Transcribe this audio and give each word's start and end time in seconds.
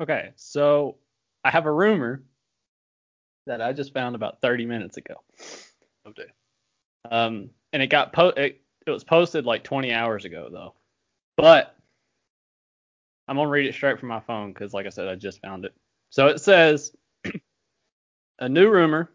Okay, 0.00 0.30
so 0.36 0.96
I 1.44 1.50
have 1.50 1.66
a 1.66 1.72
rumor 1.72 2.22
that 3.46 3.60
I 3.60 3.72
just 3.72 3.92
found 3.92 4.14
about 4.14 4.40
30 4.40 4.64
minutes 4.66 4.96
ago. 4.96 5.14
Oh 6.06 6.12
dear. 6.12 6.32
Um, 7.10 7.50
and 7.72 7.82
it 7.82 7.88
got 7.88 8.12
po- 8.12 8.28
it, 8.28 8.60
it 8.86 8.90
was 8.90 9.04
posted 9.04 9.44
like 9.44 9.62
20 9.62 9.92
hours 9.92 10.24
ago 10.24 10.48
though. 10.50 10.74
But 11.36 11.76
I'm 13.28 13.36
gonna 13.36 13.48
read 13.48 13.66
it 13.66 13.74
straight 13.74 14.00
from 14.00 14.08
my 14.08 14.20
phone 14.20 14.52
because, 14.52 14.72
like 14.72 14.86
I 14.86 14.90
said, 14.90 15.08
I 15.08 15.14
just 15.14 15.40
found 15.40 15.64
it. 15.64 15.74
So 16.10 16.26
it 16.28 16.40
says 16.40 16.92
a 18.38 18.48
new 18.48 18.70
rumor 18.70 19.10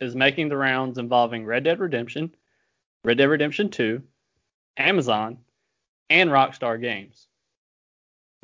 is 0.00 0.14
making 0.14 0.48
the 0.48 0.56
rounds 0.56 0.98
involving 0.98 1.44
Red 1.44 1.64
Dead 1.64 1.80
Redemption, 1.80 2.34
Red 3.04 3.18
Dead 3.18 3.28
Redemption 3.28 3.70
2, 3.70 4.02
Amazon, 4.76 5.38
and 6.10 6.30
Rockstar 6.30 6.80
Games. 6.80 7.26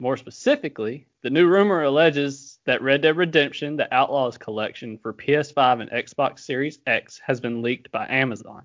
More 0.02 0.16
specifically, 0.16 1.06
the 1.22 1.30
new 1.30 1.46
rumor 1.46 1.84
alleges 1.84 2.58
that 2.64 2.82
Red 2.82 3.02
Dead 3.02 3.16
Redemption, 3.16 3.76
the 3.76 3.94
Outlaws 3.94 4.36
collection 4.36 4.98
for 4.98 5.12
PS5 5.12 5.80
and 5.80 5.90
Xbox 5.92 6.40
Series 6.40 6.80
X, 6.88 7.20
has 7.24 7.40
been 7.40 7.62
leaked 7.62 7.92
by 7.92 8.08
Amazon. 8.08 8.64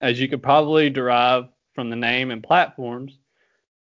As 0.00 0.18
you 0.18 0.30
could 0.30 0.42
probably 0.42 0.88
derive 0.88 1.50
from 1.74 1.90
the 1.90 1.96
name 1.96 2.30
and 2.30 2.42
platforms, 2.42 3.18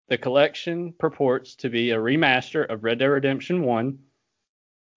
the 0.09 0.19
collection 0.19 0.93
purports 0.99 1.55
to 1.55 1.71
be 1.71 1.93
a 1.93 1.97
remaster 1.97 2.69
of 2.69 2.83
Red 2.83 2.99
Dead 2.99 3.07
Redemption 3.07 3.63
1 3.63 3.99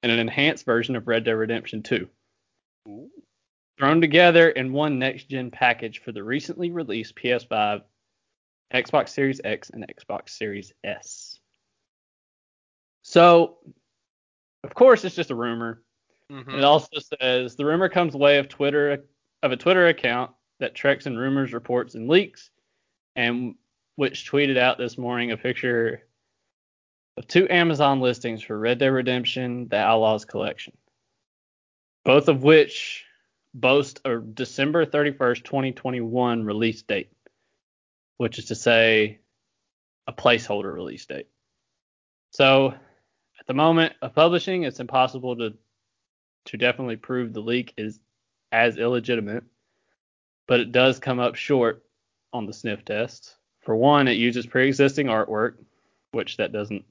and 0.01 0.11
an 0.11 0.17
enhanced 0.17 0.65
version 0.65 0.95
of 0.95 1.07
Red 1.07 1.25
Dead 1.25 1.33
Redemption 1.33 1.83
2. 1.83 2.09
Ooh. 2.87 3.11
Thrown 3.77 4.01
together 4.01 4.49
in 4.49 4.73
one 4.73 4.97
next 4.97 5.29
gen 5.29 5.51
package 5.51 5.99
for 5.99 6.11
the 6.11 6.23
recently 6.23 6.71
released 6.71 7.15
PS5, 7.15 7.83
Xbox 8.73 9.09
Series 9.09 9.41
X, 9.43 9.69
and 9.69 9.85
Xbox 9.87 10.29
Series 10.29 10.73
S. 10.83 11.39
So, 13.03 13.57
of 14.63 14.73
course, 14.73 15.05
it's 15.05 15.15
just 15.15 15.31
a 15.31 15.35
rumor. 15.35 15.83
Mhm. 16.29 16.57
It 16.57 16.63
also 16.63 16.99
says 16.99 17.55
the 17.55 17.65
rumor 17.65 17.87
comes 17.87 18.15
way 18.15 18.37
of 18.37 18.49
Twitter 18.49 19.05
of 19.43 19.51
a 19.51 19.57
Twitter 19.57 19.87
account 19.87 20.31
that 20.59 20.75
treks 20.75 21.05
in 21.05 21.17
rumors, 21.17 21.53
reports, 21.53 21.95
and 21.95 22.09
leaks, 22.09 22.49
and 23.15 23.55
which 23.95 24.29
tweeted 24.29 24.57
out 24.57 24.77
this 24.77 24.97
morning 24.97 25.31
a 25.31 25.37
picture 25.37 26.03
of 27.15 27.27
two 27.27 27.47
Amazon 27.49 28.01
listings 28.01 28.43
for 28.43 28.59
Red 28.59 28.79
Dead 28.79 28.87
Redemption: 28.87 29.69
The 29.69 29.77
Outlaws 29.77 30.25
Collection, 30.25 30.75
both 32.03 32.27
of 32.27 32.43
which 32.43 33.05
boast 33.53 34.01
a 34.03 34.19
December 34.19 34.85
31st, 34.85 35.43
2021 35.45 36.43
release 36.43 36.81
date, 36.81 37.11
which 38.17 38.39
is 38.39 38.45
to 38.45 38.55
say 38.55 39.19
a 40.07 40.13
placeholder 40.13 40.73
release 40.73 41.05
date. 41.05 41.27
So, 42.31 42.73
at 43.39 43.47
the 43.47 43.53
moment 43.53 43.93
of 44.01 44.13
publishing, 44.15 44.63
it's 44.63 44.79
impossible 44.79 45.35
to 45.37 45.53
to 46.45 46.57
definitely 46.57 46.95
prove 46.95 47.33
the 47.33 47.41
leak 47.41 47.73
is 47.77 47.99
as 48.53 48.77
illegitimate, 48.77 49.43
but 50.47 50.61
it 50.61 50.71
does 50.71 50.97
come 50.99 51.19
up 51.19 51.35
short 51.35 51.83
on 52.31 52.45
the 52.45 52.53
sniff 52.53 52.85
test. 52.85 53.35
For 53.61 53.75
one, 53.75 54.07
it 54.07 54.13
uses 54.13 54.45
pre-existing 54.45 55.07
artwork, 55.07 55.55
which 56.11 56.37
that 56.37 56.53
doesn't 56.53 56.85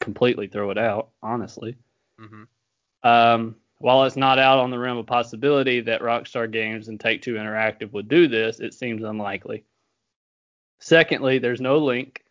completely 0.00 0.48
throw 0.48 0.70
it 0.70 0.76
out, 0.76 1.08
honestly. 1.22 1.78
Mhm. 2.20 2.46
Um, 3.02 3.56
while 3.78 4.04
it's 4.04 4.16
not 4.16 4.38
out 4.38 4.58
on 4.58 4.70
the 4.70 4.78
realm 4.78 4.98
of 4.98 5.06
possibility 5.06 5.80
that 5.80 6.02
Rockstar 6.02 6.50
Games 6.50 6.88
and 6.88 7.00
Take 7.00 7.22
Two 7.22 7.34
Interactive 7.34 7.92
would 7.92 8.08
do 8.08 8.28
this, 8.28 8.60
it 8.60 8.74
seems 8.74 9.02
unlikely. 9.02 9.64
Secondly, 10.84 11.38
there's 11.38 11.62
no 11.62 11.78
link. 11.78 12.22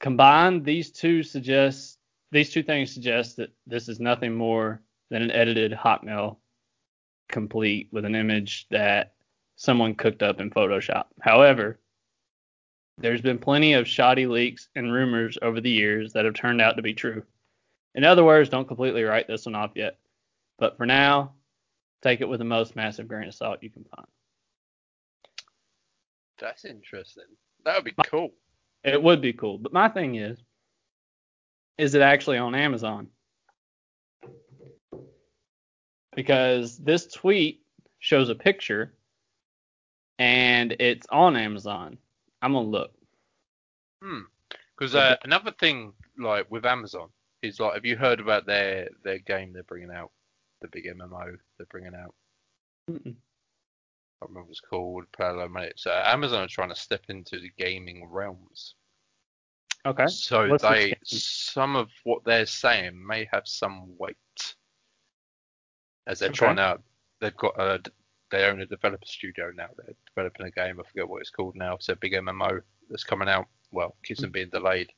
Combined, 0.00 0.64
these 0.64 0.90
two 0.90 1.22
suggest 1.22 1.98
these 2.30 2.48
two 2.48 2.62
things 2.62 2.90
suggest 2.90 3.36
that 3.36 3.52
this 3.66 3.86
is 3.86 4.00
nothing 4.00 4.34
more 4.34 4.80
than 5.10 5.20
an 5.20 5.30
edited 5.30 5.70
Hotmail 5.70 6.38
complete 7.28 7.88
with 7.92 8.06
an 8.06 8.14
image 8.14 8.66
that 8.70 9.12
someone 9.56 9.94
cooked 9.94 10.22
up 10.22 10.40
in 10.40 10.48
Photoshop. 10.48 11.04
However, 11.20 11.78
there's 12.96 13.20
been 13.20 13.38
plenty 13.38 13.74
of 13.74 13.86
shoddy 13.86 14.26
leaks 14.26 14.70
and 14.74 14.90
rumors 14.90 15.36
over 15.42 15.60
the 15.60 15.70
years 15.70 16.14
that 16.14 16.24
have 16.24 16.32
turned 16.32 16.62
out 16.62 16.76
to 16.76 16.82
be 16.82 16.94
true. 16.94 17.24
In 17.94 18.04
other 18.04 18.24
words, 18.24 18.48
don't 18.48 18.66
completely 18.66 19.02
write 19.02 19.28
this 19.28 19.44
one 19.44 19.54
off 19.54 19.72
yet. 19.74 19.98
But 20.58 20.78
for 20.78 20.86
now, 20.86 21.34
take 22.00 22.22
it 22.22 22.28
with 22.28 22.38
the 22.38 22.46
most 22.46 22.74
massive 22.74 23.06
grain 23.06 23.28
of 23.28 23.34
salt 23.34 23.62
you 23.62 23.68
can 23.68 23.84
find. 23.84 24.06
That's 26.40 26.64
interesting. 26.64 27.24
That 27.64 27.76
would 27.76 27.84
be 27.84 28.02
cool. 28.06 28.30
It 28.82 29.02
would 29.02 29.20
be 29.20 29.32
cool. 29.32 29.58
But 29.58 29.72
my 29.72 29.88
thing 29.88 30.16
is, 30.16 30.38
is 31.78 31.94
it 31.94 32.02
actually 32.02 32.38
on 32.38 32.54
Amazon? 32.54 33.08
Because 36.14 36.78
this 36.78 37.06
tweet 37.06 37.62
shows 37.98 38.28
a 38.28 38.34
picture 38.34 38.94
and 40.18 40.76
it's 40.78 41.06
on 41.10 41.36
Amazon. 41.36 41.98
I'm 42.42 42.52
gonna 42.52 42.68
look. 42.68 42.92
Hmm. 44.02 44.20
Because 44.76 44.94
uh, 44.94 45.16
another 45.24 45.52
thing, 45.52 45.92
like 46.18 46.50
with 46.50 46.66
Amazon, 46.66 47.08
is 47.42 47.60
like, 47.60 47.74
have 47.74 47.84
you 47.84 47.96
heard 47.96 48.20
about 48.20 48.46
their 48.46 48.88
their 49.02 49.18
game 49.18 49.52
they're 49.52 49.62
bringing 49.62 49.90
out, 49.90 50.10
the 50.60 50.68
big 50.68 50.86
MMO 50.86 51.36
they're 51.56 51.66
bringing 51.70 51.94
out? 51.94 52.14
Mm-mm. 52.90 53.14
I 54.24 54.26
can't 54.26 54.30
remember 54.30 54.46
what 54.46 54.52
it's 54.52 54.60
called. 54.60 55.04
A 55.18 55.48
minutes. 55.48 55.86
Uh, 55.86 56.02
Amazon 56.06 56.44
are 56.44 56.48
trying 56.48 56.70
to 56.70 56.74
step 56.74 57.02
into 57.08 57.38
the 57.38 57.52
gaming 57.58 58.06
realms. 58.08 58.74
Okay. 59.84 60.06
So 60.06 60.48
What's 60.48 60.62
they 60.62 60.94
some 61.04 61.76
of 61.76 61.90
what 62.04 62.24
they're 62.24 62.46
saying 62.46 63.06
may 63.06 63.28
have 63.30 63.46
some 63.46 63.92
weight, 63.98 64.16
as 66.06 66.20
they're 66.20 66.30
Okay. 66.30 66.38
trying 66.38 66.58
out. 66.58 66.82
They've 67.20 67.36
got 67.36 67.60
a 67.60 67.82
they 68.30 68.44
own 68.44 68.60
a 68.60 68.66
developer 68.66 69.06
studio 69.06 69.52
now. 69.54 69.68
They're 69.76 69.94
developing 70.06 70.46
a 70.46 70.50
game. 70.50 70.80
I 70.80 70.88
forget 70.88 71.08
what 71.08 71.20
it's 71.20 71.30
called 71.30 71.54
now. 71.54 71.74
It's 71.74 71.90
a 71.90 71.96
big 71.96 72.14
MMO 72.14 72.62
that's 72.88 73.04
coming 73.04 73.28
out. 73.28 73.46
Well, 73.72 73.94
keeps 74.04 74.22
them 74.22 74.30
being 74.30 74.48
delayed. 74.48 74.90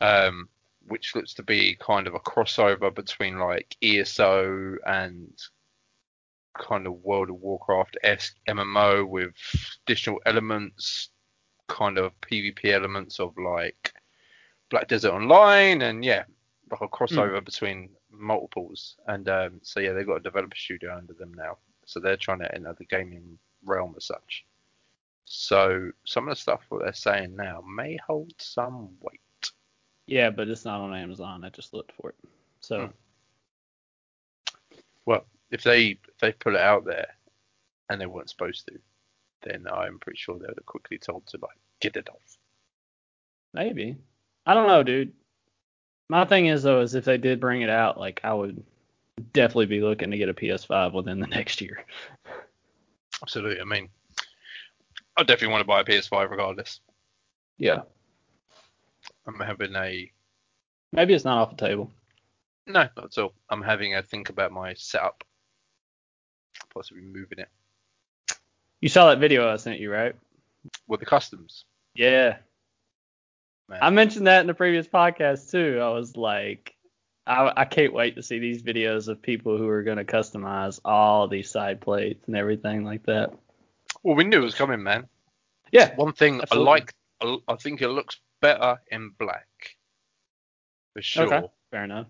Um, 0.00 0.48
which 0.88 1.14
looks 1.14 1.34
to 1.34 1.42
be 1.42 1.76
kind 1.80 2.06
of 2.06 2.14
a 2.14 2.20
crossover 2.20 2.94
between 2.94 3.38
like 3.38 3.76
ESO 3.82 4.76
and 4.86 5.32
kind 6.58 6.86
of 6.86 7.04
World 7.04 7.30
of 7.30 7.36
Warcraft 7.36 7.98
esque 8.02 8.36
MMO 8.48 9.06
with 9.08 9.32
additional 9.86 10.20
elements, 10.26 11.10
kind 11.68 11.98
of 11.98 12.12
PvP 12.20 12.72
elements 12.72 13.20
of 13.20 13.36
like 13.38 13.92
Black 14.70 14.88
Desert 14.88 15.12
Online, 15.12 15.82
and 15.82 16.04
yeah, 16.04 16.24
like 16.70 16.80
a 16.80 16.88
crossover 16.88 17.44
between 17.44 17.90
multiples. 18.10 18.96
And 19.06 19.28
um, 19.28 19.60
so 19.62 19.80
yeah, 19.80 19.92
they've 19.92 20.06
got 20.06 20.16
a 20.16 20.20
developer 20.20 20.56
studio 20.56 20.96
under 20.96 21.12
them 21.12 21.32
now, 21.34 21.58
so 21.84 22.00
they're 22.00 22.16
trying 22.16 22.40
to 22.40 22.54
enter 22.54 22.74
the 22.78 22.84
gaming 22.84 23.38
realm 23.64 23.94
as 23.96 24.04
such. 24.04 24.44
So 25.24 25.90
some 26.04 26.28
of 26.28 26.30
the 26.30 26.40
stuff 26.40 26.60
what 26.68 26.82
they're 26.84 26.92
saying 26.92 27.34
now 27.34 27.62
may 27.62 27.98
hold 28.06 28.32
some 28.38 28.90
weight. 29.00 29.20
Yeah, 30.06 30.30
but 30.30 30.48
it's 30.48 30.64
not 30.64 30.80
on 30.80 30.94
Amazon. 30.94 31.44
I 31.44 31.48
just 31.50 31.74
looked 31.74 31.92
for 32.00 32.10
it. 32.10 32.16
So 32.60 32.80
Hmm. 32.86 32.92
Well, 35.06 35.24
if 35.50 35.62
they 35.62 35.98
if 36.08 36.18
they 36.20 36.32
put 36.32 36.54
it 36.54 36.60
out 36.60 36.84
there 36.84 37.06
and 37.90 38.00
they 38.00 38.06
weren't 38.06 38.30
supposed 38.30 38.66
to, 38.66 38.78
then 39.42 39.66
I'm 39.72 39.98
pretty 39.98 40.18
sure 40.18 40.34
they 40.38 40.46
would 40.46 40.58
have 40.58 40.66
quickly 40.66 40.98
told 40.98 41.26
to 41.28 41.38
like 41.40 41.58
get 41.80 41.96
it 41.96 42.08
off. 42.08 42.38
maybe. 43.54 43.96
I 44.46 44.54
don't 44.54 44.68
know, 44.68 44.82
dude. 44.82 45.12
My 46.08 46.24
thing 46.24 46.46
is 46.46 46.62
though, 46.62 46.80
is 46.80 46.94
if 46.94 47.04
they 47.04 47.18
did 47.18 47.40
bring 47.40 47.62
it 47.62 47.70
out, 47.70 47.98
like 47.98 48.20
I 48.22 48.32
would 48.32 48.62
definitely 49.32 49.66
be 49.66 49.80
looking 49.80 50.10
to 50.10 50.16
get 50.18 50.28
a 50.28 50.34
PS5 50.34 50.92
within 50.92 51.18
the 51.20 51.26
next 51.26 51.60
year. 51.60 51.84
Absolutely. 53.22 53.60
I 53.60 53.64
mean, 53.64 53.88
I 55.16 55.22
definitely 55.22 55.48
want 55.48 55.62
to 55.62 55.66
buy 55.66 55.80
a 55.80 55.84
PS5 55.84 56.30
regardless. 56.30 56.80
Yeah. 57.58 57.82
I'm 59.26 59.40
having 59.40 59.74
a 59.74 60.10
Maybe 60.92 61.14
it's 61.14 61.24
not 61.24 61.38
off 61.38 61.56
the 61.56 61.66
table. 61.66 61.90
no, 62.66 62.88
not 62.96 63.04
at 63.04 63.18
all. 63.18 63.32
I'm 63.50 63.62
having 63.62 63.94
a 63.96 64.02
think 64.02 64.28
about 64.28 64.52
my 64.52 64.74
setup, 64.74 65.24
possibly 66.76 67.02
moving 67.02 67.38
it 67.38 67.48
You 68.80 68.88
saw 68.90 69.08
that 69.08 69.18
video 69.18 69.50
I 69.50 69.56
sent 69.56 69.80
you, 69.80 69.90
right? 69.90 70.14
with 70.88 71.00
the 71.00 71.06
customs. 71.06 71.64
Yeah. 71.94 72.36
Man. 73.68 73.78
I 73.80 73.90
mentioned 73.90 74.26
that 74.26 74.40
in 74.42 74.46
the 74.46 74.54
previous 74.54 74.86
podcast 74.86 75.50
too. 75.50 75.80
I 75.80 75.88
was 75.90 76.16
like, 76.16 76.74
I, 77.26 77.52
I 77.56 77.64
can't 77.64 77.92
wait 77.92 78.16
to 78.16 78.22
see 78.22 78.38
these 78.38 78.62
videos 78.62 79.08
of 79.08 79.22
people 79.22 79.56
who 79.58 79.68
are 79.68 79.82
going 79.82 79.96
to 79.96 80.04
customize 80.04 80.78
all 80.84 81.26
these 81.28 81.50
side 81.50 81.80
plates 81.80 82.26
and 82.26 82.36
everything 82.36 82.84
like 82.84 83.04
that. 83.06 83.32
Well, 84.02 84.14
we 84.16 84.24
knew 84.24 84.38
it 84.38 84.44
was 84.44 84.54
coming, 84.54 84.82
man. 84.82 85.08
Yeah. 85.72 85.94
One 85.96 86.12
thing 86.12 86.40
Absolutely. 86.42 86.68
I 86.68 86.70
like, 86.70 86.94
I 87.22 87.38
I 87.48 87.56
think 87.56 87.80
it 87.82 87.88
looks 87.88 88.20
better 88.40 88.80
in 88.90 89.10
black, 89.18 89.48
for 90.94 91.02
sure. 91.02 91.32
Okay. 91.34 91.46
Fair 91.70 91.84
enough. 91.84 92.06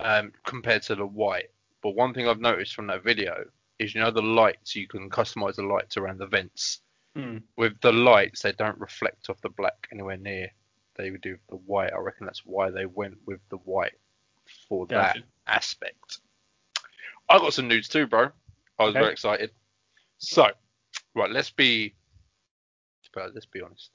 um, 0.00 0.32
compared 0.44 0.82
to 0.84 0.94
the 0.94 1.06
white. 1.06 1.50
But 1.82 1.96
one 1.96 2.14
thing 2.14 2.28
I've 2.28 2.40
noticed 2.40 2.74
from 2.74 2.86
that 2.88 3.02
video 3.04 3.44
is, 3.78 3.94
you 3.94 4.00
know, 4.00 4.10
the 4.10 4.22
lights, 4.22 4.76
you 4.76 4.86
can 4.86 5.10
customize 5.10 5.56
the 5.56 5.62
lights 5.62 5.96
around 5.96 6.18
the 6.18 6.26
vents. 6.26 6.80
Hmm. 7.16 7.38
With 7.56 7.80
the 7.80 7.92
lights, 7.92 8.42
they 8.42 8.52
don't 8.52 8.78
reflect 8.78 9.30
off 9.30 9.40
the 9.40 9.48
black 9.48 9.88
anywhere 9.92 10.16
near. 10.16 10.50
they 10.96 11.10
would 11.10 11.22
do 11.22 11.36
the 11.48 11.56
white. 11.56 11.92
I 11.92 11.98
reckon 11.98 12.24
that's 12.26 12.44
why 12.46 12.70
they 12.70 12.86
went 12.86 13.16
with 13.26 13.40
the 13.50 13.56
white 13.58 13.94
for 14.68 14.86
Gotcha. 14.86 15.18
that 15.20 15.26
aspect. 15.52 16.18
I 17.28 17.38
got 17.38 17.52
some 17.52 17.66
news 17.66 17.88
too, 17.88 18.06
bro. 18.06 18.30
I 18.78 18.84
was 18.84 18.90
Okay. 18.90 19.00
very 19.00 19.12
excited. 19.12 19.50
So, 20.18 20.46
right, 21.16 21.30
let's 21.30 21.50
be, 21.50 21.94
let's 23.16 23.46
be 23.46 23.60
honest. 23.60 23.90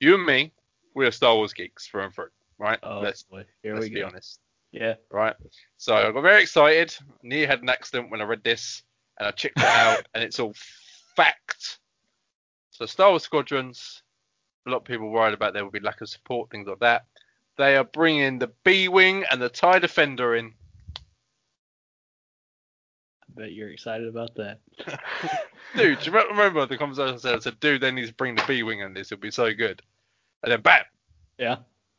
You 0.00 0.14
and 0.14 0.24
me, 0.24 0.52
we're 0.94 1.10
Star 1.10 1.34
Wars 1.34 1.52
geeks 1.52 1.86
through 1.86 2.04
and 2.04 2.14
through, 2.14 2.30
right? 2.58 2.78
Oh, 2.82 3.00
let's 3.00 3.22
boy. 3.24 3.44
Here 3.62 3.74
let's 3.74 3.84
we 3.88 3.94
be 3.94 4.00
go. 4.00 4.06
honest, 4.06 4.40
Yeah. 4.72 4.94
right? 5.10 5.36
So 5.76 5.94
I 5.94 6.10
got 6.10 6.22
very 6.22 6.42
excited. 6.42 6.94
Nearly 7.22 7.46
had 7.46 7.62
an 7.62 7.68
accident 7.68 8.10
when 8.10 8.20
I 8.20 8.24
read 8.24 8.42
this, 8.44 8.82
and 9.20 9.28
I 9.28 9.30
checked 9.32 9.58
it 9.58 9.64
out, 9.64 10.06
and 10.14 10.24
it's 10.24 10.40
all 10.40 10.54
fact. 11.14 11.78
So 12.70 12.86
Star 12.86 13.10
Wars 13.10 13.22
Squadrons, 13.22 14.02
a 14.66 14.70
lot 14.70 14.78
of 14.78 14.84
people 14.84 15.10
worried 15.10 15.34
about 15.34 15.52
there 15.52 15.62
will 15.62 15.70
be 15.70 15.78
lack 15.80 16.00
of 16.00 16.08
support, 16.08 16.50
things 16.50 16.66
like 16.66 16.80
that. 16.80 17.04
They 17.58 17.76
are 17.76 17.84
bringing 17.84 18.38
the 18.38 18.50
B-wing 18.64 19.24
and 19.30 19.40
the 19.42 19.50
Tie 19.50 19.78
Defender 19.78 20.34
in. 20.36 20.54
I 23.22 23.42
bet 23.42 23.52
you're 23.52 23.68
excited 23.68 24.08
about 24.08 24.34
that. 24.36 24.60
Dude, 25.76 25.98
do 25.98 26.04
you 26.06 26.12
remember- 26.12 26.30
remember 26.34 26.66
the 26.66 26.78
conversation 26.78 27.14
I 27.14 27.18
said? 27.18 27.34
I 27.34 27.38
said, 27.40 27.60
dude, 27.60 27.82
they 27.82 27.90
need 27.90 28.06
to 28.08 28.14
bring 28.14 28.34
the 28.34 28.44
B-wing 28.48 28.80
in 28.80 28.94
this. 28.94 29.12
It'll 29.12 29.20
be 29.20 29.30
so 29.30 29.52
good. 29.52 29.82
And 30.42 30.50
then 30.50 30.62
bam, 30.62 30.84
Yeah. 31.38 31.56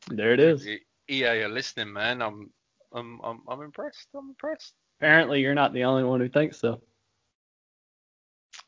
There 0.07 0.33
it 0.33 0.39
is. 0.39 0.67
EA 1.07 1.43
are 1.43 1.47
listening, 1.49 1.93
man. 1.93 2.21
I'm, 2.23 2.49
I'm, 2.91 3.21
I'm, 3.23 3.41
I'm 3.47 3.61
impressed. 3.61 4.07
I'm 4.17 4.29
impressed. 4.29 4.73
Apparently, 4.99 5.41
you're 5.41 5.53
not 5.53 5.73
the 5.73 5.83
only 5.83 6.03
one 6.03 6.19
who 6.19 6.27
thinks 6.27 6.57
so. 6.59 6.81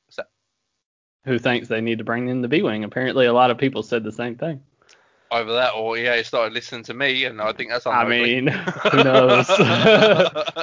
What's 0.06 0.18
that? 0.18 0.28
Who 1.26 1.40
thinks 1.40 1.68
they 1.70 1.80
need 1.82 2.00
to 2.00 2.04
bring 2.04 2.28
in 2.28 2.42
the 2.42 2.48
B-wing? 2.50 2.84
Apparently, 2.84 3.26
a 3.28 3.34
lot 3.34 3.50
of 3.50 3.58
people 3.58 3.82
said 3.84 4.04
the 4.04 4.12
same 4.12 4.36
thing. 4.36 4.62
Either 5.32 5.54
that 5.54 5.74
or 5.74 5.98
yeah, 5.98 6.20
EA 6.20 6.24
started 6.24 6.54
listening 6.54 6.84
to 6.84 6.94
me, 6.94 7.26
and 7.26 7.42
I 7.42 7.54
think 7.54 7.72
that's 7.72 7.86
on 7.86 7.96
I 7.96 8.08
mean, 8.08 8.48
who 8.48 9.04
knows? 9.04 9.50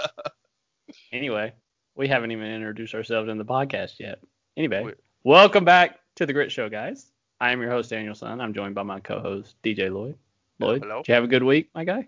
anyway, 1.12 1.52
we 1.96 2.08
haven't 2.08 2.30
even 2.30 2.46
introduced 2.46 2.94
ourselves 2.94 3.28
in 3.28 3.38
the 3.38 3.44
podcast 3.44 3.98
yet. 3.98 4.20
Anyway, 4.56 4.82
We- 4.84 4.92
welcome 5.24 5.64
back 5.64 5.98
to 6.16 6.26
the 6.26 6.32
Grit 6.32 6.52
Show, 6.52 6.68
guys. 6.68 7.10
I 7.40 7.52
am 7.52 7.60
your 7.60 7.70
host, 7.70 7.90
Daniel 7.90 8.14
Sun. 8.14 8.40
I'm 8.40 8.52
joined 8.54 8.74
by 8.74 8.82
my 8.82 9.00
co-host, 9.00 9.56
DJ 9.64 9.92
Lloyd. 9.92 10.16
Lloyd, 10.60 10.82
Hello. 10.82 10.98
did 10.98 11.08
you 11.08 11.14
have 11.14 11.24
a 11.24 11.28
good 11.28 11.42
week, 11.42 11.70
my 11.74 11.84
guy? 11.84 12.06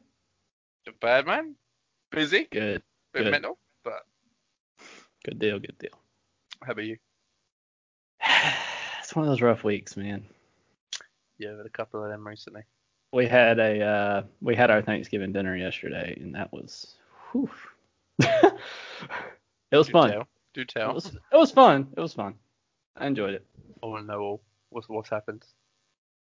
Bad 1.00 1.26
man, 1.26 1.54
busy, 2.10 2.46
Good. 2.50 2.82
bit 3.14 3.22
Good. 3.24 3.30
mental, 3.30 3.58
but 3.82 4.04
Good 5.24 5.38
deal. 5.38 5.58
Good 5.58 5.78
deal. 5.78 5.98
how 6.62 6.72
about 6.72 6.84
you? 6.84 6.98
It's 9.12 9.16
one 9.18 9.26
of 9.26 9.30
those 9.30 9.42
rough 9.42 9.62
weeks, 9.62 9.94
man. 9.94 10.24
Yeah, 11.36 11.50
I've 11.50 11.58
had 11.58 11.66
a 11.66 11.68
couple 11.68 12.02
of 12.02 12.08
them 12.08 12.26
recently. 12.26 12.62
We 13.12 13.26
had 13.26 13.58
a 13.58 13.84
uh, 13.84 14.22
we 14.40 14.56
had 14.56 14.70
our 14.70 14.80
Thanksgiving 14.80 15.34
dinner 15.34 15.54
yesterday, 15.54 16.16
and 16.18 16.34
that 16.34 16.50
was, 16.50 16.94
whew. 17.30 17.50
it 18.20 18.54
was 19.70 19.88
Do 19.88 19.92
fun. 19.92 20.12
Tell. 20.12 20.26
Do 20.54 20.62
It 20.62 20.94
was, 20.94 21.08
it 21.08 21.36
was 21.36 21.50
fun. 21.50 21.88
It 21.94 22.00
was 22.00 22.14
fun. 22.14 22.36
I 22.96 23.06
enjoyed 23.06 23.34
it. 23.34 23.44
I 23.82 23.86
want 23.86 24.06
to 24.06 24.10
know 24.10 24.20
all. 24.20 24.42
What's 24.70 24.88
what's 24.88 25.10
happened? 25.10 25.44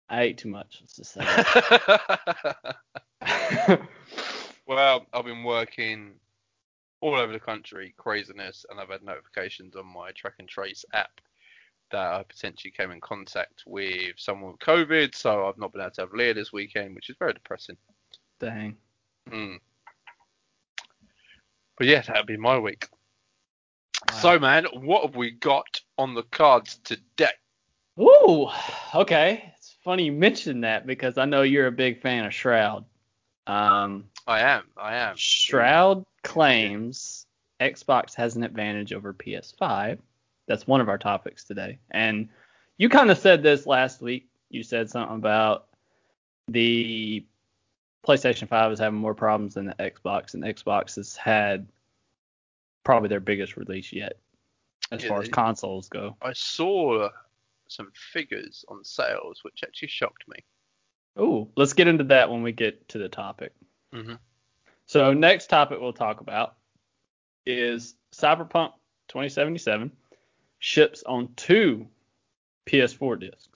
I 0.09 0.23
ate 0.23 0.39
too 0.39 0.49
much. 0.49 0.79
Let's 0.81 0.95
just 0.95 1.15
say. 1.15 1.27
well, 4.69 5.05
I've 5.13 5.25
been 5.25 5.43
working 5.43 6.13
all 7.01 7.17
over 7.17 7.33
the 7.33 7.41
country, 7.41 7.93
craziness, 7.97 8.65
and 8.71 8.79
I've 8.79 8.91
had 8.91 9.03
notifications 9.03 9.75
on 9.75 9.93
my 9.93 10.13
track 10.13 10.35
and 10.39 10.49
trace 10.49 10.85
app 10.93 11.21
that 11.91 12.13
I 12.13 12.23
potentially 12.23 12.71
came 12.71 12.91
in 12.91 13.01
contact 13.01 13.65
with 13.67 14.15
someone 14.17 14.53
with 14.53 14.61
COVID, 14.61 15.15
so 15.15 15.47
I've 15.47 15.59
not 15.59 15.73
been 15.73 15.81
able 15.81 15.91
to 15.93 16.01
have 16.03 16.13
Leah 16.13 16.35
this 16.35 16.53
weekend, 16.53 16.95
which 16.95 17.11
is 17.11 17.17
very 17.19 17.33
depressing. 17.33 17.77
Dang. 18.41 18.77
Mm. 19.31 19.59
But 21.77 21.87
yeah, 21.87 22.03
that'd 22.03 22.27
be 22.27 22.37
my 22.37 22.59
week. 22.59 22.89
Wow. 24.11 24.17
So, 24.17 24.39
man, 24.39 24.67
what 24.75 25.05
have 25.05 25.17
we 25.17 25.31
got 25.31 25.81
on 25.97 26.15
the 26.15 26.25
cards 26.25 26.81
today? 26.85 27.27
Ooh, 28.01 28.49
okay. 28.95 29.53
It's 29.57 29.77
funny 29.85 30.05
you 30.05 30.13
mentioned 30.13 30.65
that 30.65 30.87
because 30.87 31.19
I 31.19 31.25
know 31.25 31.43
you're 31.43 31.67
a 31.67 31.73
big 31.73 32.01
fan 32.01 32.25
of 32.25 32.35
Shroud. 32.35 32.85
Um, 33.47 34.05
I 34.27 34.41
am, 34.41 34.65
I 34.77 34.97
am. 34.97 35.15
Shroud 35.17 36.05
claims 36.23 37.27
Xbox 37.61 38.15
has 38.15 38.37
an 38.37 38.45
advantage 38.45 38.93
over 38.93 39.15
PS5. 39.15 39.99
That's 40.49 40.67
one 40.67 40.81
of 40.81 40.89
our 40.89 40.99
topics 40.99 41.45
today. 41.45 41.79
And 41.91 42.29
you 42.79 42.89
kind 42.89 43.11
of 43.11 43.19
said 43.19 43.43
this 43.43 43.67
last 43.67 44.01
week. 44.03 44.29
You 44.51 44.63
said 44.63 44.91
something 44.91 45.17
about 45.17 45.67
the 46.49 47.25
PlayStation 48.07 48.49
5 48.49 48.73
is 48.73 48.79
having 48.79 48.99
more 48.99 49.15
problems 49.15 49.55
than 49.55 49.67
the 49.67 49.75
Xbox, 49.75 50.35
and 50.35 50.43
Xbox 50.43 50.97
has 50.97 51.15
had 51.15 51.69
probably 52.83 53.11
their 53.11 53.21
biggest 53.21 53.57
release 53.57 53.93
yet 53.93 54.15
as 54.91 55.03
Yeah, 55.03 55.11
far 55.11 55.21
as 55.21 55.29
consoles 55.29 55.91
go. 55.91 56.17
I 56.23 56.33
saw 56.33 57.11
some 57.69 57.93
figures 57.95 58.65
on 58.69 58.83
sales, 58.83 59.45
which 59.45 59.63
actually 59.63 59.89
shocked 59.89 60.27
me. 60.27 60.39
Oh, 61.17 61.51
let's 61.57 61.75
get 61.75 61.89
into 61.89 62.05
that 62.05 62.31
when 62.31 62.43
we 62.43 62.53
get 62.53 62.89
to 62.89 62.99
the 62.99 63.11
topic. 63.11 63.53
Mm-hmm. 63.93 64.15
So 64.87 65.13
next 65.13 65.49
topic 65.49 65.79
we'll 65.81 65.93
talk 65.93 66.21
about 66.21 66.57
is 67.45 67.95
Cyberpunk 68.15 68.73
2077 69.09 69.93
ships 70.59 71.03
on 71.07 71.29
two 71.37 71.87
PS4 72.67 73.21
discs. 73.21 73.49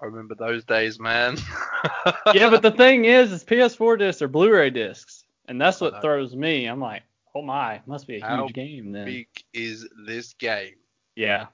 I 0.00 0.06
remember 0.06 0.34
those 0.34 0.64
days, 0.64 1.00
man. 1.00 1.36
yeah, 2.34 2.50
but 2.50 2.62
the 2.62 2.70
thing 2.70 3.06
is, 3.06 3.32
is 3.32 3.44
PS4 3.44 3.98
discs 3.98 4.20
are 4.22 4.28
Blu-ray 4.28 4.70
discs, 4.70 5.24
and 5.48 5.60
that's 5.60 5.80
what 5.80 6.02
throws 6.02 6.34
me. 6.36 6.66
I'm 6.66 6.80
like, 6.80 7.02
oh 7.34 7.42
my, 7.42 7.80
must 7.86 8.06
be 8.06 8.16
a 8.16 8.20
How 8.24 8.42
huge 8.44 8.54
game 8.54 8.92
then. 8.92 9.02
How 9.06 9.12
big 9.12 9.28
is 9.54 9.88
this 10.06 10.34
game, 10.34 10.74
Yeah, 11.14 11.46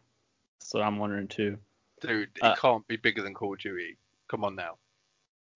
that's 0.58 0.75
what 0.75 0.82
I'm 0.82 0.99
wondering 0.99 1.28
too. 1.28 1.58
dude? 2.00 2.31
It 2.37 2.43
Uh, 2.43 2.56
can't 2.56 2.87
be 2.88 2.96
bigger 2.96 3.23
than 3.23 3.32
Call 3.35 3.52
of 3.55 3.61
Duty. 3.61 3.96
Come 4.28 4.44
on 4.44 4.56
now. 4.56 4.76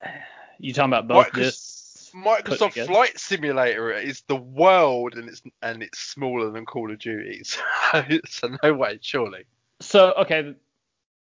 You 0.58 0.72
talking 0.72 0.90
about 0.90 1.06
both 1.06 1.32
Micros- 1.32 1.34
discs? 1.34 1.85
Microsoft? 2.16 2.86
Flight 2.86 3.18
Simulator 3.18 3.92
is 3.92 4.22
the 4.28 4.36
world, 4.36 5.14
and 5.14 5.28
it's 5.28 5.42
and 5.62 5.82
it's 5.82 5.98
smaller 5.98 6.50
than 6.50 6.64
Call 6.64 6.90
of 6.90 6.98
Duty. 6.98 7.42
So, 7.92 8.04
so 8.28 8.56
no 8.62 8.74
way, 8.74 8.98
surely. 9.00 9.44
So 9.80 10.12
okay, 10.18 10.54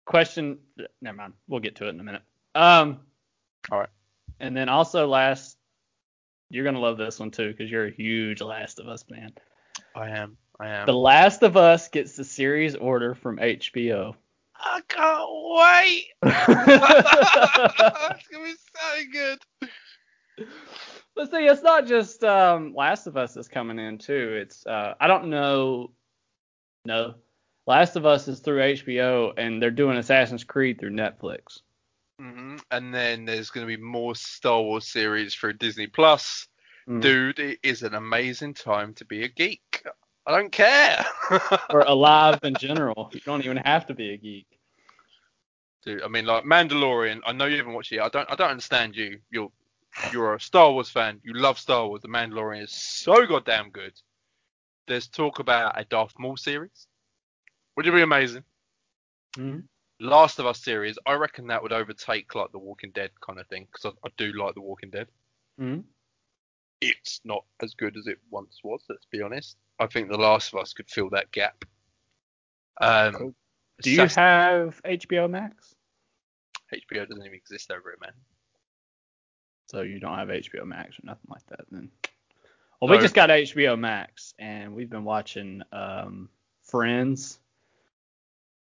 question. 0.06 0.58
Never 1.02 1.18
mind. 1.18 1.34
We'll 1.48 1.60
get 1.60 1.76
to 1.78 1.86
it 1.86 1.90
in 1.90 2.00
a 2.00 2.04
minute. 2.04 2.24
Um. 2.56 3.00
All 3.72 3.80
right. 3.80 3.90
And 4.40 4.56
then 4.56 4.70
also 4.70 5.08
last, 5.08 5.58
you're 6.50 6.66
gonna 6.66 6.80
love 6.80 6.98
this 6.98 7.20
one 7.20 7.32
too 7.32 7.52
because 7.52 7.70
you're 7.70 7.86
a 7.86 7.92
huge 7.92 8.42
Last 8.42 8.80
of 8.80 8.88
Us 8.88 9.04
fan. 9.04 9.34
I 9.96 10.10
am. 10.10 10.38
I 10.60 10.70
am. 10.70 10.86
The 10.86 10.94
Last 10.94 11.44
of 11.44 11.58
Us 11.58 11.90
gets 11.90 12.16
the 12.16 12.24
series 12.24 12.76
order 12.76 13.16
from 13.16 13.38
HBO. 13.38 14.16
I 14.58 14.82
can't 14.88 15.30
wait. 15.56 16.06
it's 18.18 18.28
gonna 18.28 18.44
be 18.44 18.54
so 18.74 19.04
good. 19.12 19.40
But 21.16 21.32
see, 21.32 21.46
it's 21.46 21.64
not 21.64 21.88
just 21.88 22.24
um, 22.24 22.74
Last 22.76 23.08
of 23.08 23.16
Us 23.16 23.34
that's 23.34 23.48
coming 23.48 23.80
in 23.80 23.98
too. 23.98 24.38
It's 24.42 24.66
uh, 24.66 24.96
I 25.00 25.08
don't 25.08 25.30
know. 25.30 25.92
No, 26.86 27.16
Last 27.68 27.96
of 27.96 28.06
Us 28.06 28.28
is 28.28 28.40
through 28.40 28.60
HBO 28.60 29.34
and 29.38 29.62
they're 29.62 29.72
doing 29.72 29.98
Assassin's 29.98 30.44
Creed 30.44 30.80
through 30.80 30.92
Netflix. 30.92 31.62
hmm 32.20 32.58
And 32.72 32.94
then 32.94 33.26
there's 33.26 33.50
going 33.50 33.68
to 33.68 33.78
be 33.78 33.82
more 33.82 34.16
Star 34.16 34.62
Wars 34.62 34.88
series 34.88 35.34
through 35.34 35.54
Disney 35.54 35.88
Plus. 35.88 36.48
Mm. 36.88 37.02
Dude, 37.02 37.40
it 37.40 37.60
is 37.64 37.82
an 37.82 37.96
amazing 37.96 38.54
time 38.54 38.94
to 38.96 39.06
be 39.06 39.24
a 39.24 39.28
geek. 39.28 39.84
I 40.28 40.32
don't 40.32 40.52
care. 40.52 41.06
Or 41.72 41.82
alive 41.82 42.40
in 42.44 42.54
general. 42.56 43.10
You 43.14 43.20
don't 43.26 43.44
even 43.44 43.58
have 43.58 43.88
to 43.88 43.96
be 43.96 44.14
a 44.14 44.18
geek. 44.18 44.46
Dude, 45.84 46.04
I 46.04 46.08
mean, 46.08 46.26
like 46.26 46.44
Mandalorian. 46.44 47.22
I 47.26 47.32
know 47.32 47.46
you 47.46 47.58
haven't 47.58 47.74
watched 47.74 47.92
it. 47.92 48.00
I 48.00 48.10
don't. 48.10 48.30
I 48.32 48.36
don't 48.36 48.52
understand 48.52 48.96
you. 48.96 49.20
You're 49.32 49.50
you're 50.12 50.36
a 50.36 50.40
Star 50.40 50.72
Wars 50.72 50.90
fan. 50.90 51.20
You 51.24 51.34
love 51.34 51.60
Star 51.60 51.88
Wars. 51.88 52.02
The 52.02 52.08
Mandalorian 52.08 52.64
is 52.64 52.72
so 52.72 53.26
goddamn 53.26 53.70
good. 53.70 53.94
There's 54.88 55.08
talk 55.08 55.40
about 55.40 55.80
a 55.80 55.86
Darth 55.86 56.14
Maul 56.20 56.38
series, 56.38 56.88
which 57.74 57.86
would 57.86 57.96
be 57.96 58.02
amazing. 58.02 58.44
Mhm. 59.36 59.68
Last 60.00 60.40
of 60.40 60.46
Us 60.46 60.64
series. 60.64 60.98
I 61.06 61.14
reckon 61.14 61.48
that 61.48 61.64
would 61.64 61.72
overtake 61.74 62.36
like 62.36 62.52
the 62.52 62.60
Walking 62.60 62.92
Dead 62.92 63.12
kind 63.22 63.40
of 63.40 63.48
thing 63.48 63.68
because 63.72 63.94
I, 64.04 64.08
I 64.08 64.12
do 64.18 64.32
like 64.34 64.56
the 64.56 64.62
Walking 64.62 64.90
Dead. 64.90 65.08
Mhm. 65.60 65.84
It's 66.82 67.22
not 67.24 67.46
as 67.62 67.74
good 67.74 67.98
as 67.98 68.08
it 68.08 68.20
once 68.30 68.60
was. 68.64 68.84
Let's 68.90 69.06
be 69.06 69.22
honest. 69.22 69.58
I 69.80 69.88
think 69.88 70.10
The 70.10 70.18
Last 70.18 70.54
of 70.54 70.60
Us 70.60 70.74
could 70.74 70.90
fill 70.90 71.10
that 71.12 71.32
gap. 71.32 71.66
Um, 72.82 73.14
Cool. 73.14 73.36
Do 73.82 73.92
you 73.92 74.00
have 74.02 74.82
HBO 74.84 75.30
Max? 75.30 75.76
HBO 76.72 77.06
doesn't 77.06 77.26
even 77.26 77.34
exist 77.36 77.72
over 77.72 77.92
it, 77.92 78.00
man. 78.02 78.14
So 79.76 79.82
you 79.82 80.00
don't 80.00 80.18
have 80.18 80.30
HBO 80.30 80.66
Max 80.66 80.98
or 80.98 81.02
nothing 81.04 81.28
like 81.30 81.46
that 81.48 81.66
then. 81.70 81.92
Well, 82.80 82.90
we 82.90 82.98
just 82.98 83.14
got 83.14 83.30
HBO 83.30 83.78
Max 83.78 84.34
and 84.40 84.74
we've 84.74 84.90
been 84.90 85.04
watching 85.04 85.64
um, 85.74 86.30
Friends, 86.64 87.40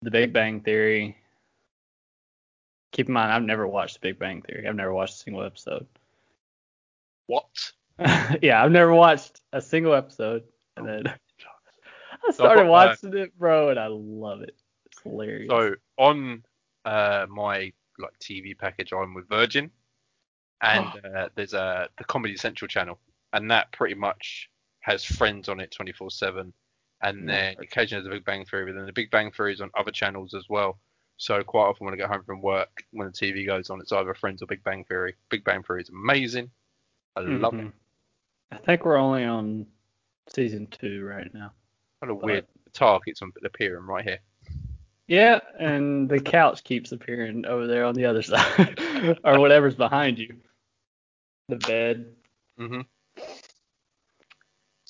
The 0.02 0.10
Big 0.10 0.32
Bang 0.32 0.60
Theory, 0.60 1.16
Keep 2.90 3.06
in 3.06 3.12
mind, 3.12 3.30
I've 3.30 3.44
never 3.44 3.64
watched 3.64 3.94
The 3.94 4.08
Big 4.08 4.18
Bang 4.18 4.42
Theory. 4.42 4.66
I've 4.66 4.74
never 4.74 4.92
watched 4.92 5.14
a 5.14 5.18
single 5.18 5.44
episode. 5.44 5.86
What? 7.28 7.46
yeah, 8.42 8.60
I've 8.60 8.72
never 8.72 8.92
watched 8.92 9.40
a 9.52 9.60
single 9.60 9.94
episode, 9.94 10.42
and 10.76 10.84
then 10.84 11.04
I 12.28 12.32
started 12.32 12.66
watching 12.66 13.16
it, 13.16 13.38
bro, 13.38 13.68
and 13.68 13.78
I 13.78 13.86
love 13.88 14.42
it. 14.42 14.56
It's 14.86 15.00
hilarious. 15.02 15.48
So 15.48 15.76
on 15.96 16.42
uh, 16.84 17.26
my 17.30 17.72
like 18.00 18.18
TV 18.18 18.58
package, 18.58 18.92
I'm 18.92 19.14
with 19.14 19.28
Virgin, 19.28 19.70
and 20.64 21.14
uh, 21.16 21.28
there's 21.34 21.54
a 21.54 21.88
the 21.98 22.04
Comedy 22.04 22.36
Central 22.36 22.68
channel, 22.68 22.98
and 23.32 23.50
that 23.50 23.72
pretty 23.72 23.94
much 23.94 24.48
has 24.80 25.04
Friends 25.04 25.48
on 25.48 25.60
it 25.60 25.74
24/7, 25.78 26.52
and 27.02 27.28
then 27.28 27.56
occasionally 27.58 28.02
there's 28.02 28.12
a 28.14 28.16
Big 28.18 28.24
Bang 28.24 28.44
Theory, 28.44 28.66
but 28.66 28.76
then 28.76 28.86
the 28.86 28.92
Big 28.92 29.10
Bang 29.10 29.30
Theory 29.30 29.52
is 29.52 29.60
on 29.60 29.70
other 29.78 29.90
channels 29.90 30.34
as 30.34 30.44
well. 30.48 30.78
So 31.16 31.42
quite 31.42 31.66
often 31.66 31.84
when 31.84 31.94
I 31.94 31.96
get 31.96 32.08
home 32.10 32.24
from 32.24 32.42
work, 32.42 32.82
when 32.90 33.06
the 33.06 33.12
TV 33.12 33.46
goes 33.46 33.70
on, 33.70 33.80
it's 33.80 33.92
either 33.92 34.14
Friends 34.14 34.42
or 34.42 34.46
Big 34.46 34.62
Bang 34.64 34.84
Theory. 34.84 35.14
Big 35.30 35.44
Bang 35.44 35.62
Theory 35.62 35.82
is 35.82 35.88
amazing. 35.90 36.50
I 37.16 37.20
love 37.20 37.54
it. 37.54 37.66
Mhm. 37.66 37.72
I 38.52 38.56
think 38.58 38.84
we're 38.84 38.96
only 38.96 39.24
on 39.24 39.66
season 40.28 40.66
two 40.68 41.04
right 41.04 41.32
now. 41.32 41.52
What 42.00 42.10
a 42.10 42.14
But- 42.14 42.24
weird 42.24 42.46
target's 42.72 43.22
on 43.22 43.32
appearing 43.44 43.86
right 43.86 44.04
here. 44.04 44.18
Yeah, 45.06 45.38
and 45.60 46.08
the 46.08 46.18
couch 46.18 46.64
keeps 46.64 46.90
appearing 46.92 47.44
over 47.46 47.66
there 47.66 47.84
on 47.84 47.94
the 47.94 48.06
other 48.06 48.22
side, 48.22 49.18
or 49.22 49.38
whatever's 49.38 49.74
behind 49.74 50.18
you. 50.18 50.34
The 51.48 51.56
bed. 51.56 52.14
Mm-hmm. 52.58 52.80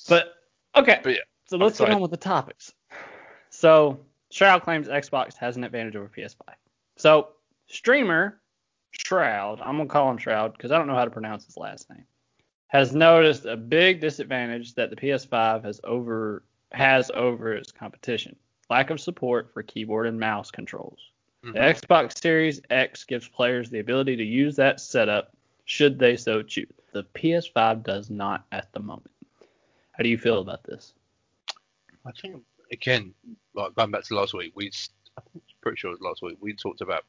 But 0.07 0.33
okay, 0.75 0.99
But 1.03 1.13
yeah, 1.13 1.19
so 1.45 1.57
let's 1.57 1.79
get 1.79 1.89
on 1.89 2.01
with 2.01 2.11
the 2.11 2.17
topics. 2.17 2.73
So 3.49 3.99
Shroud 4.31 4.63
claims 4.63 4.87
Xbox 4.87 5.35
has 5.37 5.57
an 5.57 5.63
advantage 5.63 5.95
over 5.95 6.09
PS5. 6.09 6.41
So 6.97 7.29
streamer 7.67 8.39
Shroud, 8.91 9.59
I'm 9.61 9.77
gonna 9.77 9.89
call 9.89 10.09
him 10.11 10.17
Shroud 10.17 10.53
because 10.53 10.71
I 10.71 10.77
don't 10.77 10.87
know 10.87 10.95
how 10.95 11.05
to 11.05 11.11
pronounce 11.11 11.45
his 11.45 11.57
last 11.57 11.89
name, 11.89 12.05
has 12.67 12.93
noticed 12.95 13.45
a 13.45 13.57
big 13.57 13.99
disadvantage 13.99 14.75
that 14.75 14.89
the 14.89 14.95
PS5 14.95 15.63
has 15.63 15.81
over 15.83 16.43
has 16.71 17.11
over 17.13 17.53
its 17.53 17.71
competition: 17.71 18.35
lack 18.69 18.89
of 18.91 19.01
support 19.01 19.51
for 19.53 19.63
keyboard 19.63 20.07
and 20.07 20.19
mouse 20.19 20.51
controls. 20.51 20.99
The 21.43 21.51
Mhm. 21.59 21.75
Xbox 21.75 22.19
Series 22.19 22.61
X 22.69 23.03
gives 23.03 23.27
players 23.27 23.69
the 23.69 23.79
ability 23.79 24.15
to 24.15 24.23
use 24.23 24.55
that 24.55 24.79
setup 24.79 25.34
should 25.65 25.99
they 25.99 26.15
so 26.15 26.41
choose. 26.41 26.71
The 26.93 27.03
PS5 27.15 27.83
does 27.83 28.09
not 28.09 28.45
at 28.51 28.71
the 28.73 28.79
moment. 28.79 29.11
How 29.91 30.03
do 30.03 30.09
you 30.09 30.17
feel 30.17 30.39
about 30.39 30.63
this? 30.63 30.93
I 32.05 32.11
think 32.21 32.41
again, 32.71 33.13
like 33.53 33.75
going 33.75 33.91
back 33.91 34.03
to 34.05 34.15
last 34.15 34.33
week, 34.33 34.53
we 34.55 34.71
I 35.17 35.21
think 35.31 35.43
pretty 35.61 35.77
sure 35.77 35.91
it 35.91 35.99
was 35.99 36.01
last 36.01 36.21
week 36.21 36.37
we 36.39 36.53
talked 36.53 36.81
about 36.81 37.03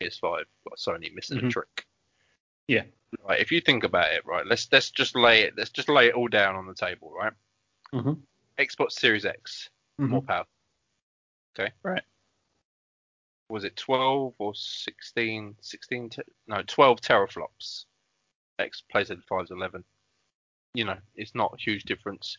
PS5, 0.00 0.22
like 0.32 0.46
Sony 0.78 1.14
missing 1.14 1.38
a 1.38 1.42
Mhm. 1.42 1.50
trick. 1.50 1.86
Yeah. 2.66 2.84
Right. 3.26 3.40
If 3.40 3.50
you 3.52 3.60
think 3.60 3.84
about 3.84 4.12
it, 4.12 4.24
right, 4.26 4.46
let's 4.46 4.68
let's 4.72 4.90
just 4.90 5.14
lay 5.16 5.42
it 5.42 5.54
let's 5.56 5.70
just 5.70 5.88
lay 5.88 6.08
it 6.08 6.14
all 6.14 6.28
down 6.28 6.56
on 6.56 6.66
the 6.66 6.74
table, 6.74 7.10
right? 7.12 7.32
Mm-hmm. 7.92 8.12
Xbox 8.58 8.92
Series 8.92 9.24
X, 9.24 9.70
more 9.98 10.22
power. 10.22 10.44
Okay. 11.58 11.72
Right. 11.82 12.02
Was 13.48 13.64
it 13.64 13.76
12 13.76 14.34
or 14.38 14.54
16? 14.54 15.56
16? 15.60 16.10
Te- 16.10 16.22
no, 16.46 16.62
12 16.66 17.00
teraflops. 17.00 17.86
X 18.58 18.82
PlayStation 18.92 19.22
5's 19.30 19.50
11. 19.50 19.84
You 20.74 20.84
know, 20.84 20.96
it's 21.14 21.34
not 21.34 21.54
a 21.54 21.60
huge 21.62 21.84
difference. 21.84 22.36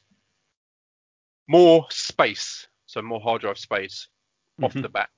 More 1.48 1.86
space, 1.90 2.68
so 2.86 3.02
more 3.02 3.20
hard 3.22 3.42
drive 3.42 3.58
space 3.58 4.08
off 4.62 4.74
Mhm. 4.74 4.82
the 4.84 4.90
bat. 4.90 5.10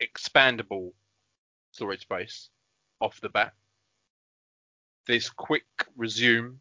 Expandable 0.00 0.92
storage 1.72 2.00
space 2.02 2.48
off 3.00 3.20
the 3.20 3.28
bat. 3.28 3.54
This 5.06 5.28
quick 5.28 5.66
resume 5.96 6.60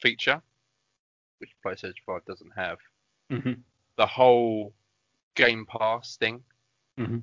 feature, 0.00 0.40
which 1.38 1.50
PlayStation 1.64 1.94
5 2.06 2.24
doesn't 2.24 2.52
have. 2.56 2.78
Mm-hmm. 3.30 3.60
The 3.96 4.06
whole 4.06 4.74
Game 5.34 5.66
Pass 5.66 6.16
thing. 6.16 6.42
Mm-hmm. 6.98 7.18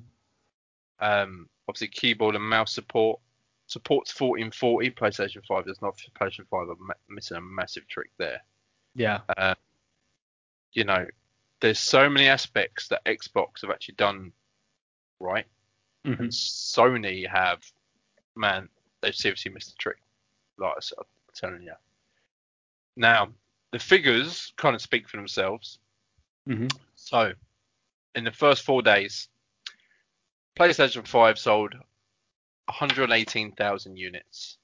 Um, 0.98 1.50
obviously 1.68 1.88
keyboard 1.88 2.36
and 2.36 2.48
mouse 2.48 2.72
support. 2.72 3.20
Supports 3.66 4.18
1440. 4.18 4.90
PlayStation 4.90 5.44
5 5.44 5.66
does 5.66 5.82
not. 5.82 6.00
PlayStation 6.20 6.46
5 6.48 6.68
are 6.68 6.76
ma- 6.78 6.94
missing 7.08 7.36
a 7.36 7.40
massive 7.40 7.86
trick 7.88 8.10
there. 8.18 8.40
Yeah. 8.94 9.20
You 10.72 10.84
know, 10.84 11.06
there's 11.60 11.80
so 11.80 12.08
many 12.08 12.28
aspects 12.28 12.88
that 12.88 13.04
Xbox 13.04 13.62
have 13.62 13.70
actually 13.70 13.94
done 13.96 14.32
right. 15.20 15.46
Mm-hmm. 16.06 16.22
and 16.22 16.30
Sony 16.30 17.26
have, 17.28 17.60
man, 18.36 18.68
they've 19.00 19.14
seriously 19.14 19.50
missed 19.50 19.70
the 19.70 19.76
trick. 19.78 19.96
Like 20.58 20.74
I'm 20.96 21.04
telling 21.34 21.62
you. 21.62 21.72
Now, 22.96 23.28
the 23.72 23.78
figures 23.78 24.52
kind 24.56 24.74
of 24.74 24.80
speak 24.80 25.08
for 25.08 25.16
themselves. 25.16 25.78
Mm-hmm. 26.48 26.68
So, 26.94 27.32
in 28.14 28.24
the 28.24 28.30
first 28.30 28.62
four 28.62 28.82
days, 28.82 29.28
PlayStation 30.58 31.06
5 31.06 31.38
sold 31.38 31.74
118,000 32.66 33.96
units. 33.96 34.58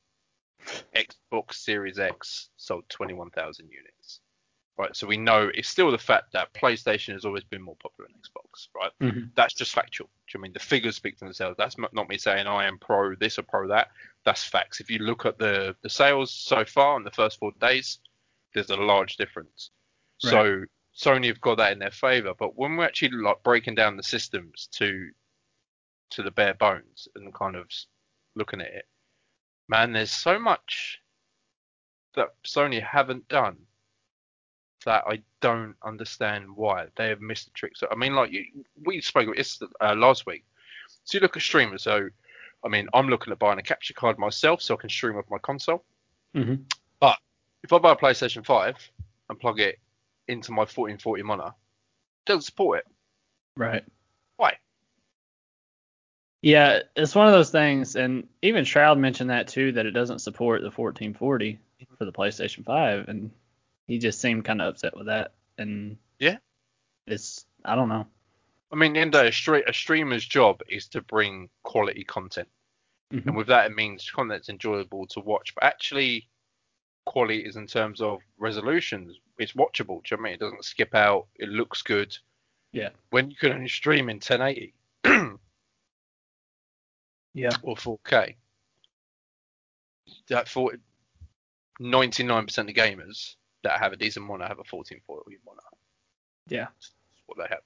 Xbox 0.94 1.54
Series 1.54 1.98
X 1.98 2.48
sold 2.56 2.84
21,000 2.88 3.68
units. 3.70 4.20
Right, 4.78 4.96
so 4.96 5.06
we 5.06 5.18
know 5.18 5.50
it's 5.52 5.68
still 5.68 5.90
the 5.90 5.98
fact 5.98 6.32
that 6.32 6.54
PlayStation 6.54 7.12
has 7.12 7.26
always 7.26 7.44
been 7.44 7.60
more 7.60 7.76
popular 7.82 8.08
than 8.08 8.20
Xbox, 8.22 8.68
right? 8.74 8.90
Mm-hmm. 9.02 9.26
That's 9.34 9.52
just 9.52 9.74
factual. 9.74 10.06
Do 10.06 10.10
you 10.32 10.38
know 10.38 10.42
I 10.42 10.44
mean 10.44 10.52
the 10.54 10.60
figures 10.60 10.96
speak 10.96 11.18
for 11.18 11.26
themselves? 11.26 11.56
That's 11.58 11.76
not 11.76 11.92
not 11.92 12.08
me 12.08 12.16
saying 12.16 12.46
I 12.46 12.66
am 12.66 12.78
pro 12.78 13.14
this 13.14 13.38
or 13.38 13.42
pro 13.42 13.68
that. 13.68 13.88
That's 14.24 14.42
facts. 14.42 14.80
If 14.80 14.90
you 14.90 14.98
look 15.00 15.26
at 15.26 15.38
the 15.38 15.76
the 15.82 15.90
sales 15.90 16.30
so 16.30 16.64
far 16.64 16.96
in 16.96 17.04
the 17.04 17.10
first 17.10 17.38
four 17.38 17.52
days, 17.60 17.98
there's 18.54 18.70
a 18.70 18.76
large 18.76 19.16
difference. 19.16 19.70
So 20.18 20.64
Sony 20.96 21.26
have 21.26 21.40
got 21.40 21.58
that 21.58 21.72
in 21.72 21.78
their 21.78 21.90
favor. 21.90 22.32
But 22.38 22.56
when 22.56 22.76
we're 22.76 22.84
actually 22.84 23.10
like 23.10 23.42
breaking 23.42 23.74
down 23.74 23.96
the 23.96 24.02
systems 24.02 24.68
to 24.72 25.10
to 26.12 26.22
the 26.22 26.30
bare 26.30 26.54
bones 26.54 27.08
and 27.14 27.34
kind 27.34 27.56
of 27.56 27.66
looking 28.34 28.60
at 28.60 28.68
it, 28.68 28.86
man, 29.68 29.92
there's 29.92 30.10
so 30.10 30.38
much 30.38 31.00
that 32.14 32.28
Sony 32.44 32.82
haven't 32.82 33.26
done 33.28 33.56
that 34.84 35.04
I 35.06 35.22
don't 35.40 35.76
understand 35.84 36.46
why 36.54 36.86
they 36.96 37.08
have 37.08 37.20
missed 37.20 37.46
the 37.46 37.52
trick. 37.52 37.76
So 37.76 37.86
I 37.90 37.94
mean, 37.94 38.14
like 38.14 38.32
you, 38.32 38.44
we 38.84 39.00
spoke 39.00 39.24
about 39.24 39.36
this 39.36 39.60
uh, 39.80 39.94
last 39.94 40.26
week. 40.26 40.44
So 41.04 41.18
you 41.18 41.20
look 41.20 41.36
at 41.36 41.42
streamers. 41.42 41.84
So 41.84 42.08
I 42.64 42.68
mean, 42.68 42.88
I'm 42.92 43.08
looking 43.08 43.32
at 43.32 43.38
buying 43.38 43.58
a 43.58 43.62
capture 43.62 43.94
card 43.94 44.18
myself 44.18 44.60
so 44.62 44.74
I 44.74 44.80
can 44.80 44.90
stream 44.90 45.16
off 45.16 45.24
my 45.30 45.38
console. 45.38 45.84
Mm-hmm. 46.34 46.62
If 47.62 47.72
I 47.72 47.78
buy 47.78 47.92
a 47.92 47.96
PlayStation 47.96 48.44
5 48.44 48.76
and 49.28 49.38
plug 49.38 49.60
it 49.60 49.78
into 50.28 50.50
my 50.50 50.62
1440 50.62 51.22
monitor, 51.22 51.48
it 51.48 52.26
doesn't 52.26 52.42
support 52.42 52.80
it. 52.80 52.86
Right. 53.56 53.84
Why? 54.36 54.56
Yeah, 56.42 56.80
it's 56.96 57.14
one 57.14 57.28
of 57.28 57.32
those 57.32 57.50
things, 57.50 57.94
and 57.94 58.26
even 58.42 58.64
Shroud 58.64 58.98
mentioned 58.98 59.30
that 59.30 59.48
too, 59.48 59.72
that 59.72 59.86
it 59.86 59.92
doesn't 59.92 60.18
support 60.18 60.60
the 60.60 60.70
1440 60.70 61.58
for 61.96 62.04
the 62.04 62.12
PlayStation 62.12 62.64
5, 62.64 63.08
and 63.08 63.30
he 63.86 63.98
just 63.98 64.20
seemed 64.20 64.44
kind 64.44 64.60
of 64.60 64.68
upset 64.74 64.96
with 64.96 65.06
that. 65.06 65.32
And 65.58 65.96
Yeah. 66.18 66.38
it's 67.06 67.46
I 67.64 67.76
don't 67.76 67.88
know. 67.88 68.06
I 68.72 68.76
mean, 68.76 68.88
in 68.96 69.10
the 69.10 69.18
end, 69.18 69.26
a, 69.26 69.30
stre- 69.30 69.68
a 69.68 69.72
streamer's 69.72 70.24
job 70.24 70.62
is 70.68 70.88
to 70.88 71.00
bring 71.02 71.48
quality 71.62 72.02
content. 72.04 72.48
Mhm. 73.12 73.26
And 73.26 73.36
with 73.36 73.46
that, 73.48 73.66
it 73.70 73.76
means 73.76 74.10
content 74.10 74.28
that's 74.30 74.48
enjoyable 74.48 75.06
to 75.08 75.20
watch. 75.20 75.54
But 75.54 75.62
actually, 75.64 76.28
quality 77.04 77.40
is 77.40 77.54
in 77.56 77.66
terms 77.68 78.00
of 78.00 78.20
resolutions. 78.38 79.20
It's 79.38 79.52
watchable. 79.52 80.02
Do 80.02 80.08
you 80.10 80.16
know 80.16 80.22
what 80.22 80.28
I 80.28 80.30
mean? 80.30 80.32
It 80.34 80.40
doesn't 80.40 80.64
skip 80.64 80.94
out. 80.94 81.28
It 81.36 81.50
looks 81.50 81.82
good. 81.82 82.16
Yeah. 82.72 82.88
When 83.10 83.30
you 83.30 83.36
can 83.36 83.52
only 83.52 83.68
stream 83.68 84.08
in 84.08 84.16
1080 84.16 84.74
Yeah. 87.34 87.50
or 87.62 87.76
4K, 87.76 88.34
that 90.28 90.48
40, 90.48 90.78
99% 91.80 92.58
of 92.58 92.66
gamers 92.66 93.36
that 93.62 93.80
have 93.80 93.92
a 93.92 93.96
decent 93.96 94.26
monitor 94.26 94.48
have 94.48 94.58
a 94.58 94.68
1440 94.68 95.38
monitor. 95.44 95.66
Yeah. 96.48 96.64
That's 96.64 96.92
what 97.26 97.38
they 97.38 97.46
have. 97.48 97.62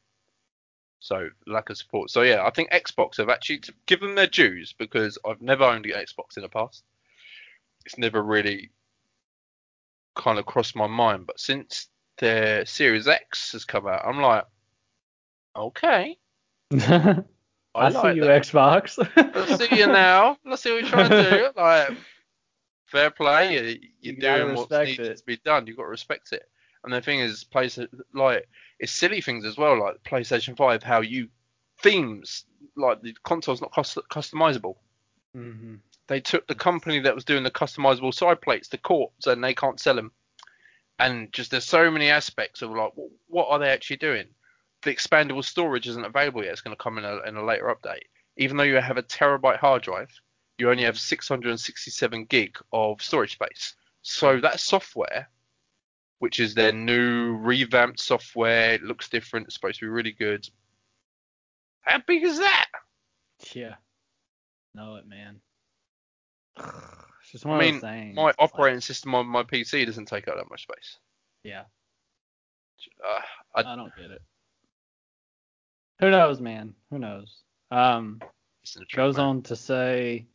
So 1.00 1.28
lack 1.46 1.70
of 1.70 1.78
support. 1.78 2.10
So 2.10 2.22
yeah, 2.22 2.44
I 2.44 2.50
think 2.50 2.70
Xbox 2.70 3.18
have 3.18 3.28
actually 3.28 3.62
given 3.86 4.14
their 4.14 4.26
dues 4.26 4.74
because 4.78 5.18
I've 5.26 5.42
never 5.42 5.64
owned 5.64 5.86
an 5.86 5.92
Xbox 5.92 6.36
in 6.36 6.42
the 6.42 6.48
past. 6.48 6.82
It's 7.84 7.98
never 7.98 8.22
really 8.22 8.70
kind 10.16 10.38
of 10.38 10.46
crossed 10.46 10.74
my 10.74 10.86
mind, 10.86 11.26
but 11.26 11.38
since 11.38 11.88
their 12.18 12.66
Series 12.66 13.06
X 13.06 13.52
has 13.52 13.64
come 13.64 13.86
out, 13.86 14.02
I'm 14.04 14.20
like, 14.20 14.44
okay, 15.54 16.16
I, 17.76 17.86
I, 17.86 17.90
see 17.90 18.16
you, 18.16 18.24
that. 18.24 18.42
Xbox. 18.42 18.98
Let's 19.34 19.68
see 19.68 19.76
you 19.76 19.86
now. 19.86 20.38
Let's 20.44 20.62
see 20.62 20.72
what 20.72 20.82
you're 20.82 20.90
trying 20.90 21.10
to 21.10 21.30
do. 21.30 21.48
Like, 21.56 21.90
fair 22.86 23.10
play. 23.10 23.54
You, 23.54 23.78
you're 24.00 24.14
You 24.14 24.20
doing 24.20 24.54
what 24.54 24.70
needs 24.70 24.98
it. 24.98 25.16
to 25.18 25.24
be 25.24 25.36
done. 25.44 25.66
You've 25.66 25.76
got 25.76 25.84
to 25.84 25.88
respect 25.88 26.32
it. 26.32 26.48
And 26.84 26.92
the 26.92 27.00
thing 27.00 27.20
is, 27.20 27.44
PlayStation, 27.44 27.88
like, 28.14 28.48
it's 28.78 28.92
silly 28.92 29.20
things 29.20 29.44
as 29.44 29.56
well, 29.56 29.80
like 29.80 30.02
PlayStation 30.04 30.56
5, 30.56 30.82
how 30.82 31.00
you 31.00 31.28
themes 31.82 32.44
like 32.76 33.02
the 33.02 33.14
console's 33.24 33.60
not 33.60 33.72
cust- 33.72 33.98
customizable. 34.10 34.76
Mm-hmm. 35.36 35.74
They 36.08 36.20
took 36.20 36.46
the 36.46 36.54
company 36.54 37.00
that 37.00 37.14
was 37.14 37.24
doing 37.24 37.42
the 37.42 37.50
customizable 37.50 38.14
side 38.14 38.40
plates 38.40 38.68
to 38.68 38.78
court, 38.78 39.12
and 39.26 39.42
they 39.42 39.54
can't 39.54 39.80
sell 39.80 39.94
them. 39.94 40.12
And 40.98 41.32
just 41.32 41.50
there's 41.50 41.64
so 41.64 41.90
many 41.90 42.08
aspects 42.08 42.62
of 42.62 42.70
like, 42.70 42.92
what 43.26 43.48
are 43.48 43.58
they 43.58 43.68
actually 43.68 43.96
doing? 43.96 44.26
The 44.82 44.94
expandable 44.94 45.44
storage 45.44 45.88
isn't 45.88 46.04
available 46.04 46.42
yet. 46.44 46.52
It's 46.52 46.60
going 46.60 46.76
to 46.76 46.82
come 46.82 46.98
in 46.98 47.04
a, 47.04 47.18
in 47.26 47.36
a 47.36 47.44
later 47.44 47.74
update. 47.74 48.02
Even 48.36 48.56
though 48.56 48.62
you 48.64 48.76
have 48.76 48.98
a 48.98 49.02
terabyte 49.02 49.58
hard 49.58 49.82
drive, 49.82 50.10
you 50.58 50.70
only 50.70 50.84
have 50.84 50.98
667 50.98 52.24
gig 52.26 52.56
of 52.72 53.02
storage 53.02 53.32
space. 53.32 53.74
So 54.02 54.40
that 54.40 54.60
software, 54.60 55.28
which 56.18 56.38
is 56.40 56.54
their 56.54 56.72
new 56.72 57.36
revamped 57.36 57.98
software, 58.00 58.74
it 58.74 58.82
looks 58.82 59.08
different. 59.08 59.46
It's 59.46 59.54
supposed 59.54 59.80
to 59.80 59.86
be 59.86 59.90
really 59.90 60.12
good. 60.12 60.48
How 61.80 62.00
big 62.06 62.22
is 62.24 62.38
that? 62.38 62.66
Yeah. 63.54 63.74
Know 64.74 64.96
it, 64.96 65.06
man. 65.06 65.40
It's 67.22 67.32
just 67.32 67.44
one 67.44 67.56
I 67.56 67.58
of 67.58 67.64
mean, 67.64 67.74
those 67.74 67.90
things. 67.90 68.14
my 68.14 68.28
It's 68.28 68.38
like- 68.38 68.50
operating 68.52 68.80
system 68.80 69.12
on 69.16 69.26
my 69.26 69.42
PC 69.42 69.84
doesn't 69.84 70.06
take 70.06 70.28
up 70.28 70.36
that 70.36 70.48
much 70.48 70.62
space. 70.62 70.98
yeah. 71.42 71.62
Uh, 73.04 73.20
I, 73.52 73.60
I 73.72 73.74
don't 73.74 73.90
get 73.96 74.12
it. 74.12 74.22
Who 76.00 76.10
knows, 76.10 76.40
man? 76.40 76.74
Who 76.90 76.98
knows? 76.98 77.42
Um, 77.70 78.20
it's 78.62 78.76
in 78.76 78.82
a 78.82 78.84
trick, 78.84 78.96
goes 78.96 79.18
on 79.18 79.42
to 79.42 79.56
say, 79.56 80.26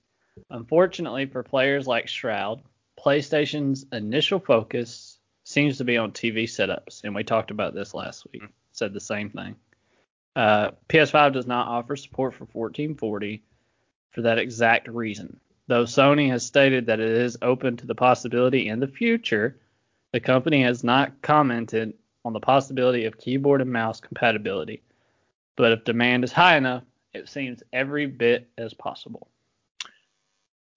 unfortunately 0.50 1.28
for 1.28 1.44
players 1.44 1.88
like 1.88 2.08
Shroud, 2.08 2.62
PlayStation's 3.00 3.86
initial 3.92 4.40
focus 4.40 5.20
seems 5.44 5.78
to 5.78 5.84
be 5.84 5.98
on 5.98 6.12
TV 6.12 6.44
setups, 6.44 7.04
and 7.04 7.14
we 7.14 7.24
talked 7.24 7.52
about 7.52 7.74
this 7.74 7.94
last 7.94 8.26
week. 8.32 8.44
Mm. 8.44 8.50
Said 8.74 8.94
the 8.94 9.00
same 9.00 9.30
thing. 9.30 9.56
Uh, 10.36 10.72
PS5 10.88 11.34
does 11.34 11.46
not 11.46 11.68
offer 11.68 11.96
support 11.96 12.34
for 12.34 12.46
1440 12.46 13.44
for 14.12 14.22
that 14.22 14.40
exact 14.40 14.88
reason. 14.88 15.40
Though 15.68 15.84
Sony 15.84 16.30
has 16.30 16.46
stated 16.46 16.86
that 16.86 17.00
it 17.00 17.10
is 17.10 17.38
open 17.42 17.78
to 17.78 17.86
the 17.86 17.96
possibility 17.96 18.68
in 18.68 18.80
the 18.80 18.88
future, 18.88 19.60
the 20.14 20.20
company 20.20 20.64
has 20.64 20.84
not 20.84 21.22
commented 21.22 21.94
on 22.24 22.34
the 22.34 22.40
possibility 22.40 23.06
of 23.06 23.18
keyboard 23.18 23.62
and 23.62 23.72
mouse 23.72 24.00
compatibility. 24.00 24.82
But 25.56 25.72
if 25.74 25.84
demand 25.84 26.24
is 26.24 26.32
high 26.32 26.58
enough, 26.58 26.84
it 27.14 27.28
seems 27.30 27.62
every 27.74 28.06
bit 28.06 28.50
as 28.58 28.74
possible. 28.74 29.28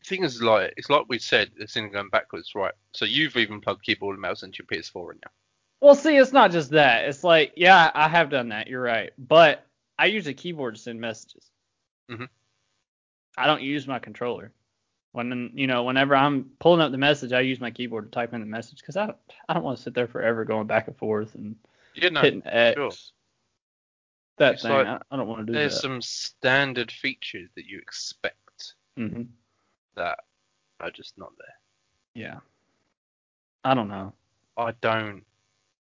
thing 0.04 0.24
is, 0.24 0.42
like 0.42 0.74
it's 0.76 0.90
like 0.90 1.06
we 1.08 1.18
said, 1.18 1.50
it's 1.56 1.76
in 1.76 1.90
going 1.90 2.08
backwards, 2.10 2.54
right? 2.54 2.74
So 2.92 3.04
you've 3.04 3.36
even 3.36 3.60
plugged 3.60 3.82
keyboard 3.84 4.14
and 4.14 4.22
mouse 4.22 4.42
into 4.42 4.58
your 4.62 4.66
PS4 4.82 5.08
right 5.08 5.18
now. 5.24 5.30
Well, 5.80 5.94
see, 5.94 6.16
it's 6.16 6.32
not 6.32 6.50
just 6.50 6.70
that. 6.70 7.04
It's 7.06 7.24
like, 7.24 7.52
yeah, 7.56 7.90
I 7.94 8.08
have 8.08 8.30
done 8.30 8.48
that. 8.50 8.68
You're 8.68 8.82
right. 8.82 9.12
But 9.18 9.66
I 9.98 10.06
use 10.06 10.26
a 10.26 10.34
keyboard 10.34 10.74
to 10.74 10.80
send 10.80 11.00
messages. 11.00 11.50
Mhm. 12.10 12.28
I 13.36 13.46
don't 13.46 13.62
use 13.62 13.86
my 13.86 13.98
controller. 13.98 14.52
When 15.12 15.52
you 15.54 15.66
know, 15.68 15.84
whenever 15.84 16.16
I'm 16.16 16.50
pulling 16.58 16.80
up 16.80 16.90
the 16.90 16.98
message, 16.98 17.32
I 17.32 17.40
use 17.40 17.60
my 17.60 17.70
keyboard 17.70 18.04
to 18.06 18.10
type 18.10 18.34
in 18.34 18.40
the 18.40 18.46
message 18.46 18.80
because 18.80 18.96
I 18.96 19.06
don't, 19.06 19.18
I 19.48 19.54
don't 19.54 19.62
want 19.62 19.76
to 19.76 19.82
sit 19.82 19.94
there 19.94 20.08
forever 20.08 20.44
going 20.44 20.66
back 20.66 20.88
and 20.88 20.96
forth 20.96 21.34
and 21.36 21.54
You 21.94 22.10
know, 22.10 22.20
hitting 22.22 22.42
X. 22.44 22.74
sure. 22.76 22.90
That 24.38 24.54
It's 24.54 24.62
thing, 24.62 24.72
like- 24.72 24.86
I, 24.86 24.98
I 25.10 25.16
don't 25.16 25.28
want 25.28 25.40
to 25.42 25.46
do 25.46 25.52
there's 25.52 25.74
that. 25.74 25.80
some 25.80 26.02
standard 26.02 26.90
features 26.90 27.50
that 27.56 27.66
you 27.66 27.78
expect 27.78 28.74
hmm 28.96 29.22
that 29.96 30.18
are 30.80 30.90
just 30.90 31.16
not 31.18 31.30
there. 31.38 31.56
Yeah. 32.14 32.38
I 33.62 33.74
don't 33.74 33.88
know. 33.88 34.12
I 34.56 34.72
don't. 34.80 35.22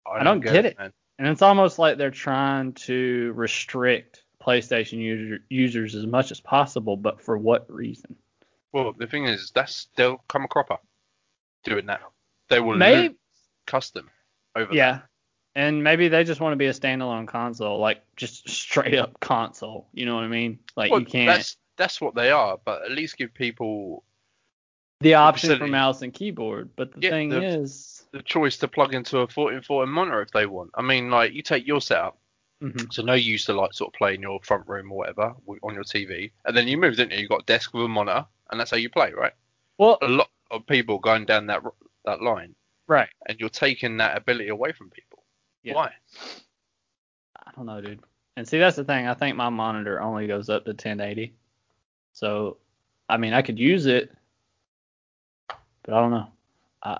I, 0.06 0.20
I 0.20 0.24
don't 0.24 0.39
get 0.41 0.65
it. 0.65 0.77
man. 0.79 0.91
And 1.20 1.27
it's 1.27 1.41
almost 1.41 1.77
like 1.79 1.98
they're 1.98 2.10
trying 2.12 2.74
to 2.74 3.34
restrict 3.36 4.24
PlayStation 4.44 4.98
user, 5.00 5.39
users 5.50 5.94
as 5.96 6.06
much 6.08 6.32
as 6.32 6.39
possible, 6.39 6.98
but 6.98 7.22
for 7.22 7.38
what 7.38 7.72
reason? 7.72 8.15
Well, 8.72 8.94
the 8.98 9.06
thing 9.08 9.25
is, 9.25 9.51
that's 9.53 9.89
they'll 9.96 10.24
come 10.27 10.46
a 10.46 10.48
cropper 10.48 10.77
doing 11.63 11.86
that. 11.88 12.01
They 12.50 12.60
will 12.60 12.78
Maybe, 12.78 13.15
custom 13.67 14.10
over. 14.56 14.74
yeah. 14.74 15.02
And 15.56 15.84
maybe 15.84 16.08
they 16.08 16.24
just 16.24 16.40
want 16.42 16.54
to 16.54 16.58
be 16.58 16.68
a 16.68 16.74
standalone 16.74 17.28
console, 17.28 17.80
like 17.80 18.04
just 18.16 18.48
straight 18.48 18.96
up 18.96 19.20
console. 19.20 19.88
You 19.94 20.06
know 20.06 20.16
what 20.16 20.24
I 20.24 20.28
mean? 20.28 20.60
Like 20.76 20.92
Well, 20.92 21.00
you 21.02 21.06
can't 21.06 21.28
That's 21.38 21.58
that's 21.76 22.02
what 22.02 22.14
they 22.16 22.30
are, 22.32 22.60
but 22.64 22.84
at 22.84 22.92
least 22.92 23.18
give 23.18 23.34
people 23.34 24.04
the 25.00 25.14
option 25.16 25.58
for 25.58 25.68
mouse 25.68 26.02
and 26.02 26.14
keyboard. 26.14 26.70
But 26.76 26.94
the 26.94 27.02
Yeah, 27.02 27.10
thing 27.12 27.30
the- 27.30 27.44
is, 27.44 28.06
the 28.12 28.22
choice 28.24 28.58
to 28.58 28.68
plug 28.68 28.94
into 28.94 29.20
a 29.20 29.28
1440 29.28 29.92
monitor 29.92 30.22
if 30.22 30.32
they 30.32 30.46
want. 30.46 30.72
I 30.76 30.82
mean, 30.82 31.10
like 31.10 31.34
you 31.34 31.42
take 31.42 31.66
your 31.66 31.80
setup, 31.80 32.18
Mhm. 32.62 32.92
so 32.92 33.02
no 33.04 33.14
use 33.14 33.46
to 33.46 33.54
like 33.54 33.74
sort 33.74 33.94
of 33.94 33.98
play 33.98 34.16
in 34.16 34.22
your 34.22 34.40
front 34.42 34.68
room 34.68 34.92
or 34.92 34.98
whatever 34.98 35.36
on 35.64 35.74
your 35.74 35.84
TV, 35.84 36.32
and 36.46 36.56
then 36.56 36.68
you 36.68 36.78
move, 36.78 36.96
didn't 36.96 37.14
you? 37.14 37.20
You 37.20 37.28
got 37.28 37.42
a 37.42 37.46
desk 37.46 37.74
with 37.74 37.86
a 37.86 37.88
monitor, 37.88 38.26
and 38.52 38.60
that's 38.60 38.72
how 38.72 38.78
you 38.78 38.90
play, 38.90 39.14
right? 39.14 39.34
well, 39.78 39.98
A 40.02 40.08
lot 40.08 40.30
of 40.52 40.66
people 40.68 41.00
going 41.00 41.26
down 41.26 41.48
that 41.48 41.64
that 42.06 42.22
line, 42.22 42.56
right? 42.88 43.10
and 43.28 43.40
you're 43.40 43.50
taking 43.50 43.98
that 43.98 44.18
ability 44.18 44.50
away 44.50 44.72
from 44.74 44.90
people. 44.90 45.09
Yeah. 45.63 45.76
Why? 45.76 45.91
I 47.36 47.52
don't 47.56 47.65
know, 47.65 47.82
dude. 47.82 48.02
And 48.36 48.48
see, 48.48 48.60
that's 48.60 48.76
the 48.76 48.84
thing. 48.84 49.08
I 49.08 49.13
think 49.13 49.36
my 49.36 49.50
monitor 49.50 50.02
only 50.02 50.28
goes 50.28 50.50
up 50.50 50.65
to 50.65 50.72
1080. 50.72 51.34
So, 52.13 52.58
I 53.08 53.17
mean, 53.17 53.34
I 53.34 53.41
could 53.41 53.60
use 53.60 53.86
it, 53.86 54.12
but 55.84 55.93
I 55.93 56.00
don't 56.00 56.12
know. 56.12 56.28
I, 56.84 57.00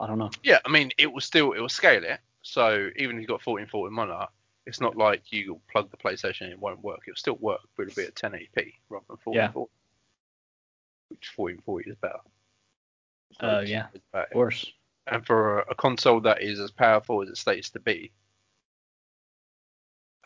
I 0.00 0.06
don't 0.06 0.18
know. 0.18 0.30
Yeah, 0.42 0.58
I 0.64 0.70
mean, 0.70 0.90
it 0.98 1.10
will 1.10 1.20
still 1.20 1.52
it 1.52 1.60
will 1.60 1.68
scale 1.68 2.04
it. 2.04 2.20
So 2.42 2.90
even 2.96 3.16
if 3.16 3.20
you've 3.22 3.28
got 3.28 3.46
1440 3.46 3.94
monitor, 3.94 4.26
it's 4.66 4.80
not 4.80 4.96
like 4.96 5.32
you 5.32 5.60
plug 5.70 5.90
the 5.90 5.96
PlayStation 5.96 6.42
and 6.42 6.52
it 6.52 6.58
won't 6.58 6.82
work. 6.82 7.00
It'll 7.06 7.16
still 7.16 7.36
work, 7.40 7.60
but 7.76 7.86
it'll 7.86 7.96
be 7.96 8.06
at 8.06 8.14
1080p 8.14 8.74
rather 8.90 9.04
than 9.08 9.18
1440. 9.24 9.70
Which 11.08 11.32
1440 11.34 11.90
is 11.90 11.96
better. 11.96 12.18
Uh, 13.40 13.60
yeah. 13.60 13.86
Of 14.12 14.30
course. 14.30 14.70
And 15.10 15.24
for 15.26 15.60
a, 15.60 15.70
a 15.70 15.74
console 15.74 16.20
that 16.20 16.42
is 16.42 16.60
as 16.60 16.70
powerful 16.70 17.22
as 17.22 17.28
it 17.28 17.36
states 17.36 17.70
to 17.70 17.80
be, 17.80 18.12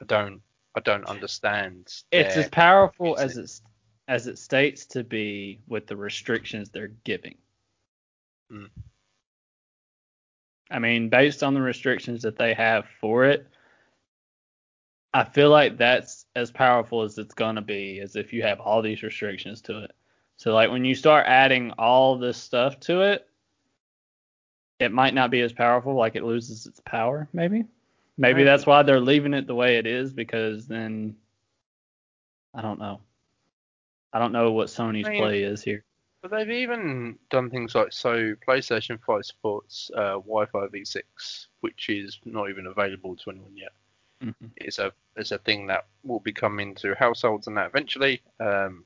I 0.01 0.05
don't 0.05 0.43
I 0.75 0.81
don't 0.81 1.05
understand. 1.05 1.93
It's 2.11 2.37
as 2.37 2.49
powerful 2.49 3.17
as 3.19 3.37
it's 3.37 3.63
as 4.09 4.27
it 4.27 4.39
states 4.39 4.87
to 4.87 5.05
be 5.05 5.61
with 5.69 5.87
the 5.87 5.97
restrictions 5.97 6.71
they're 6.71 6.93
giving. 7.05 7.37
Mm. 8.53 8.69
I 10.71 10.79
mean, 10.79 11.09
based 11.09 11.43
on 11.43 11.55
the 11.55 11.61
restrictions 11.61 12.23
that 12.23 12.37
they 12.37 12.55
have 12.55 12.87
for 13.01 13.25
it, 13.27 13.47
I 15.15 15.25
feel 15.25 15.51
like 15.51 15.77
that's 15.77 16.27
as 16.35 16.51
powerful 16.51 17.03
as 17.03 17.19
it's 17.19 17.35
gonna 17.35 17.63
be, 17.63 18.01
as 18.01 18.17
if 18.17 18.33
you 18.33 18.43
have 18.43 18.59
all 18.61 18.83
these 18.83 19.03
restrictions 19.03 19.61
to 19.63 19.85
it. 19.85 19.93
So 20.39 20.55
like 20.55 20.71
when 20.71 20.85
you 20.85 20.95
start 20.95 21.27
adding 21.29 21.71
all 21.73 22.19
this 22.19 22.39
stuff 22.39 22.81
to 22.81 23.03
it, 23.03 23.29
it 24.83 24.93
might 24.93 25.15
not 25.15 25.31
be 25.31 25.41
as 25.41 25.53
powerful, 25.53 25.95
like 25.95 26.17
it 26.17 26.25
loses 26.25 26.67
its 26.67 26.81
power, 26.81 27.29
maybe. 27.33 27.65
Maybe 28.19 28.35
Maybe. 28.35 28.45
that's 28.45 28.67
why 28.67 28.83
they're 28.83 29.01
leaving 29.01 29.33
it 29.35 29.47
the 29.47 29.55
way 29.55 29.77
it 29.79 29.87
is, 29.87 30.13
because 30.13 30.67
then 30.67 31.17
I 32.55 32.61
don't 32.61 32.79
know. 32.79 33.01
I 34.13 34.19
don't 34.19 34.33
know 34.33 34.53
what 34.53 34.69
Sony's 34.69 35.07
I 35.07 35.11
mean- 35.11 35.23
play 35.23 35.43
is 35.43 35.63
here. 35.63 35.85
But 36.21 36.31
they've 36.31 36.51
even 36.51 37.19
done 37.31 37.51
things 37.51 37.75
like 37.75 37.93
so 37.93 38.35
PlayStation 38.47 39.01
5 39.05 39.25
supports 39.27 39.91
uh, 39.97 40.21
Wi-Fi 40.21 40.67
v6, 40.69 41.47
which 41.63 41.89
is 41.89 42.21
not 42.25 42.49
even 42.49 42.67
available 42.67 43.17
to 43.17 43.31
anyone 43.31 43.57
yet. 43.57 43.73
Mhm. 44.23 44.51
It's 44.57 44.79
a 44.79 44.93
it's 45.17 45.33
a 45.33 45.39
thing 45.39 45.67
that 45.67 45.87
will 46.05 46.21
be 46.21 46.33
coming 46.33 46.77
to 46.77 46.95
households 46.95 47.49
and 47.49 47.57
that 47.57 47.67
eventually. 47.67 48.23
Um, 48.39 48.85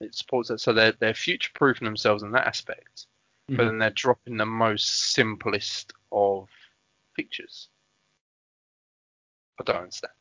it 0.00 0.14
supports 0.14 0.50
it, 0.50 0.60
so 0.60 0.72
they're 0.72 0.92
they're 0.92 1.12
future 1.12 1.50
proofing 1.54 1.86
themselves 1.86 2.22
in 2.22 2.30
that 2.30 2.46
aspect. 2.46 3.06
But 3.48 3.56
Mhm. 3.56 3.66
then 3.68 3.78
they're 3.78 3.90
dropping 3.90 4.36
the 4.36 4.46
most 4.46 5.12
simplest 5.14 5.92
of 6.12 6.50
features. 7.14 7.68
I 9.58 9.64
don't 9.64 9.76
understand. 9.76 10.12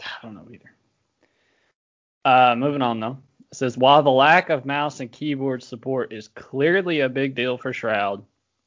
I 0.00 0.18
don't 0.22 0.34
know 0.34 0.48
either. 0.50 0.72
Uh, 2.24 2.54
moving 2.56 2.82
on 2.82 2.98
though. 3.00 3.18
It 3.50 3.56
says 3.56 3.76
while 3.78 4.02
the 4.02 4.10
lack 4.10 4.48
of 4.50 4.64
mouse 4.66 5.00
and 5.00 5.12
keyboard 5.12 5.62
support 5.62 6.12
is 6.12 6.28
clearly 6.28 7.00
a 7.00 7.08
big 7.08 7.34
deal 7.34 7.58
for 7.58 7.72
Shroud, 7.72 8.24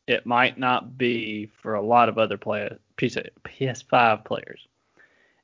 it 0.08 0.26
might 0.26 0.58
not 0.58 0.98
be 0.98 1.48
for 1.48 1.76
a 1.76 1.82
lot 1.82 2.10
of 2.10 2.18
other 2.18 2.38
play- 2.38 2.78
PS5 2.98 4.24
players. 4.24 4.68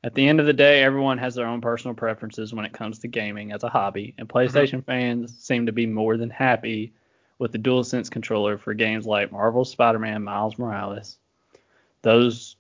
At 0.04 0.14
the 0.14 0.28
end 0.28 0.40
of 0.40 0.46
the 0.46 0.54
day, 0.54 0.84
everyone 0.84 1.18
has 1.18 1.36
their 1.36 1.48
own 1.48 1.62
personal 1.62 1.96
preferences 1.96 2.54
when 2.54 2.66
it 2.66 2.74
comes 2.74 3.00
to 3.00 3.08
gaming 3.08 3.52
as 3.52 3.64
a 3.64 3.70
hobby, 3.70 4.14
and 4.18 4.30
PlayStation 4.30 4.84
fans 4.86 5.38
seem 5.40 5.66
to 5.66 5.72
be 5.72 5.86
more 5.88 6.18
than 6.18 6.30
happy 6.30 6.94
with 7.40 7.52
the 7.52 7.60
DualSense 7.60 8.10
controller 8.10 8.58
for 8.58 8.74
games 8.74 9.06
like 9.06 9.32
Marvel's 9.32 9.72
Spider-Man 9.72 10.24
Miles 10.24 10.58
Morales. 10.58 11.18
Those 12.02 12.56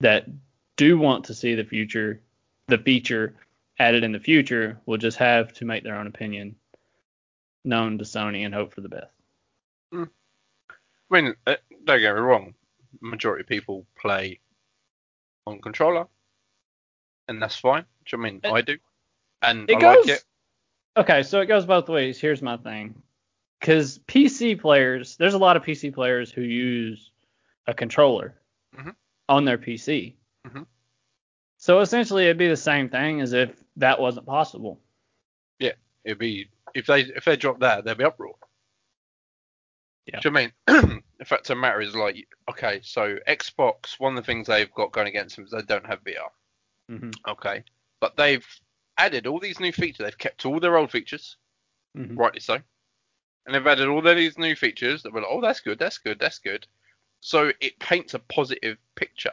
that 0.00 0.26
do 0.76 0.98
want 0.98 1.24
to 1.24 1.34
see 1.34 1.54
the 1.54 1.64
future, 1.64 2.20
the 2.68 2.78
feature 2.78 3.34
added 3.78 4.04
in 4.04 4.12
the 4.12 4.20
future, 4.20 4.78
will 4.86 4.98
just 4.98 5.16
have 5.18 5.52
to 5.54 5.64
make 5.64 5.82
their 5.82 5.96
own 5.96 6.06
opinion 6.06 6.54
known 7.64 7.98
to 7.98 8.04
Sony 8.04 8.44
and 8.44 8.54
hope 8.54 8.72
for 8.72 8.80
the 8.82 8.88
best. 8.88 9.10
I 9.92 10.06
mean, 11.10 11.34
uh, 11.46 11.56
don't 11.84 12.00
get 12.00 12.14
me 12.14 12.20
wrong. 12.20 12.54
Majority 13.00 13.42
of 13.42 13.46
people 13.48 13.86
play 13.98 14.40
on 15.46 15.60
controller, 15.60 16.06
and 17.28 17.40
that's 17.40 17.56
fine. 17.56 17.84
Which 18.00 18.14
I 18.14 18.16
mean, 18.16 18.40
Uh, 18.44 18.52
I 18.52 18.60
do. 18.62 18.78
and 19.42 19.68
It 19.70 19.76
I 19.76 19.80
goes. 19.80 20.06
like 20.06 20.16
it. 20.16 20.24
Okay, 20.96 21.22
so 21.22 21.40
it 21.40 21.46
goes 21.46 21.66
both 21.66 21.88
ways. 21.88 22.20
Here's 22.20 22.42
my 22.42 22.56
thing. 22.56 23.00
Because 23.64 23.98
PC 24.00 24.60
players, 24.60 25.16
there's 25.16 25.32
a 25.32 25.38
lot 25.38 25.56
of 25.56 25.62
PC 25.62 25.94
players 25.94 26.30
who 26.30 26.42
use 26.42 27.10
a 27.66 27.72
controller 27.72 28.38
Mhm. 28.76 28.94
on 29.26 29.46
their 29.46 29.56
PC. 29.56 30.16
Mhm. 30.46 30.66
So 31.56 31.80
essentially, 31.80 32.24
it'd 32.24 32.36
be 32.36 32.48
the 32.48 32.58
same 32.58 32.90
thing 32.90 33.22
as 33.22 33.32
if 33.32 33.58
that 33.76 33.98
wasn't 33.98 34.26
possible. 34.26 34.82
Yeah, 35.58 35.72
it'd 36.04 36.18
be 36.18 36.50
if 36.74 36.84
they 36.84 37.04
if 37.04 37.24
they 37.24 37.36
drop 37.36 37.60
that, 37.60 37.84
there'd 37.84 37.96
be 37.96 38.04
uproar. 38.04 38.34
Yeah. 40.04 40.20
Do 40.20 40.28
you 40.28 40.34
what 40.34 40.52
I 40.68 40.82
mean? 40.92 41.02
the 41.18 41.24
fact 41.24 41.48
of 41.48 41.56
the 41.56 41.62
matter 41.62 41.80
is 41.80 41.96
like, 41.96 42.28
okay, 42.50 42.82
so 42.82 43.16
Xbox, 43.26 43.98
one 43.98 44.12
of 44.14 44.22
the 44.22 44.26
things 44.26 44.46
they've 44.46 44.70
got 44.74 44.92
going 44.92 45.06
against 45.08 45.36
them 45.36 45.46
is 45.46 45.52
they 45.52 45.62
don't 45.62 45.86
have 45.86 46.04
VR. 46.04 46.30
hmm 46.90 47.12
Okay, 47.26 47.64
but 47.98 48.14
they've 48.18 48.46
added 48.98 49.26
all 49.26 49.40
these 49.40 49.58
new 49.58 49.72
features. 49.72 50.04
They've 50.04 50.18
kept 50.18 50.44
all 50.44 50.60
their 50.60 50.76
old 50.76 50.90
features, 50.90 51.38
hmm 51.94 52.14
rightly 52.14 52.40
so, 52.40 52.60
and 53.46 53.54
they've 53.54 53.66
added 53.66 53.88
all 53.88 54.06
of 54.06 54.16
these 54.16 54.38
new 54.38 54.54
features 54.54 55.02
that 55.02 55.12
were 55.12 55.20
like, 55.20 55.30
oh, 55.30 55.40
that's 55.40 55.60
good, 55.60 55.78
that's 55.78 55.98
good, 55.98 56.18
that's 56.18 56.38
good. 56.38 56.66
So 57.20 57.52
it 57.60 57.78
paints 57.78 58.14
a 58.14 58.18
positive 58.18 58.78
picture 58.96 59.32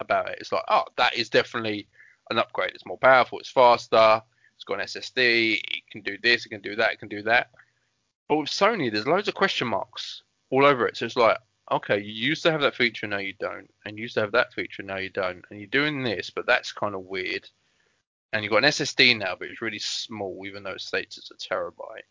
about 0.00 0.30
it. 0.30 0.38
It's 0.40 0.52
like, 0.52 0.64
oh, 0.68 0.84
that 0.96 1.14
is 1.14 1.28
definitely 1.28 1.88
an 2.30 2.38
upgrade. 2.38 2.72
It's 2.74 2.86
more 2.86 2.98
powerful, 2.98 3.38
it's 3.38 3.50
faster, 3.50 4.22
it's 4.54 4.64
got 4.64 4.80
an 4.80 4.86
SSD, 4.86 5.54
it 5.58 5.82
can 5.90 6.02
do 6.02 6.16
this, 6.22 6.46
it 6.46 6.50
can 6.50 6.60
do 6.60 6.76
that, 6.76 6.92
it 6.92 6.98
can 6.98 7.08
do 7.08 7.22
that. 7.22 7.50
But 8.28 8.36
with 8.36 8.48
Sony, 8.48 8.90
there's 8.90 9.06
loads 9.06 9.28
of 9.28 9.34
question 9.34 9.68
marks 9.68 10.22
all 10.50 10.64
over 10.64 10.86
it. 10.86 10.96
So 10.96 11.06
it's 11.06 11.16
like, 11.16 11.38
okay, 11.70 12.00
you 12.00 12.28
used 12.28 12.42
to 12.44 12.52
have 12.52 12.60
that 12.60 12.76
feature, 12.76 13.06
now 13.06 13.18
you 13.18 13.34
don't, 13.38 13.70
and 13.84 13.96
you 13.96 14.02
used 14.02 14.14
to 14.14 14.20
have 14.20 14.32
that 14.32 14.52
feature, 14.54 14.82
now 14.82 14.98
you 14.98 15.10
don't, 15.10 15.44
and 15.50 15.58
you're 15.58 15.68
doing 15.68 16.02
this, 16.02 16.30
but 16.30 16.46
that's 16.46 16.72
kind 16.72 16.94
of 16.94 17.02
weird. 17.02 17.48
And 18.32 18.42
you've 18.42 18.50
got 18.50 18.64
an 18.64 18.70
SSD 18.70 19.18
now, 19.18 19.36
but 19.38 19.48
it's 19.48 19.62
really 19.62 19.78
small, 19.78 20.42
even 20.46 20.62
though 20.62 20.72
it 20.72 20.80
states 20.80 21.18
it's 21.18 21.30
a 21.30 21.54
terabyte. 21.54 22.02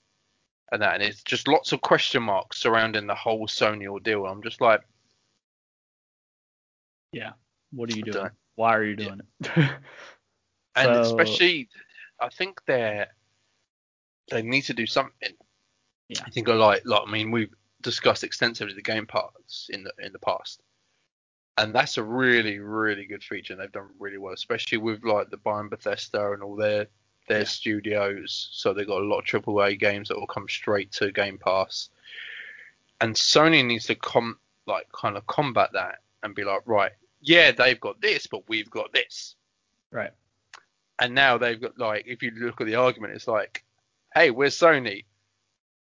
And 0.72 0.82
that, 0.82 0.96
and 0.96 1.04
it's 1.04 1.22
just 1.22 1.48
lots 1.48 1.72
of 1.72 1.82
question 1.82 2.24
marks 2.24 2.58
surrounding 2.60 3.06
the 3.06 3.14
whole 3.16 3.46
Sony 3.48 3.88
ordeal. 3.88 4.26
I'm 4.26 4.42
just 4.42 4.60
like, 4.62 4.82
yeah, 7.12 7.34
What 7.72 7.92
are 7.94 7.96
you 7.98 8.04
doing? 8.04 8.30
Why 8.56 8.76
are 8.76 8.84
you 8.84 8.96
Yeah. 8.98 9.06
doing 9.06 9.22
it? 9.42 9.48
and 10.76 10.86
So- 10.86 11.02
especially, 11.02 11.70
I 12.20 12.30
think 12.30 12.62
they're 12.66 13.08
they 14.32 14.42
need 14.42 14.62
to 14.64 14.74
do 14.74 14.86
something. 14.88 15.34
Yeah. 16.08 16.22
I 16.26 16.30
think 16.30 16.48
I 16.50 16.54
like, 16.54 16.84
like 16.86 17.02
I 17.08 17.12
mean, 17.12 17.30
we've 17.30 17.54
discussed 17.82 18.24
extensively 18.24 18.74
the 18.74 18.82
Game 18.82 19.06
Pass 19.06 19.68
in 19.70 19.84
the 19.84 19.92
in 20.00 20.14
the 20.14 20.20
past, 20.20 20.64
and 21.58 21.74
that's 21.76 21.98
a 21.98 22.04
really 22.04 22.60
really 22.60 23.06
good 23.06 23.24
feature, 23.24 23.54
and 23.54 23.62
they've 23.62 23.72
done 23.72 23.90
really 24.00 24.18
well, 24.18 24.34
especially 24.34 24.78
with 24.78 25.04
like 25.04 25.30
the 25.30 25.38
buying 25.38 25.70
Bethesda 25.70 26.32
and 26.32 26.42
all 26.42 26.56
their 26.56 26.88
their 27.28 27.40
Yeah. 27.40 27.44
studios. 27.46 28.50
So 28.52 28.74
they've 28.74 28.88
got 28.88 29.02
a 29.02 29.06
lot 29.06 29.20
of 29.20 29.26
AAA 29.26 29.80
games 29.80 30.08
that 30.10 30.18
will 30.20 30.28
come 30.28 30.48
straight 30.50 30.92
to 30.94 31.12
Game 31.12 31.38
Pass, 31.38 31.90
and 33.02 33.16
Sony 33.16 33.66
needs 33.66 33.86
to 33.88 33.96
com 33.96 34.38
like 34.66 34.88
kind 34.92 35.18
of 35.18 35.26
combat 35.28 35.72
that 35.74 36.00
and 36.24 36.34
be 36.36 36.44
like, 36.44 36.62
right, 36.66 36.92
yeah, 37.22 37.52
they've 37.52 37.80
got 37.80 38.00
this, 38.02 38.28
but 38.28 38.48
we've 38.48 38.70
got 38.70 38.94
this. 38.94 39.36
Right. 39.92 40.12
and 41.00 41.14
now 41.14 41.38
they've 41.38 41.60
got 41.62 41.78
like 41.78 42.06
if 42.08 42.24
you 42.24 42.32
look 42.32 42.62
at 42.62 42.68
the 42.68 42.76
argument 42.76 43.14
it's 43.14 43.28
like 43.28 43.64
hey 44.16 44.30
we're 44.32 44.48
sony? 44.50 45.06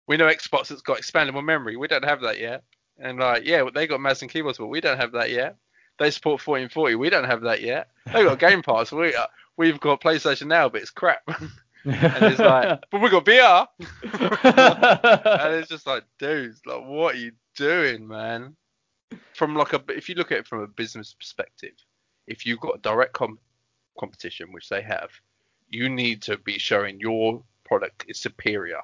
We 0.06 0.16
know 0.18 0.28
xbox 0.28 0.70
has 0.70 0.82
got 0.82 1.00
expandable 1.00 1.44
memory. 1.44 1.76
We 1.76 1.88
don't 1.88 2.06
have 2.06 2.22
that 2.22 2.40
yet. 2.40 2.64
And 3.00 3.20
like 3.20 3.46
yeah 3.46 3.64
they 3.74 3.88
got 3.88 4.00
mouse 4.00 4.22
and 4.22 4.32
keyboards 4.32 4.58
but 4.60 4.68
we 4.68 4.80
don't 4.82 4.98
have 4.98 5.12
that 5.14 5.30
yet. 5.32 5.56
They 6.00 6.12
support 6.12 6.46
1440 6.46 6.96
we 6.96 7.10
don't 7.10 7.24
have 7.26 7.42
that 7.42 7.62
yet. 7.62 7.90
They 8.06 8.24
got 8.24 8.40
game 8.40 8.62
pass. 8.62 8.92
We 8.92 9.14
uh, 9.16 9.28
we've 9.58 9.80
got 9.80 10.02
playstation 10.02 10.48
now 10.48 10.70
but 10.70 10.82
it's 10.82 10.92
crap. 10.92 11.22
And 11.86 12.26
it's 12.26 12.40
like 12.40 12.82
but 12.92 13.02
we 13.02 13.10
got 13.10 13.24
vr 13.24 13.68
and 15.40 15.54
it's 15.56 15.70
just 15.70 15.88
like 15.88 16.04
dudes 16.20 16.60
like 16.66 16.84
what 16.86 17.16
are 17.16 17.18
you 17.18 17.32
doing 17.56 18.06
man? 18.08 18.58
From 19.34 19.56
like 19.56 19.72
a 19.72 19.82
if 19.90 20.10
you 20.10 20.16
look 20.16 20.32
at 20.34 20.40
it 20.40 20.48
from 20.48 20.62
a 20.62 20.68
business 20.68 21.14
perspective 21.14 21.72
if 22.26 22.46
you've 22.46 22.60
got 22.60 22.82
direct 22.82 23.14
com- 23.14 23.40
competition 23.98 24.52
which 24.52 24.68
they 24.68 24.82
have 24.82 25.12
you 25.70 25.88
need 25.88 26.22
to 26.24 26.38
be 26.38 26.58
showing 26.58 27.00
your 27.00 27.42
product 27.64 28.06
is 28.10 28.20
superior. 28.20 28.82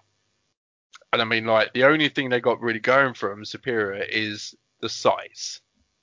And 1.12 1.22
i 1.22 1.26
mean 1.26 1.46
like 1.46 1.74
the 1.74 1.84
only 1.84 2.08
thing 2.08 2.30
they 2.30 2.40
got 2.40 2.62
really 2.62 2.80
going 2.80 3.16
for 3.16 3.30
them 3.30 3.44
superior 3.44 4.04
is 4.04 4.56
the 4.80 4.90
size. 4.90 5.60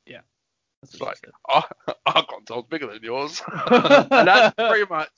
That's 0.06 0.39
it's 0.82 1.00
like 1.00 1.18
our, 1.46 1.64
our 2.06 2.24
console's 2.26 2.66
bigger 2.70 2.86
than 2.86 3.02
yours 3.02 3.42
and 3.70 4.08
that's 4.28 4.54
pretty 4.54 4.86
much 4.88 5.10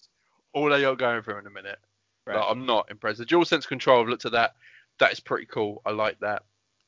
all 0.52 0.68
they 0.68 0.82
got 0.82 0.98
going 0.98 1.22
for 1.22 1.38
in 1.38 1.46
a 1.46 1.50
minute 1.50 1.78
Right. 2.24 2.36
like, 2.36 2.46
I'm 2.50 2.66
not 2.66 2.88
impressed. 2.90 3.18
The 3.18 3.24
dual 3.24 3.44
sense 3.44 3.66
control, 3.66 4.00
I've 4.00 4.08
looked 4.08 4.26
at 4.26 4.32
that. 4.32 4.54
That 5.00 5.12
is 5.12 5.18
pretty 5.18 5.46
cool. 5.46 5.82
I 5.84 5.90
like 5.90 6.20
that. 6.20 6.44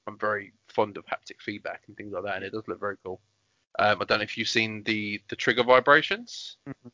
I'm 0.07 0.17
very 0.17 0.53
fond 0.69 0.97
of 0.97 1.05
haptic 1.07 1.41
feedback 1.41 1.83
and 1.89 1.97
things 1.97 2.13
like 2.13 2.23
that, 2.25 2.37
and 2.37 2.45
it 2.45 2.53
does 2.53 2.69
look 2.69 2.79
very 2.79 2.97
cool. 3.03 3.21
Um, 3.79 4.01
I 4.01 4.05
don't 4.05 4.19
know 4.19 4.23
if 4.23 4.39
you've 4.39 4.49
seen 4.49 4.85
the 4.85 5.21
the 5.29 5.35
trigger 5.35 5.65
vibrations, 5.65 6.57
Mhm. 6.69 6.93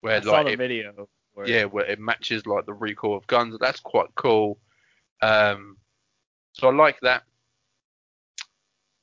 where 0.00 0.14
I 0.16 0.18
like 0.20 0.46
the 0.46 0.52
it, 0.52 0.56
video. 0.56 1.06
Where, 1.34 1.46
yeah, 1.46 1.64
where 1.64 1.84
it 1.84 1.98
matches 1.98 2.46
like 2.46 2.64
the 2.64 2.72
recoil 2.72 3.16
of 3.16 3.26
guns. 3.26 3.56
That's 3.60 3.80
quite 3.80 4.14
cool. 4.14 4.58
Um, 5.20 5.76
so 6.52 6.68
I 6.68 6.72
like 6.72 7.00
that. 7.00 7.24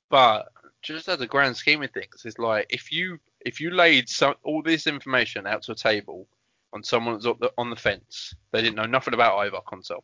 But 0.10 0.51
just 0.82 1.08
as 1.08 1.22
a 1.22 1.28
grand 1.28 1.56
scheme 1.56 1.84
of 1.84 1.92
things, 1.92 2.24
it's 2.26 2.40
like 2.40 2.66
if 2.70 2.92
you 2.92 3.20
if 3.42 3.60
you 3.60 3.72
laid 3.72 4.10
some 4.10 4.36
all 4.44 4.62
this 4.62 4.88
information 4.88 5.48
out 5.48 5.64
to 5.64 5.72
a 5.72 5.76
table 5.76 6.28
on 6.74 6.84
someone's 6.84 7.26
on 7.26 7.38
the, 7.40 7.52
on 7.58 7.70
the 7.70 7.76
fence, 7.76 8.34
they 8.52 8.62
didn't 8.62 8.76
know 8.76 8.86
nothing 8.86 9.14
about 9.14 9.38
either 9.40 9.58
console, 9.68 10.04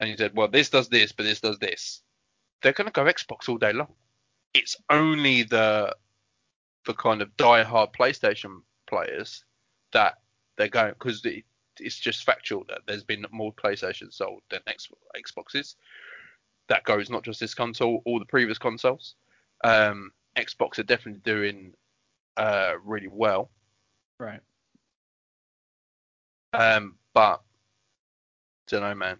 and 0.00 0.10
you 0.10 0.16
said, 0.16 0.32
well, 0.34 0.48
this 0.48 0.70
does 0.70 0.88
this, 0.88 1.12
but 1.12 1.24
this 1.24 1.40
does 1.40 1.58
this, 1.58 2.02
they're 2.62 2.72
gonna 2.72 2.90
go 2.90 3.04
Xbox 3.04 3.48
all 3.48 3.58
day 3.58 3.72
long. 3.72 3.92
It's 4.54 4.76
only 4.90 5.42
the 5.44 5.94
the 6.86 6.94
kind 6.94 7.20
of 7.20 7.36
die-hard 7.36 7.90
PlayStation 7.92 8.62
players 8.86 9.44
that 9.92 10.14
they're 10.56 10.68
going 10.68 10.92
because 10.92 11.24
it, 11.24 11.44
it's 11.78 11.98
just 11.98 12.24
factual 12.24 12.64
that 12.68 12.80
there's 12.86 13.04
been 13.04 13.26
more 13.30 13.52
PlayStation 13.52 14.12
sold 14.12 14.42
than 14.50 14.60
Xboxes. 15.16 15.74
That 16.68 16.84
goes 16.84 17.10
not 17.10 17.22
just 17.22 17.40
this 17.40 17.54
console, 17.54 18.02
all 18.04 18.18
the 18.18 18.24
previous 18.24 18.58
consoles. 18.58 19.14
Um, 19.64 20.12
Xbox 20.36 20.78
are 20.78 20.82
definitely 20.84 21.20
doing 21.24 21.74
uh, 22.36 22.74
really 22.84 23.08
well, 23.08 23.50
Right. 24.18 24.40
um, 26.52 26.96
but 27.14 27.42
don't 28.68 28.82
know, 28.82 28.94
man. 28.94 29.18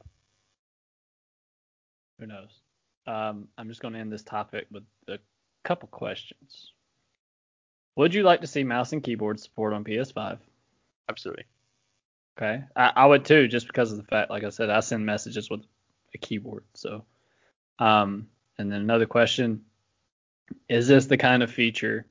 Who 2.18 2.26
knows? 2.26 2.60
Um, 3.06 3.48
I'm 3.56 3.68
just 3.68 3.80
going 3.80 3.94
to 3.94 4.00
end 4.00 4.12
this 4.12 4.22
topic 4.22 4.66
with 4.70 4.84
a 5.08 5.18
couple 5.64 5.88
questions. 5.88 6.72
Would 7.96 8.14
you 8.14 8.22
like 8.22 8.40
to 8.42 8.46
see 8.46 8.64
mouse 8.64 8.92
and 8.92 9.02
keyboard 9.02 9.40
support 9.40 9.72
on 9.72 9.84
PS5? 9.84 10.38
Absolutely. 11.08 11.44
Okay, 12.36 12.64
I, 12.74 12.92
I 12.96 13.06
would 13.06 13.24
too, 13.24 13.48
just 13.48 13.66
because 13.66 13.92
of 13.92 13.98
the 13.98 14.04
fact, 14.04 14.30
like 14.30 14.44
I 14.44 14.50
said, 14.50 14.68
I 14.68 14.80
send 14.80 15.06
messages 15.06 15.48
with 15.48 15.62
a 16.14 16.18
keyboard. 16.18 16.64
So, 16.74 17.04
um, 17.78 18.28
and 18.58 18.70
then 18.70 18.82
another 18.82 19.06
question: 19.06 19.64
Is 20.68 20.88
this 20.88 21.06
the 21.06 21.16
kind 21.16 21.42
of 21.42 21.50
feature 21.50 22.06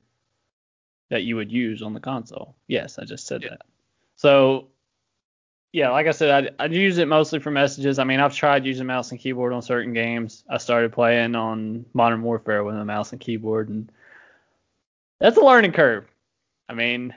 that 1.10 1.22
you 1.22 1.36
would 1.36 1.52
use 1.52 1.82
on 1.82 1.94
the 1.94 2.00
console? 2.00 2.56
Yes, 2.66 2.98
I 2.98 3.04
just 3.04 3.26
said 3.26 3.42
Yeah. 3.42 3.50
that. 3.50 3.62
So, 4.16 4.68
yeah, 5.72 5.90
like 5.90 6.06
I 6.06 6.12
said, 6.12 6.54
I 6.58 6.64
I 6.64 6.66
use 6.68 6.98
it 6.98 7.06
mostly 7.08 7.38
for 7.38 7.50
messages. 7.50 7.98
I 7.98 8.04
mean, 8.04 8.20
I've 8.20 8.34
tried 8.34 8.64
using 8.64 8.86
mouse 8.86 9.10
and 9.10 9.20
keyboard 9.20 9.52
on 9.52 9.62
certain 9.62 9.92
games. 9.92 10.44
I 10.48 10.58
started 10.58 10.92
playing 10.92 11.34
on 11.34 11.84
Modern 11.92 12.22
Warfare 12.22 12.64
with 12.64 12.76
a 12.76 12.84
mouse 12.84 13.12
and 13.12 13.20
keyboard, 13.20 13.68
and 13.68 13.90
that's 15.20 15.36
a 15.36 15.42
learning 15.42 15.72
curve. 15.72 16.06
I 16.68 16.74
mean, 16.74 17.14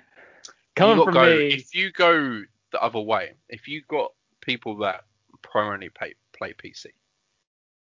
coming 0.75 1.03
from 1.03 1.13
go, 1.13 1.23
me, 1.23 1.47
if 1.47 1.73
you 1.73 1.91
go 1.91 2.43
the 2.71 2.81
other 2.81 2.99
way, 2.99 3.33
if 3.47 3.67
you 3.67 3.81
got 3.87 4.11
people 4.41 4.77
that 4.77 5.05
primarily 5.41 5.89
play, 5.89 6.15
play 6.37 6.53
PC, 6.53 6.87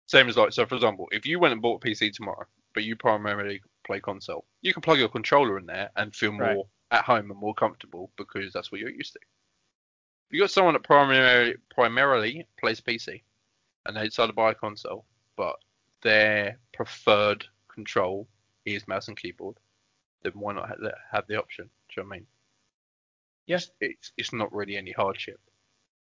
same 0.06 0.28
as 0.28 0.36
like 0.36 0.52
so, 0.52 0.66
for 0.66 0.74
example, 0.74 1.08
if 1.10 1.26
you 1.26 1.38
went 1.38 1.52
and 1.52 1.62
bought 1.62 1.82
a 1.82 1.88
PC 1.88 2.12
tomorrow, 2.12 2.46
but 2.76 2.84
you 2.84 2.94
primarily 2.94 3.62
play 3.86 3.98
console, 4.00 4.44
you 4.60 4.72
can 4.74 4.82
plug 4.82 4.98
your 4.98 5.08
controller 5.08 5.58
in 5.58 5.64
there 5.66 5.90
and 5.96 6.14
feel 6.14 6.30
more 6.30 6.42
Right. 6.48 6.64
at 6.90 7.04
home 7.04 7.30
and 7.30 7.40
more 7.40 7.54
comfortable 7.54 8.12
because 8.16 8.52
that's 8.52 8.70
what 8.70 8.80
you're 8.82 8.90
used 8.90 9.14
to. 9.14 9.18
If 10.28 10.34
you 10.34 10.40
got 10.40 10.50
someone 10.50 10.74
that 10.74 10.82
primarily 10.82 11.54
primarily 11.70 12.46
plays 12.60 12.80
PC 12.82 13.22
and 13.86 13.96
they 13.96 14.04
decide 14.04 14.26
to 14.26 14.32
buy 14.34 14.50
a 14.50 14.54
console, 14.54 15.06
but 15.36 15.56
their 16.02 16.58
preferred 16.74 17.46
control 17.68 18.28
is 18.66 18.86
mouse 18.86 19.08
and 19.08 19.16
keyboard, 19.16 19.56
then 20.22 20.32
why 20.34 20.52
not 20.52 20.68
have 20.68 20.80
the, 20.80 20.94
have 21.10 21.26
the 21.28 21.38
option? 21.38 21.70
Do 21.88 21.94
you 21.96 22.02
know 22.02 22.08
what 22.08 22.14
I 22.14 22.18
mean? 22.18 22.26
Yeah. 23.46 23.56
It's, 23.56 23.70
it's 23.80 24.12
it's 24.18 24.32
not 24.34 24.52
really 24.52 24.76
any 24.76 24.92
hardship. 24.92 25.40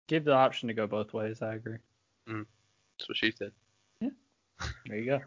give 0.08 0.24
the 0.24 0.34
option 0.34 0.68
to 0.70 0.74
go 0.74 0.88
both 0.88 1.14
ways. 1.14 1.42
I 1.44 1.54
agree. 1.56 1.78
Mm. 2.28 2.46
That's 2.98 3.10
what 3.10 3.18
she 3.18 3.30
said. 3.32 3.52
Yeah. 4.02 4.10
There 4.88 4.98
you 4.98 5.06
go. 5.06 5.22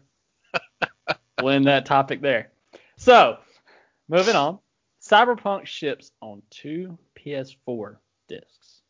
We'll 1.41 1.53
end 1.53 1.67
that 1.67 1.85
topic 1.85 2.21
there. 2.21 2.51
So, 2.97 3.37
moving 4.07 4.35
on. 4.35 4.59
Cyberpunk 5.01 5.65
ships 5.65 6.11
on 6.21 6.41
two 6.49 6.97
PS4 7.17 7.97
discs. 8.27 8.81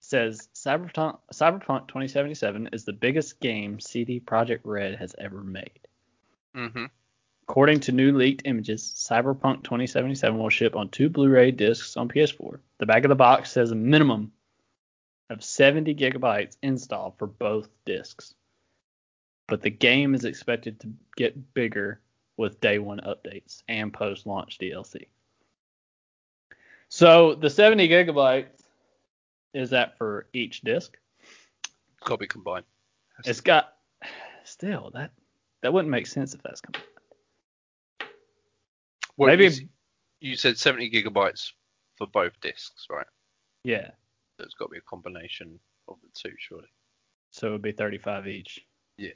Says 0.00 0.48
Cyberpunk, 0.54 1.18
Cyberpunk 1.32 1.86
2077 1.86 2.70
is 2.72 2.84
the 2.84 2.92
biggest 2.92 3.38
game 3.38 3.78
CD 3.78 4.18
Projekt 4.18 4.62
Red 4.64 4.96
has 4.96 5.14
ever 5.18 5.42
made. 5.42 5.86
Mm-hmm. 6.56 6.86
According 7.48 7.80
to 7.80 7.92
new 7.92 8.16
leaked 8.16 8.42
images, 8.44 8.94
Cyberpunk 8.96 9.62
2077 9.62 10.38
will 10.38 10.50
ship 10.50 10.74
on 10.74 10.88
two 10.88 11.08
Blu-ray 11.08 11.52
discs 11.52 11.96
on 11.96 12.08
PS4. 12.08 12.58
The 12.78 12.86
back 12.86 13.04
of 13.04 13.08
the 13.08 13.14
box 13.14 13.52
says 13.52 13.70
a 13.70 13.76
minimum 13.76 14.32
of 15.30 15.44
70 15.44 15.94
gigabytes 15.94 16.56
installed 16.62 17.16
for 17.18 17.26
both 17.26 17.68
discs. 17.84 18.34
But 19.50 19.62
the 19.62 19.70
game 19.70 20.14
is 20.14 20.24
expected 20.24 20.78
to 20.80 20.92
get 21.16 21.54
bigger 21.54 22.00
with 22.36 22.60
day 22.60 22.78
one 22.78 23.00
updates 23.00 23.62
and 23.68 23.92
post-launch 23.92 24.58
DLC. 24.58 25.08
So 26.88 27.34
the 27.34 27.50
70 27.50 27.88
gigabytes 27.88 28.46
is 29.52 29.70
that 29.70 29.98
for 29.98 30.28
each 30.32 30.60
disc? 30.62 30.96
It's 31.64 32.00
got 32.08 32.14
to 32.14 32.18
be 32.18 32.26
combined. 32.28 32.64
It's 33.24 33.40
got 33.40 33.74
still 34.44 34.90
that 34.94 35.10
that 35.62 35.72
wouldn't 35.72 35.90
make 35.90 36.06
sense 36.06 36.32
if 36.32 36.42
that's 36.42 36.60
combined. 36.60 36.86
Well, 39.16 39.26
Maybe- 39.28 39.44
you 39.52 39.68
you 40.20 40.36
said 40.36 40.58
70 40.58 40.90
gigabytes 40.90 41.52
for 41.96 42.06
both 42.06 42.38
discs, 42.40 42.86
right? 42.90 43.06
Yeah, 43.64 43.90
So 44.38 44.44
it's 44.44 44.54
got 44.54 44.66
to 44.66 44.70
be 44.72 44.78
a 44.78 44.82
combination 44.82 45.58
of 45.88 45.96
the 46.02 46.08
two, 46.14 46.34
surely. 46.38 46.68
so 47.30 47.48
it 47.48 47.50
would 47.52 47.62
be 47.62 47.72
35 47.72 48.28
each. 48.28 48.60
Yeah. 48.96 49.10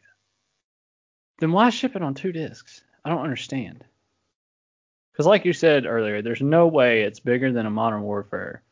Then 1.39 1.53
why 1.53 1.71
ship 1.71 1.97
it 1.97 2.03
on 2.03 2.15
two 2.15 2.33
discs? 2.33 2.83
I 3.05 3.11
don't 3.11 3.23
understand. 3.23 3.85
Because 5.13 5.27
like 5.27 5.45
you 5.45 5.53
said 5.53 5.87
earlier, 5.87 6.23
there's 6.23 6.41
no 6.43 6.67
way 6.67 7.03
it's 7.03 7.21
bigger 7.21 7.53
than 7.53 7.67
a 7.67 7.71
Modern 7.71 8.03
Warfare 8.03 8.63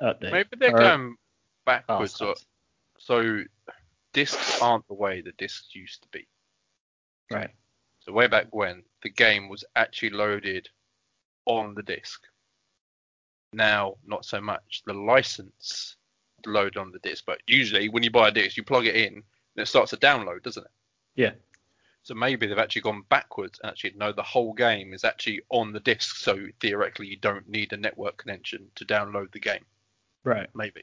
update. 0.00 0.32
Maybe 0.32 0.48
they're 0.58 0.74
Or- 0.74 0.78
going 0.78 1.16
oh, 1.16 1.20
backwards. 1.64 2.20
or, 2.20 2.34
so 2.98 3.42
discs 4.12 4.60
aren't 4.60 4.86
the 4.88 4.94
way 4.94 5.20
the 5.20 5.32
discs 5.32 5.74
used 5.74 6.02
to 6.02 6.08
be. 6.08 6.26
right. 7.30 7.50
So 8.00 8.12
way 8.12 8.26
back 8.26 8.48
when 8.54 8.82
the 9.02 9.08
game 9.08 9.48
was 9.48 9.64
actually 9.76 10.10
loaded 10.10 10.68
on 11.46 11.74
the 11.74 11.82
disc. 11.82 12.22
Now, 13.54 13.94
not 14.06 14.26
so 14.26 14.42
much. 14.42 14.82
The 14.84 14.92
license 14.92 15.96
load 16.44 16.76
on 16.76 16.92
the 16.92 16.98
disc, 16.98 17.24
but 17.26 17.40
usually 17.46 17.88
when 17.88 18.02
you 18.02 18.10
buy 18.10 18.28
a 18.28 18.30
disc, 18.30 18.58
you 18.58 18.62
plug 18.62 18.84
it 18.86 18.94
in 18.94 19.14
and 19.14 19.22
it 19.56 19.66
starts 19.68 19.90
to 19.90 19.96
download, 19.96 20.42
doesn't 20.42 20.64
it? 20.64 20.70
Yeah. 21.14 21.32
So 22.02 22.14
maybe 22.14 22.46
they've 22.46 22.58
actually 22.58 22.82
gone 22.82 23.02
backwards 23.08 23.58
and 23.62 23.70
actually 23.70 23.94
no, 23.96 24.12
the 24.12 24.22
whole 24.22 24.52
game 24.52 24.92
is 24.92 25.04
actually 25.04 25.40
on 25.48 25.72
the 25.72 25.80
disc. 25.80 26.16
So 26.16 26.46
theoretically, 26.60 27.06
you 27.06 27.16
don't 27.16 27.48
need 27.48 27.72
a 27.72 27.78
network 27.78 28.18
connection 28.18 28.66
to 28.74 28.84
download 28.84 29.32
the 29.32 29.40
game. 29.40 29.64
Right. 30.22 30.48
Maybe. 30.54 30.82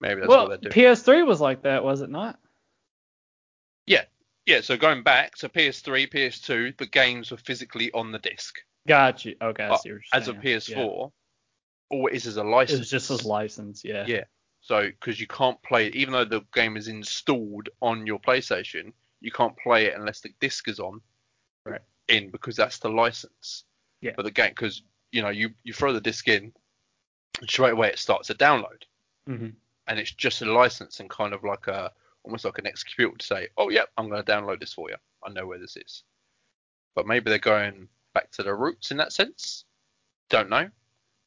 Maybe 0.00 0.20
that's 0.20 0.28
well, 0.28 0.48
what 0.48 0.60
they're 0.60 0.70
doing. 0.70 0.94
PS3 0.94 1.26
was 1.26 1.40
like 1.40 1.62
that, 1.62 1.82
was 1.84 2.02
it 2.02 2.10
not? 2.10 2.38
yeah. 3.86 4.04
Yeah. 4.44 4.60
So 4.60 4.76
going 4.76 5.02
back, 5.02 5.36
so 5.36 5.48
PS3, 5.48 6.10
PS2, 6.12 6.76
the 6.76 6.86
games 6.86 7.30
were 7.30 7.36
physically 7.38 7.90
on 7.92 8.12
the 8.12 8.18
disc. 8.18 8.56
Got 8.86 9.24
you. 9.24 9.36
Okay, 9.40 9.64
I 9.64 9.68
uh, 9.68 9.76
see 9.78 9.92
what 9.92 10.00
you're 10.12 10.20
As 10.20 10.28
a. 10.28 10.34
PS4, 10.34 10.68
Yeah. 10.76 10.82
all 11.90 12.06
it 12.08 12.14
is 12.14 12.26
is 12.26 12.36
a 12.36 12.44
license. 12.44 12.78
was 12.80 12.90
just 12.90 13.10
a 13.10 13.26
license, 13.26 13.84
yeah. 13.84 14.04
Yeah. 14.06 14.24
So, 14.60 14.86
because 14.86 15.20
you 15.20 15.26
can't 15.26 15.60
play 15.62 15.86
it, 15.86 15.94
even 15.94 16.12
though 16.12 16.24
the 16.24 16.42
game 16.52 16.76
is 16.76 16.88
installed 16.88 17.68
on 17.80 18.06
your 18.06 18.18
PlayStation, 18.18 18.92
you 19.20 19.30
can't 19.30 19.56
play 19.56 19.86
it 19.86 19.94
unless 19.96 20.20
the 20.20 20.30
disc 20.40 20.68
is 20.68 20.80
on. 20.80 21.00
Right. 21.64 21.80
In 22.08 22.30
because 22.30 22.56
that's 22.56 22.78
the 22.78 22.88
license. 22.88 23.64
Yeah. 24.00 24.14
For 24.14 24.22
the 24.22 24.30
game, 24.30 24.50
because 24.50 24.82
you 25.10 25.22
know 25.22 25.30
you 25.30 25.50
you 25.64 25.72
throw 25.72 25.92
the 25.92 26.00
disc 26.00 26.28
in, 26.28 26.52
and 27.40 27.50
straight 27.50 27.72
away 27.72 27.88
it 27.88 27.98
starts 27.98 28.30
a 28.30 28.34
download, 28.34 28.82
hmm 29.26 29.48
and 29.86 29.98
it's 29.98 30.12
just 30.12 30.42
a 30.42 30.52
license 30.52 31.00
and 31.00 31.08
kind 31.08 31.32
of 31.32 31.44
like 31.44 31.66
a 31.68 31.92
almost 32.24 32.44
like 32.44 32.58
an 32.58 32.64
executable 32.64 33.16
to 33.18 33.26
say, 33.26 33.48
oh 33.56 33.70
yep, 33.70 33.88
I'm 33.96 34.08
going 34.08 34.22
to 34.22 34.32
download 34.32 34.60
this 34.60 34.72
for 34.72 34.90
you. 34.90 34.96
I 35.24 35.30
know 35.30 35.46
where 35.46 35.58
this 35.58 35.76
is. 35.76 36.02
But 36.94 37.06
maybe 37.06 37.30
they're 37.30 37.38
going 37.38 37.88
back 38.14 38.30
to 38.32 38.42
the 38.42 38.54
roots 38.54 38.90
in 38.90 38.96
that 38.96 39.12
sense. 39.12 39.64
Don't 40.28 40.50
know. 40.50 40.68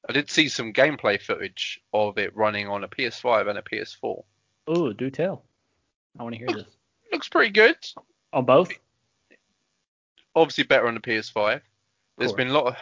I 0.08 0.14
did 0.14 0.30
see 0.30 0.50
some 0.50 0.74
gameplay 0.74 1.22
footage 1.22 1.82
of 1.94 2.18
it 2.18 2.36
running 2.36 2.68
on 2.68 2.84
a 2.84 2.88
PS5 2.88 3.50
and 3.50 3.60
a 3.60 3.62
PS4. 3.62 4.24
Oh, 4.68 4.94
do 4.94 5.10
tell. 5.10 5.44
I 6.18 6.24
want 6.24 6.36
to 6.36 6.40
hear 6.40 6.48
this. 6.48 6.66
Looks 7.12 7.30
pretty 7.30 7.52
good. 7.52 7.78
On 8.34 8.46
both? 8.46 8.72
Obviously 10.36 10.64
better 10.64 10.88
on 10.88 10.94
the 10.94 11.00
PS5. 11.02 11.62
There's 12.18 12.34
been 12.34 12.50
a 12.50 12.54
lot 12.54 12.68
of 12.68 12.76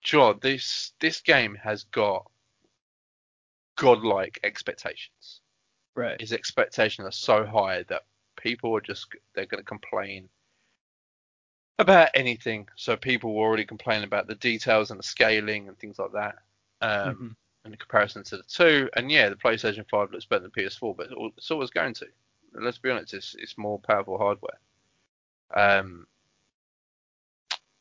sure 0.00 0.34
this 0.34 0.92
this 1.00 1.20
game 1.20 1.54
has 1.54 1.84
got 1.84 2.30
godlike 3.76 4.38
expectations. 4.42 5.40
Right. 5.94 6.20
His 6.20 6.32
expectations 6.32 7.06
are 7.06 7.12
so 7.12 7.44
high 7.46 7.84
that 7.84 8.02
people 8.36 8.74
are 8.76 8.80
just 8.80 9.06
they're 9.34 9.46
going 9.46 9.62
to 9.62 9.64
complain 9.68 10.28
about 11.78 12.10
anything. 12.14 12.68
So 12.76 12.96
people 12.96 13.34
were 13.34 13.42
already 13.46 13.64
complaining 13.64 14.04
about 14.04 14.26
the 14.26 14.34
details 14.36 14.90
and 14.90 14.98
the 14.98 15.04
scaling 15.04 15.68
and 15.68 15.78
things 15.78 15.98
like 15.98 16.12
that. 16.12 16.36
Um, 16.80 17.36
Mhm. 17.64 17.70
in 17.72 17.76
comparison 17.76 18.24
to 18.24 18.36
the 18.36 18.42
two. 18.42 18.90
And 18.96 19.10
yeah, 19.10 19.28
the 19.28 19.36
PlayStation 19.36 19.88
5 19.88 20.10
looks 20.10 20.24
better 20.26 20.42
than 20.42 20.50
PS4, 20.50 20.96
but 20.96 21.08
it's 21.36 21.50
always 21.50 21.70
going 21.70 21.94
to. 21.94 22.06
Let's 22.54 22.78
be 22.78 22.90
honest, 22.90 23.14
it's, 23.14 23.34
it's 23.38 23.58
more 23.58 23.78
powerful 23.78 24.18
hardware. 24.18 24.58
Um, 25.54 26.06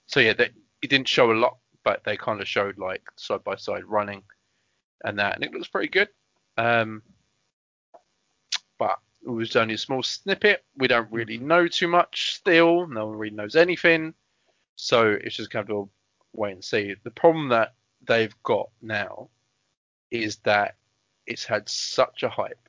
so 0.08 0.20
yeah, 0.20 0.34
they, 0.34 0.50
it 0.82 0.90
didn't 0.90 1.08
show 1.08 1.32
a 1.32 1.34
lot, 1.34 1.58
but 1.84 2.04
they 2.04 2.18
kind 2.18 2.42
of 2.42 2.48
showed 2.48 2.78
like 2.78 3.04
side 3.16 3.44
by 3.44 3.56
side 3.56 3.86
running 3.86 4.24
and 5.04 5.20
that, 5.20 5.36
and 5.36 5.44
it 5.44 5.52
looks 5.52 5.68
pretty 5.68 5.90
good. 5.90 6.10
Um, 6.58 7.02
but 8.78 8.98
it 9.26 9.30
was 9.30 9.56
only 9.56 9.76
a 9.76 9.78
small 9.78 10.04
snippet. 10.04 10.64
We 10.78 10.88
don't 10.88 11.12
really 11.12 11.38
know 11.38 11.68
too 11.68 11.88
much 11.88 12.36
still. 12.36 12.88
No 12.88 13.08
one 13.08 13.18
really 13.18 13.36
knows 13.36 13.56
anything. 13.56 14.14
So 14.76 15.12
it's 15.12 15.36
just 15.36 15.52
kind 15.52 15.70
of 15.70 15.90
wait 16.34 16.54
and 16.54 16.64
see. 16.64 16.96
The 17.04 17.12
problem 17.12 17.50
that 17.50 17.74
they've 18.06 18.36
got 18.44 18.70
now 18.82 19.30
is 20.10 20.38
that 20.38 20.76
it's 21.28 21.46
had 21.46 21.70
such 21.70 22.24
a 22.24 22.30
hype. 22.30 22.68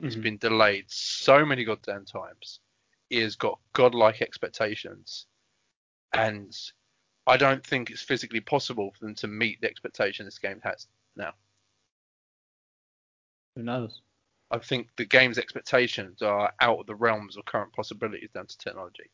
It's 0.00 0.16
Mhm. 0.16 0.22
been 0.22 0.36
delayed 0.38 0.90
so 0.90 1.44
many 1.44 1.64
goddamn 1.64 2.04
times. 2.04 2.60
It 3.10 3.22
has 3.22 3.36
got 3.36 3.58
godlike 3.72 4.22
expectations. 4.22 5.26
And 6.12 6.56
I 7.26 7.36
don't 7.36 7.66
think 7.66 7.90
it's 7.90 8.02
physically 8.02 8.40
possible 8.40 8.92
for 8.92 9.04
them 9.04 9.14
to 9.16 9.26
meet 9.26 9.60
the 9.60 9.68
expectation 9.68 10.24
this 10.24 10.38
game 10.38 10.60
has 10.62 10.86
now. 11.16 11.34
Who 13.56 13.62
knows? 13.64 14.02
I 14.50 14.58
think 14.58 14.88
the 14.96 15.04
game's 15.04 15.38
expectations 15.38 16.22
are 16.22 16.52
out 16.60 16.78
of 16.80 16.86
the 16.86 16.94
realms 16.94 17.36
of 17.36 17.44
current 17.44 17.72
possibilities 17.72 18.30
down 18.30 18.46
to 18.46 18.58
technology. 18.58 19.10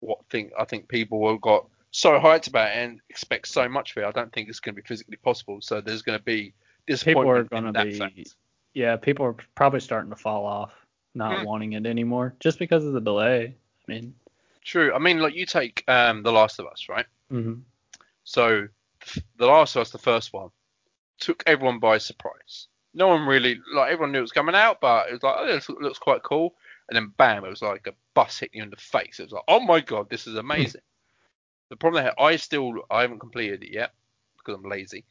What 0.00 0.24
think 0.30 0.52
I 0.58 0.64
think 0.64 0.88
people 0.88 1.28
have 1.30 1.40
got 1.40 1.68
so 1.90 2.18
hyped 2.18 2.48
about 2.48 2.70
it 2.70 2.78
and 2.78 3.00
expect 3.10 3.48
so 3.48 3.68
much 3.68 3.92
for 3.92 4.02
it. 4.02 4.06
I 4.06 4.12
don't 4.12 4.32
think 4.32 4.48
it's 4.48 4.60
going 4.60 4.74
to 4.76 4.82
be 4.82 4.86
physically 4.86 5.16
possible. 5.16 5.60
So 5.60 5.80
there's 5.80 6.02
going 6.02 6.18
to 6.18 6.24
be 6.24 6.54
People 7.02 7.28
are 7.28 7.44
disappointment 7.44 7.50
going 7.50 7.64
in 7.64 7.72
to 7.72 7.72
that 7.72 7.86
be. 7.90 7.98
fact. 7.98 8.36
Yeah, 8.76 8.96
people 8.96 9.26
are 9.26 9.36
probably 9.56 9.80
starting 9.80 10.10
to 10.10 10.16
fall 10.16 10.46
off, 10.46 10.72
not 11.14 11.40
Hmm. 11.40 11.44
wanting 11.44 11.72
it 11.72 11.86
anymore, 11.86 12.36
just 12.40 12.58
because 12.60 12.84
of 12.84 12.92
the 12.92 13.00
delay. 13.00 13.56
I 13.88 13.92
mean, 13.92 14.14
True. 14.64 14.94
I 14.94 14.98
mean, 14.98 15.20
like 15.20 15.34
you 15.34 15.46
take 15.46 15.84
um, 15.88 16.22
The 16.22 16.32
Last 16.32 16.58
of 16.60 16.66
Us, 16.66 16.88
right? 16.88 17.06
hmm 17.30 17.54
So 18.24 18.68
The 19.36 19.46
Last 19.46 19.76
of 19.76 19.82
Us, 19.82 19.90
the 19.92 19.98
first 19.98 20.32
one, 20.32 20.50
took 21.20 21.42
everyone 21.46 21.78
by 21.80 21.98
surprise. 21.98 22.68
No 22.94 23.08
one 23.08 23.26
really 23.26 23.60
like 23.74 23.92
everyone 23.92 24.12
knew 24.12 24.18
it 24.18 24.22
was 24.22 24.32
coming 24.32 24.54
out, 24.56 24.80
but 24.80 25.08
it 25.08 25.14
was 25.14 25.22
like, 25.22 25.36
oh, 25.38 25.46
this 25.46 25.68
looks 25.70 25.98
quite 25.98 26.22
cool. 26.22 26.54
And 26.88 26.96
then 26.96 27.14
bam, 27.16 27.44
it 27.44 27.50
was 27.50 27.62
like 27.62 27.86
a 27.86 27.94
bus 28.14 28.38
hitting 28.38 28.58
you 28.58 28.64
in 28.64 28.70
the 28.70 28.76
face. 28.76 29.20
It 29.20 29.24
was 29.24 29.32
like, 29.32 29.44
oh 29.48 29.60
my 29.60 29.80
god, 29.80 30.10
this 30.10 30.26
is 30.26 30.36
amazing. 30.36 30.82
the 31.70 31.76
problem 31.76 32.04
that 32.04 32.14
I 32.20 32.36
still 32.36 32.74
I 32.90 33.02
haven't 33.02 33.20
completed 33.20 33.64
it 33.64 33.72
yet 33.72 33.92
because 34.38 34.54
I'm 34.56 34.68
lazy. 34.70 35.04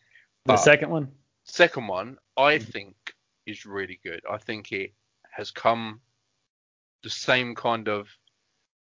the 0.46 0.58
second 0.58 0.90
one. 0.92 1.12
Second 1.46 1.88
one, 1.88 2.20
I 2.38 2.58
Mhm. 2.58 2.74
think 2.74 3.15
is 3.46 3.66
really 3.66 4.00
good. 4.04 4.22
I 4.30 4.38
think 4.38 4.72
it 4.72 4.94
has 5.32 5.52
come 5.52 6.02
the 7.04 7.10
same 7.10 7.56
kind 7.56 7.88
of 7.88 8.08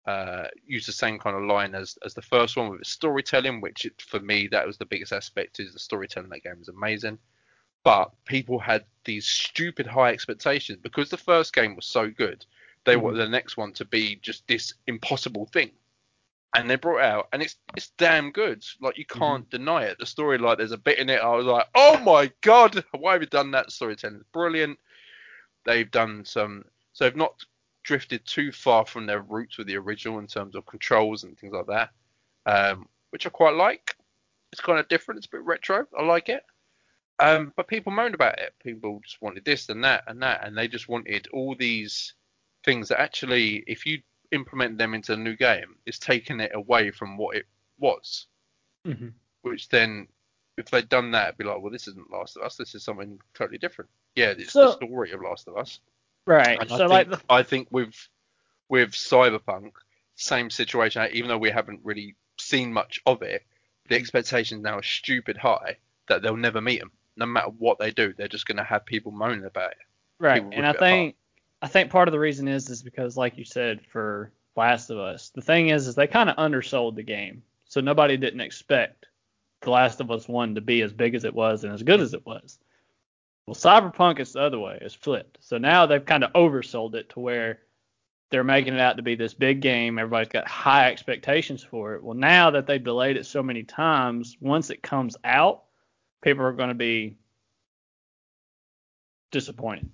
uh, 0.06 0.48
use 0.66 0.86
the 0.86 0.92
same 0.92 1.18
kind 1.18 1.36
of 1.36 1.44
line 1.44 1.74
as 1.74 1.98
as 2.06 2.14
the 2.14 2.22
first 2.22 2.58
one 2.58 2.70
with 2.70 2.82
its 2.82 2.90
storytelling, 2.90 3.62
which 3.62 3.86
it, 3.86 4.02
for 4.02 4.20
me 4.20 4.48
that 4.48 4.68
was 4.68 4.78
the 4.78 4.86
biggest 4.86 5.14
aspect. 5.14 5.60
Is 5.60 5.74
the 5.74 5.80
storytelling 5.80 6.30
that 6.30 6.44
game 6.44 6.58
is 6.62 6.68
amazing, 6.68 7.18
but 7.84 8.12
people 8.26 8.60
had 8.60 8.86
these 9.06 9.26
stupid 9.26 9.88
high 9.88 10.12
expectations 10.12 10.80
because 10.82 11.10
the 11.10 11.18
first 11.18 11.54
game 11.54 11.76
was 11.76 11.86
so 11.86 12.10
good. 12.10 12.46
They 12.86 12.98
wanted 12.98 13.20
the 13.20 13.30
next 13.30 13.56
one 13.56 13.72
to 13.74 13.86
be 13.86 14.18
just 14.22 14.46
this 14.48 14.74
impossible 14.88 15.46
thing, 15.46 15.72
and 16.56 16.70
they 16.70 16.76
brought 16.76 17.00
it 17.00 17.06
out, 17.06 17.28
and 17.34 17.42
it's 17.42 17.56
it's 17.76 17.92
damn 17.98 18.32
good. 18.32 18.64
Like 18.80 18.98
you 18.98 19.06
can't 19.06 19.50
deny 19.50 19.84
it. 19.84 19.98
The 20.00 20.06
story, 20.06 20.38
like 20.38 20.58
there's 20.58 20.72
a 20.72 20.78
bit 20.78 21.00
in 21.00 21.10
it, 21.10 21.22
I 21.22 21.36
was 21.36 21.46
like, 21.46 21.68
oh 21.76 22.00
my 22.00 22.32
god, 22.42 22.84
why 22.92 23.14
have 23.14 23.22
you 23.22 23.28
done 23.28 23.52
that? 23.52 23.72
Storytelling 23.72 24.18
is 24.18 24.24
brilliant. 24.32 24.78
They've 25.66 25.90
done 25.90 26.26
some, 26.26 26.66
so 26.94 27.06
they've 27.06 27.16
not 27.16 27.36
drifted 27.84 28.26
too 28.26 28.52
far 28.52 28.86
from 28.86 29.06
their 29.06 29.22
roots 29.22 29.58
with 29.58 29.68
the 29.68 29.78
original 29.78 30.20
in 30.20 30.28
terms 30.28 30.56
of 30.56 30.66
controls 30.66 31.24
and 31.24 31.38
things 31.38 31.54
like 31.54 31.68
that, 31.68 31.90
um, 32.46 32.88
which 33.10 33.26
I 33.26 33.30
quite 33.30 33.56
like. 33.56 33.96
It's 34.52 34.62
kind 34.62 34.80
of 34.80 34.88
different. 34.88 35.18
It's 35.20 35.28
a 35.28 35.32
bit 35.32 35.44
retro. 35.44 35.88
I 35.98 36.04
like 36.04 36.30
it. 36.30 36.44
Um, 37.20 37.54
but 37.56 37.68
people 37.68 37.92
moaned 37.92 38.16
about 38.16 38.40
it. 38.40 38.54
People 38.62 39.02
just 39.04 39.22
wanted 39.22 39.46
this 39.46 39.70
and 39.70 39.84
that 39.84 40.04
and 40.08 40.22
that, 40.22 40.46
and 40.46 40.58
they 40.58 40.68
just 40.68 40.90
wanted 40.90 41.28
all 41.34 41.56
these 41.56 42.14
things 42.64 42.90
that 42.90 43.00
actually, 43.00 43.64
if 43.68 43.86
you 43.86 44.02
implement 44.34 44.78
them 44.78 44.94
into 44.94 45.14
a 45.14 45.18
new 45.18 45.36
game, 45.36 45.76
it's 45.86 46.00
taking 46.00 46.40
it 46.40 46.52
away 46.54 46.92
from 46.92 47.18
what 47.18 47.36
it 47.38 47.46
was. 47.80 48.28
Mm-hmm. 48.88 49.10
Which 49.44 49.70
then, 49.70 50.08
if 50.58 50.70
they'd 50.70 50.90
done 50.90 51.12
that, 51.12 51.28
it'd 51.30 51.38
be 51.38 51.44
like, 51.44 51.62
well, 51.62 51.72
this 51.72 51.88
isn't 51.88 52.12
Last 52.12 52.38
of 52.38 52.44
Us. 52.44 52.56
This 52.56 52.76
is 52.76 52.84
something 52.84 53.20
totally 53.34 53.58
different. 53.58 53.90
Yeah, 54.16 54.34
it's 54.38 54.54
So- 54.54 54.68
the 54.68 54.72
story 54.86 55.12
of 55.12 55.22
Last 55.22 55.48
of 55.48 55.58
Us. 55.58 55.80
Right. 56.26 56.58
And 56.60 56.70
So 56.70 56.76
I 56.76 56.78
think, 56.80 56.90
like 56.90 57.10
the 57.10 57.22
I 57.30 57.44
think 57.44 57.68
with 57.72 57.94
with 58.70 58.92
Cyberpunk, 58.92 59.72
same 60.16 60.50
situation. 60.50 61.06
Even 61.12 61.28
though 61.28 61.38
we 61.38 61.50
haven't 61.52 61.82
really 61.84 62.16
seen 62.40 62.72
much 62.72 63.02
of 63.06 63.22
it, 63.22 63.46
the 63.90 63.96
expectations 63.96 64.64
now 64.64 64.78
are 64.78 64.84
stupid 64.84 65.36
high 65.36 65.78
that 66.08 66.22
they'll 66.22 66.38
never 66.38 66.62
meet 66.62 66.80
them. 66.80 66.92
No 67.18 67.26
matter 67.26 67.50
what 67.50 67.78
they 67.78 67.92
do, 67.92 68.14
they're 68.14 68.30
just 68.30 68.46
going 68.46 68.58
to 68.58 68.64
have 68.64 68.86
people 68.86 69.12
moaning 69.12 69.44
about 69.46 69.72
it. 69.72 69.78
Right, 70.20 70.42
people 70.42 70.52
and 70.58 70.66
I 70.66 70.70
it 70.70 70.76
apart. 70.78 70.90
think 70.90 71.16
I 71.64 71.68
think 71.68 71.90
part 71.90 72.10
of 72.10 72.12
the 72.12 72.20
reason 72.20 72.50
is 72.50 72.70
is 72.70 72.84
because, 72.84 73.16
like 73.16 73.38
you 73.38 73.46
said, 73.46 73.86
for 73.86 74.34
Last 74.58 74.90
of 74.90 75.00
Us, 75.00 75.30
the 75.30 75.42
thing 75.42 75.70
is 75.70 75.88
is 75.88 75.96
they 75.96 76.08
kind 76.08 76.30
of 76.30 76.38
undersold 76.38 76.98
the 76.98 77.04
game, 77.04 77.42
so 77.64 77.80
nobody 77.80 78.18
didn't 78.18 78.42
expect 78.42 79.06
The 79.62 79.70
Last 79.70 80.02
of 80.02 80.12
Us 80.12 80.28
One 80.28 80.56
to 80.56 80.62
be 80.62 80.82
as 80.82 80.92
big 80.92 81.16
as 81.16 81.24
it 81.24 81.34
was 81.34 81.64
and 81.64 81.74
as 81.74 81.82
good 81.82 82.02
as 82.02 82.14
it 82.14 82.26
was. 82.26 82.60
Well, 83.48 83.56
Cyberpunk 83.56 84.20
is 84.20 84.34
the 84.34 84.42
other 84.42 84.60
way; 84.60 84.78
it's 84.82 84.94
flipped. 84.94 85.38
So 85.40 85.58
now 85.58 85.86
they've 85.86 86.06
kind 86.06 86.26
of 86.26 86.34
oversold 86.34 86.96
it 86.96 87.10
to 87.12 87.22
where 87.22 87.60
they're 88.30 88.44
making 88.44 88.74
it 88.74 88.82
out 88.82 88.98
to 88.98 89.04
be 89.04 89.16
this 89.16 89.34
big 89.34 89.62
game. 89.62 89.98
Everybody's 89.98 90.28
got 90.28 90.46
high 90.46 90.92
expectations 90.92 91.64
for 91.64 91.96
it. 91.96 92.04
Well, 92.04 92.14
now 92.14 92.50
that 92.52 92.68
they've 92.68 92.84
delayed 92.84 93.16
it 93.16 93.26
so 93.26 93.42
many 93.42 93.64
times, 93.64 94.36
once 94.42 94.70
it 94.70 94.84
comes 94.84 95.16
out, 95.24 95.64
people 96.22 96.44
are 96.44 96.52
going 96.52 96.70
to 96.70 96.76
be 96.76 97.16
disappointed. 99.32 99.90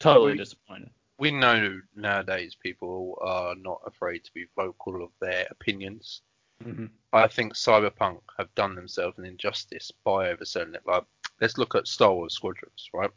Totally 0.00 0.32
oh, 0.32 0.36
disappointed. 0.36 0.90
We 1.18 1.30
know 1.30 1.80
nowadays 1.94 2.56
people 2.60 3.18
are 3.22 3.54
not 3.54 3.80
afraid 3.86 4.24
to 4.24 4.32
be 4.32 4.46
vocal 4.56 5.02
of 5.02 5.10
their 5.20 5.46
opinions. 5.50 6.22
Mm-hmm. 6.64 6.86
I 7.12 7.28
think 7.28 7.54
Cyberpunk 7.54 8.20
have 8.38 8.54
done 8.54 8.74
themselves 8.74 9.18
an 9.18 9.24
injustice 9.24 9.92
by 10.04 10.32
overselling 10.32 10.74
it. 10.74 10.82
Like, 10.86 11.04
let's 11.40 11.58
look 11.58 11.74
at 11.74 11.86
Star 11.86 12.12
Wars 12.12 12.34
Squadrons, 12.34 12.88
right? 12.92 13.10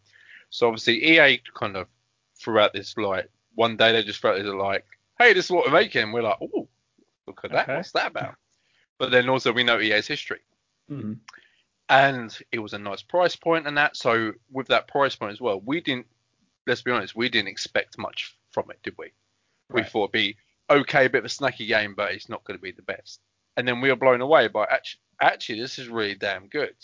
So 0.50 0.68
obviously 0.68 1.04
EA 1.04 1.42
kind 1.56 1.76
of 1.76 1.88
threw 2.40 2.60
out 2.60 2.74
this 2.74 2.96
like 2.98 3.30
one 3.56 3.76
day 3.76 3.92
they 3.92 4.04
just 4.04 4.20
felt 4.20 4.40
like, 4.46 4.86
hey, 5.18 5.34
this 5.34 5.46
is 5.46 5.52
what 5.52 5.66
we're 5.66 5.80
making. 5.80 6.12
We're 6.12 6.22
like, 6.22 6.38
oh, 6.42 6.68
look 7.26 7.42
at 7.44 7.52
that. 7.52 7.64
Okay. 7.64 7.78
What's 7.78 7.92
that 7.94 8.12
about? 8.12 8.36
But 9.00 9.12
then 9.12 9.30
also 9.30 9.52
we 9.52 9.64
know 9.64 9.80
EA's 9.80 10.08
history, 10.08 10.40
Mm-hmm. 10.90 11.14
and 11.90 12.38
it 12.54 12.60
was 12.60 12.74
a 12.74 12.80
nice 12.80 13.02
price 13.02 13.36
point 13.36 13.68
and 13.68 13.78
that. 13.78 13.98
So 13.98 14.32
with 14.52 14.68
that 14.68 14.88
price 14.88 15.16
point 15.16 15.34
as 15.34 15.42
well, 15.42 15.60
we 15.66 15.82
didn't. 15.82 16.06
Let's 16.68 16.82
be 16.84 16.92
honest, 16.92 17.16
we 17.16 17.30
didn't 17.30 17.48
expect 17.48 17.98
much 17.98 18.36
from 18.52 18.70
it, 18.70 18.80
did 18.84 18.96
we? 18.98 19.12
We 19.72 19.84
thought 19.84 20.12
it'd 20.12 20.12
be 20.12 20.38
okay, 20.70 21.06
a 21.06 21.10
bit 21.10 21.20
of 21.20 21.26
a 21.26 21.30
snacky 21.30 21.68
game, 21.68 21.94
but 21.96 22.12
it's 22.12 22.30
not 22.30 22.44
going 22.44 22.58
to 22.58 22.62
be 22.62 22.72
the 22.72 22.82
best. 22.82 23.22
And 23.56 23.68
then 23.68 23.82
we 23.82 23.90
were 23.90 23.96
blown 23.96 24.22
away 24.22 24.48
by 24.48 24.66
actually, 24.70 25.02
actually 25.22 25.62
this 25.62 25.80
is 25.80 25.88
really 25.88 26.16
damn 26.16 26.48
good. 26.48 26.76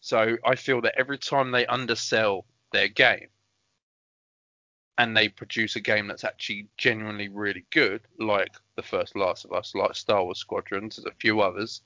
So 0.00 0.36
I 0.44 0.54
feel 0.54 0.80
that 0.82 0.98
every 0.98 1.18
time 1.18 1.50
they 1.50 1.66
undersell 1.66 2.44
their 2.72 2.88
game 2.88 3.28
and 4.98 5.16
they 5.16 5.28
produce 5.28 5.76
a 5.76 5.80
game 5.80 6.06
that's 6.06 6.24
actually 6.24 6.68
genuinely 6.76 7.28
really 7.28 7.64
good, 7.70 8.02
like 8.18 8.52
the 8.76 8.82
first 8.82 9.16
Last 9.16 9.44
of 9.44 9.52
Us, 9.52 9.74
like 9.74 9.94
Star 9.94 10.22
Wars 10.24 10.38
Squadrons, 10.38 10.96
there's 10.96 11.06
a 11.06 11.18
few 11.18 11.40
others, 11.40 11.82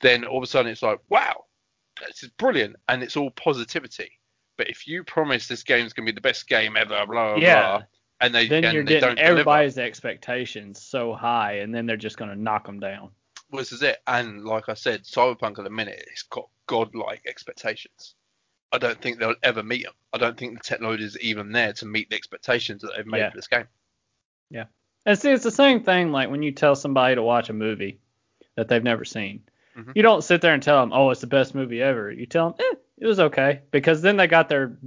then 0.00 0.24
all 0.24 0.38
of 0.38 0.44
a 0.44 0.46
sudden 0.46 0.70
it's 0.70 0.82
like, 0.82 0.98
wow, 1.08 1.44
this 2.06 2.22
is 2.24 2.30
brilliant, 2.30 2.76
and 2.88 3.02
it's 3.02 3.16
all 3.16 3.30
positivity. 3.30 4.18
But 4.62 4.70
if 4.70 4.86
you 4.86 5.02
promise 5.02 5.48
this 5.48 5.64
game's 5.64 5.92
gonna 5.92 6.06
be 6.06 6.12
the 6.12 6.20
best 6.20 6.46
game 6.46 6.76
ever, 6.76 7.04
blah 7.04 7.34
blah 7.34 7.34
Yeah. 7.36 7.60
blah, 7.78 7.82
and 8.20 8.32
they 8.32 8.46
Then 8.46 8.64
and 8.64 8.74
you're 8.74 8.84
they 8.84 8.92
getting 9.00 9.08
don't 9.08 9.16
deliver, 9.16 9.30
everybody's 9.32 9.76
expectations 9.76 10.80
so 10.80 11.14
high, 11.14 11.54
and 11.54 11.74
then 11.74 11.84
they're 11.84 11.96
just 11.96 12.16
going 12.16 12.30
to 12.30 12.40
knock 12.40 12.64
them 12.66 12.78
down. 12.78 13.10
well, 13.50 13.58
this 13.58 13.72
is 13.72 13.82
it. 13.82 13.98
And 14.06 14.44
like 14.44 14.68
I 14.68 14.74
said, 14.74 15.02
Cyberpunk 15.02 15.58
at 15.58 15.64
the 15.64 15.70
minute, 15.70 16.04
it's 16.12 16.22
got 16.22 16.48
godlike 16.68 17.22
expectations. 17.26 18.14
I 18.70 18.78
don't 18.78 18.98
think 19.02 19.18
they'll 19.18 19.34
ever 19.42 19.64
meet 19.64 19.82
them. 19.82 19.94
I 20.12 20.18
don't 20.18 20.38
think 20.38 20.54
the 20.56 20.62
technology 20.64 21.02
is 21.04 21.18
even 21.18 21.50
there 21.50 21.72
to 21.72 21.84
meet 21.84 22.08
the 22.08 22.14
expectations 22.16 22.82
that 22.82 22.92
they've 22.96 23.04
made 23.04 23.18
Yeah. 23.18 23.30
for 23.30 23.36
this 23.38 23.48
game. 23.48 23.66
Yeah. 24.48 24.66
And 25.06 25.18
see, 25.18 25.32
it's 25.32 25.42
the 25.42 25.50
same 25.50 25.82
thing 25.82 26.12
like 26.12 26.30
when 26.30 26.44
you 26.44 26.52
tell 26.52 26.76
somebody 26.76 27.16
to 27.16 27.22
watch 27.22 27.50
a 27.50 27.52
movie 27.52 27.98
that 28.54 28.68
they've 28.68 28.82
never 28.84 29.04
seen. 29.04 29.42
Mhm. 29.76 29.92
You 29.96 30.02
don't 30.02 30.22
sit 30.22 30.40
there 30.40 30.54
and 30.54 30.62
tell 30.62 30.80
them, 30.80 30.92
"Oh, 30.92 31.10
it's 31.10 31.20
the 31.20 31.26
best 31.26 31.52
movie 31.54 31.82
ever." 31.82 32.12
You 32.12 32.26
tell 32.26 32.52
them, 32.52 32.60
"Eh, 32.60 32.76
it 32.98 33.06
was 33.06 33.20
okay," 33.20 33.60
because 33.70 34.02
then 34.02 34.16
they 34.16 34.26
got 34.26 34.48
their 34.48 34.78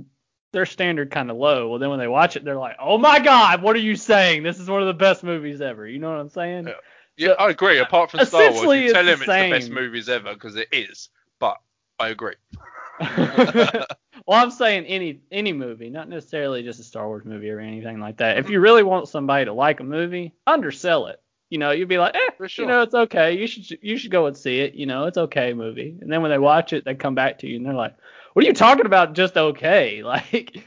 their 0.51 0.65
standard 0.65 1.11
kind 1.11 1.29
of 1.29 1.37
low. 1.37 1.69
Well, 1.69 1.79
then 1.79 1.89
when 1.89 1.99
they 1.99 2.07
watch 2.07 2.35
it, 2.35 2.43
they're 2.43 2.55
like, 2.55 2.77
"Oh 2.79 2.97
my 2.97 3.19
God, 3.19 3.61
what 3.61 3.75
are 3.75 3.79
you 3.79 3.95
saying? 3.95 4.43
This 4.43 4.59
is 4.59 4.69
one 4.69 4.81
of 4.81 4.87
the 4.87 4.93
best 4.93 5.23
movies 5.23 5.61
ever." 5.61 5.87
You 5.87 5.99
know 5.99 6.09
what 6.09 6.19
I'm 6.19 6.29
saying? 6.29 6.67
Yeah. 6.67 6.73
Yeah, 7.17 7.31
I 7.39 7.49
agree. 7.49 7.79
Apart 7.79 8.11
from 8.11 8.25
Star 8.25 8.51
Wars, 8.51 8.81
you 8.81 8.93
tell 8.93 9.03
the 9.03 9.13
him 9.13 9.21
it's 9.21 9.25
the 9.25 9.49
best 9.49 9.71
movies 9.71 10.09
ever 10.09 10.33
because 10.33 10.55
it 10.55 10.67
is. 10.71 11.09
But 11.39 11.57
I 11.99 12.09
agree. 12.09 12.35
well, 12.99 13.85
I'm 14.29 14.51
saying 14.51 14.85
any 14.85 15.21
any 15.31 15.53
movie, 15.53 15.89
not 15.89 16.09
necessarily 16.09 16.63
just 16.63 16.79
a 16.79 16.83
Star 16.83 17.07
Wars 17.07 17.25
movie 17.25 17.49
or 17.49 17.59
anything 17.59 17.99
like 17.99 18.17
that. 18.17 18.37
If 18.37 18.49
you 18.49 18.59
really 18.59 18.83
want 18.83 19.07
somebody 19.07 19.45
to 19.45 19.53
like 19.53 19.79
a 19.79 19.83
movie, 19.83 20.33
undersell 20.45 21.07
it. 21.07 21.21
You 21.49 21.59
know, 21.59 21.71
you'd 21.71 21.87
be 21.87 21.97
like, 21.99 22.15
eh, 22.15 22.47
sure. 22.47 22.65
you 22.65 22.71
know, 22.71 22.81
it's 22.81 22.95
okay. 22.95 23.37
You 23.37 23.45
should 23.47 23.77
you 23.83 23.97
should 23.97 24.11
go 24.11 24.25
and 24.25 24.35
see 24.35 24.59
it. 24.61 24.73
You 24.73 24.85
know, 24.87 25.05
it's 25.05 25.17
okay 25.17 25.53
movie. 25.53 25.95
And 26.01 26.11
then 26.11 26.21
when 26.21 26.31
they 26.31 26.39
watch 26.39 26.73
it, 26.73 26.85
they 26.85 26.95
come 26.95 27.13
back 27.15 27.39
to 27.39 27.47
you 27.47 27.57
and 27.57 27.65
they're 27.65 27.73
like, 27.73 27.95
what 28.33 28.43
are 28.43 28.47
you 28.47 28.53
talking 28.53 28.85
about? 28.85 29.13
Just 29.13 29.37
okay? 29.37 30.01
Like, 30.03 30.63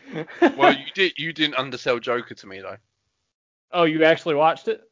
Well, 0.56 0.72
you 0.78 0.84
did. 0.94 1.12
You 1.18 1.32
didn't 1.32 1.56
undersell 1.56 1.98
Joker 1.98 2.34
to 2.34 2.46
me 2.46 2.60
though. 2.60 2.76
oh, 3.72 3.84
you 3.84 4.04
actually 4.04 4.36
watched 4.36 4.68
it? 4.68 4.82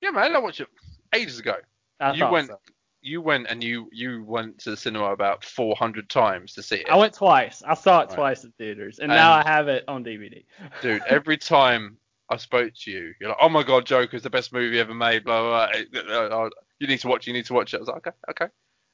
Yeah, 0.00 0.10
man. 0.10 0.34
I 0.36 0.38
watched 0.38 0.60
it 0.60 0.68
ages 1.12 1.38
ago. 1.40 1.56
I 2.00 2.12
you 2.12 2.28
went. 2.28 2.48
so. 2.48 2.58
You 3.06 3.20
went 3.20 3.48
and 3.50 3.62
you 3.62 3.88
you 3.92 4.24
went 4.24 4.58
to 4.60 4.70
the 4.70 4.76
cinema 4.78 5.12
about 5.12 5.44
400 5.44 6.08
times 6.08 6.54
to 6.54 6.62
see 6.62 6.76
it. 6.76 6.88
I 6.88 6.96
went 6.96 7.12
twice. 7.12 7.62
I 7.66 7.74
saw 7.74 8.00
it 8.00 8.08
Right. 8.08 8.14
twice 8.14 8.44
in 8.44 8.52
theaters, 8.52 8.98
and 8.98 9.08
now 9.08 9.32
I 9.32 9.42
have 9.46 9.68
it 9.68 9.84
on 9.88 10.02
DVD. 10.04 10.42
Dude, 10.80 11.02
every 11.06 11.36
time 11.54 11.98
I 12.30 12.36
spoke 12.36 12.72
to 12.82 12.90
you, 12.90 13.12
you're 13.20 13.28
like, 13.30 13.38
"Oh 13.40 13.48
my 13.48 13.62
god, 13.62 13.86
Joker's 13.86 14.22
the 14.22 14.30
best 14.30 14.52
movie 14.52 14.80
ever 14.80 14.94
made." 14.94 15.24
Blah 15.24 15.68
blah. 15.70 16.28
blah. 16.28 16.48
You 16.78 16.86
need 16.86 17.00
to 17.00 17.08
watch. 17.08 17.24
it, 17.24 17.28
You 17.28 17.32
need 17.34 17.46
to 17.46 17.54
watch 17.54 17.74
it. 17.74 17.78
I 17.78 17.80
was 17.80 17.88
like, 17.88 18.06
"Okay, 18.06 18.16
okay." 18.30 18.46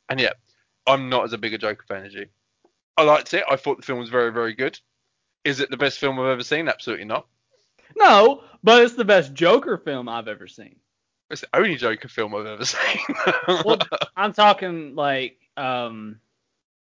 And 0.09 0.19
yeah, 0.21 0.33
I'm 0.87 1.09
not 1.09 1.25
as 1.25 1.33
a 1.33 1.38
big 1.38 1.55
a 1.55 1.59
Joker 1.59 1.85
fan 1.87 2.05
as 2.05 2.14
you. 2.14 2.27
I 2.97 3.03
liked 3.05 3.33
it. 3.35 3.45
I 3.49 3.57
thought 3.57 3.77
the 3.79 3.83
film 3.87 3.99
was 4.01 4.09
very, 4.11 4.33
very 4.33 4.55
good. 4.55 4.79
Is 5.45 5.61
it 5.61 5.71
the 5.71 5.77
best 5.77 5.99
film 5.99 6.19
I've 6.19 6.27
ever 6.27 6.43
seen? 6.43 6.69
Absolutely 6.69 7.07
not. 7.07 7.27
No, 7.97 8.43
but 8.62 8.83
it's 8.83 8.95
the 8.95 9.05
best 9.05 9.33
Joker 9.33 9.79
film 9.79 10.09
I've 10.09 10.29
ever 10.29 10.47
seen. 10.47 10.77
It's 11.31 11.40
the 11.43 11.49
only 11.55 11.77
Joker 11.77 12.09
film 12.09 12.35
I've 12.35 12.47
ever 12.47 12.64
seen. 12.66 12.99
Well, 13.64 13.79
I'm 14.16 14.33
talking 14.33 14.97
like 14.97 15.38
um 15.57 16.21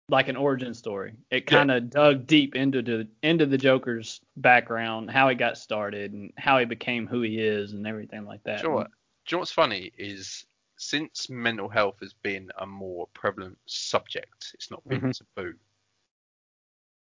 like 0.09 0.27
an 0.27 0.35
origin 0.35 0.73
story. 0.73 1.13
It 1.29 1.45
kind 1.47 1.71
of 1.71 1.89
dug 1.89 2.27
deep 2.27 2.55
into 2.55 2.81
the 2.81 3.07
into 3.23 3.45
the 3.45 3.57
Joker's 3.57 4.21
background, 4.37 5.09
how 5.11 5.29
he 5.29 5.35
got 5.35 5.57
started, 5.57 6.13
and 6.13 6.33
how 6.37 6.59
he 6.59 6.65
became 6.65 7.07
who 7.07 7.21
he 7.21 7.39
is, 7.39 7.73
and 7.73 7.85
everything 7.87 8.25
like 8.25 8.43
that. 8.43 8.61
Do 8.61 8.67
you 8.67 8.73
know? 8.73 8.83
Do 8.83 8.87
you 9.29 9.35
know 9.37 9.39
what's 9.39 9.51
funny 9.51 9.91
is 9.97 10.45
since 10.77 11.29
mental 11.29 11.69
health 11.69 11.99
has 11.99 12.13
been 12.13 12.51
a 12.57 12.65
more 12.65 13.07
prevalent 13.13 13.57
subject, 13.65 14.51
it's 14.53 14.71
not 14.71 14.87
been 14.87 15.01
Mhm. 15.01 15.11
taboo. 15.11 15.57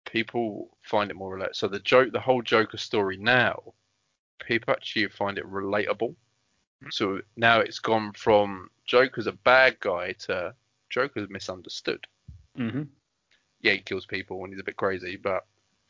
People 0.05 0.77
find 0.81 1.09
it 1.11 1.15
more 1.15 1.37
relatable. 1.37 1.55
So 1.55 1.67
the 1.67 1.79
joke, 1.79 2.11
the 2.11 2.19
whole 2.21 2.41
Joker 2.41 2.77
story 2.77 3.17
now, 3.17 3.73
people 4.39 4.73
actually 4.73 5.07
find 5.09 5.37
it 5.37 5.45
relatable. 5.45 6.15
So 6.89 7.21
now 7.35 7.59
it's 7.59 7.79
gone 7.79 8.13
from 8.13 8.69
Joker's 8.85 9.27
a 9.27 9.31
bad 9.33 9.79
guy 9.79 10.13
to 10.13 10.55
Joker's 10.89 11.29
misunderstood. 11.29 12.07
hmm 12.57 12.83
Yeah, 13.63 13.71
he 13.73 13.79
kills 13.79 14.05
people 14.05 14.39
when 14.39 14.51
he's 14.51 14.59
a 14.59 14.63
bit 14.63 14.77
crazy, 14.77 15.15
but 15.15 15.45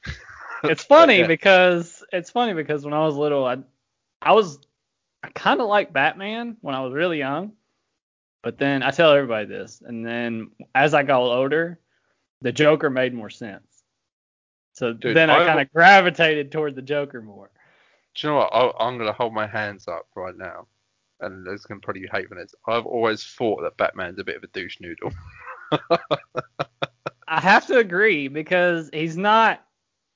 It's 0.64 0.84
funny 0.84 1.20
yeah. 1.20 1.28
because 1.28 2.04
it's 2.14 2.30
funny 2.30 2.54
because 2.54 2.86
when 2.86 2.94
I 2.94 3.06
was 3.06 3.16
little, 3.16 3.46
I 3.46 3.58
I 4.22 4.32
was 4.32 4.60
I 5.22 5.30
kind 5.30 5.60
of 5.60 5.68
liked 5.68 5.92
Batman 5.92 6.56
when 6.62 6.76
I 6.76 6.82
was 6.82 6.94
really 6.94 7.18
young, 7.18 7.54
but 8.42 8.58
then 8.58 8.82
I 8.84 8.92
tell 8.92 9.12
everybody 9.12 9.46
this, 9.46 9.82
and 9.86 10.06
then 10.06 10.52
as 10.74 10.94
I 10.94 11.04
got 11.04 11.22
older, 11.22 11.80
the 12.42 12.52
Joker 12.52 12.90
made 12.90 13.14
more 13.14 13.30
sense. 13.30 13.68
So 14.74 14.94
Dude, 14.94 15.16
then 15.16 15.30
I 15.30 15.44
I- 15.44 15.46
kind 15.46 15.60
of 15.60 15.72
gravitated 15.74 16.52
toward 16.52 16.76
the 16.76 16.82
Joker 16.82 17.22
more. 17.22 17.50
Do 18.16 18.28
you 18.28 18.34
know 18.34 18.40
what? 18.40 18.54
I, 18.54 18.86
I'm 18.86 18.98
going 18.98 19.08
to 19.08 19.14
hold 19.14 19.34
my 19.34 19.48
hands 19.48 19.88
up 19.88 20.06
right 20.16 20.38
now, 20.38 20.68
and 21.20 21.46
there's 21.46 21.64
going 21.64 21.82
to 21.82 21.86
probably 21.86 22.08
hate 22.12 22.30
for 22.30 22.36
this. 22.36 22.54
I've 22.68 22.86
always 22.86 23.24
thought 23.24 23.64
that 23.64 23.78
Batman's 23.78 24.20
a 24.20 24.24
bit 24.24 24.36
of 24.36 24.44
a 24.44 24.48
douche 24.48 24.80
noodle. 24.80 25.12
I 27.34 27.42
have 27.42 27.66
to 27.68 27.78
agree 27.78 28.28
because 28.28 28.90
he's 28.94 29.18
not 29.18 29.62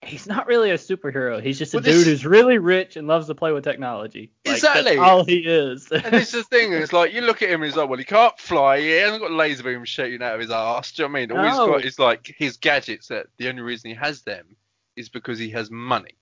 he's 0.04 0.28
not 0.28 0.46
really 0.46 0.70
a 0.70 0.76
superhero. 0.78 1.42
He's 1.42 1.58
just 1.58 1.74
a 1.74 1.78
Well, 1.78 1.84
dude 1.84 2.06
who's 2.06 2.26
really 2.26 2.60
rich 2.60 2.96
and 2.96 3.08
loves 3.08 3.28
to 3.28 3.36
play 3.36 3.52
with 3.52 3.64
technology. 3.64 4.32
Like, 4.46 4.58
Exactly. 4.58 4.96
That's 4.98 5.00
all 5.00 5.24
he 5.26 5.40
is. 5.40 5.92
And 5.92 6.14
this 6.14 6.34
is 6.36 6.48
the 6.48 6.56
thing, 6.56 6.74
it's 6.74 6.94
like 6.94 7.14
you 7.14 7.22
look 7.22 7.42
at 7.42 7.50
him 7.50 7.64
and 7.64 7.66
he's 7.66 7.76
like, 7.76 7.90
well, 7.90 7.98
he 7.98 8.06
can't 8.06 8.38
fly, 8.40 8.80
he 8.80 8.92
hasn't 8.92 9.22
got 9.22 9.32
laser 9.32 9.64
beam 9.64 9.84
shooting 9.86 10.22
out 10.22 10.36
of 10.36 10.42
his 10.42 10.52
ass. 10.52 10.92
Do 10.92 11.02
you 11.04 11.10
know 11.10 11.14
what 11.14 11.18
I 11.18 11.22
mean? 11.22 11.32
All 11.32 11.44
he's 11.44 11.58
No. 11.58 11.68
got 11.68 11.86
is 11.86 11.98
like 12.00 12.36
his 12.38 12.58
gadgets 12.58 13.08
that 13.08 13.28
the 13.38 13.50
only 13.50 13.64
reason 13.64 13.90
he 13.90 13.96
has 13.96 14.22
them 14.22 14.56
is 14.96 15.10
because 15.10 15.40
he 15.40 15.50
has 15.52 15.72
money. 15.72 16.16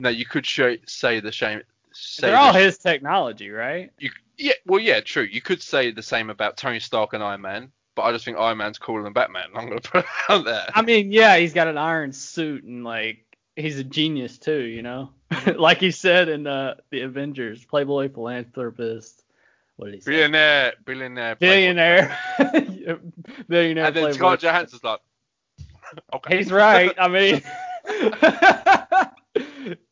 Now 0.00 0.10
you 0.10 0.26
could 0.26 0.44
show, 0.44 0.76
say 0.86 1.20
the 1.20 1.32
same. 1.32 1.62
Say 1.92 2.26
They're 2.26 2.36
all 2.36 2.52
the, 2.52 2.58
his 2.58 2.76
technology, 2.76 3.48
right? 3.50 3.90
You, 3.98 4.10
yeah, 4.36 4.52
well, 4.66 4.80
yeah, 4.80 5.00
true. 5.00 5.22
You 5.22 5.40
could 5.40 5.62
say 5.62 5.90
the 5.90 6.02
same 6.02 6.28
about 6.28 6.56
Tony 6.58 6.80
Stark 6.80 7.14
and 7.14 7.22
Iron 7.22 7.40
Man, 7.40 7.72
but 7.94 8.02
I 8.02 8.12
just 8.12 8.24
think 8.24 8.38
Iron 8.38 8.58
Man's 8.58 8.78
cooler 8.78 9.02
than 9.02 9.12
Batman. 9.12 9.48
I'm 9.54 9.68
gonna 9.68 9.80
put 9.80 10.04
it 10.04 10.10
out 10.28 10.44
there. 10.44 10.66
I 10.74 10.82
mean, 10.82 11.12
yeah, 11.12 11.36
he's 11.36 11.52
got 11.52 11.68
an 11.68 11.78
iron 11.78 12.12
suit 12.12 12.64
and 12.64 12.84
like 12.84 13.24
he's 13.56 13.78
a 13.78 13.84
genius 13.84 14.38
too, 14.38 14.62
you 14.62 14.82
know. 14.82 15.10
like 15.56 15.78
he 15.78 15.90
said 15.90 16.28
in 16.28 16.46
uh, 16.46 16.74
the 16.90 17.02
Avengers, 17.02 17.64
Playboy 17.64 18.12
philanthropist. 18.12 19.22
What 19.76 19.86
did 19.86 19.94
he 19.96 20.00
say? 20.02 20.10
billionaire, 20.12 20.74
billionaire, 20.84 21.34
playboy. 21.36 21.54
Billionaire. 21.54 22.18
Billionaire. 23.48 23.86
And 23.86 23.96
then 23.96 24.02
Playboy. 24.04 24.12
Scarlett 24.12 24.40
Johansson's 24.40 24.84
like, 24.84 25.00
okay. 26.14 26.36
He's 26.38 26.52
right. 26.52 26.94
I 26.96 27.08
mean, 27.08 27.42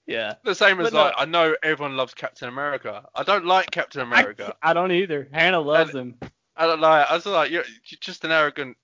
yeah. 0.07 0.35
The 0.45 0.55
same 0.55 0.79
as 0.81 0.91
But 0.91 0.93
no- 0.93 1.03
like, 1.05 1.15
I 1.19 1.25
know 1.25 1.57
everyone 1.65 1.97
loves 1.97 2.15
Captain 2.15 2.49
America. 2.49 3.05
I 3.15 3.25
don't 3.25 3.45
like 3.45 3.71
Captain 3.73 4.03
America. 4.03 4.55
I 4.63 4.73
don't 4.73 4.93
either. 4.93 5.29
Hannah 5.33 5.61
loves 5.61 5.93
him. 5.93 6.15
I 6.57 6.67
don't 6.67 6.81
like. 6.81 7.11
I 7.11 7.15
was 7.15 7.27
like, 7.27 7.51
you're, 7.51 7.65
you're 7.65 7.99
just 8.01 8.25
an 8.25 8.33
arrogant 8.33 8.77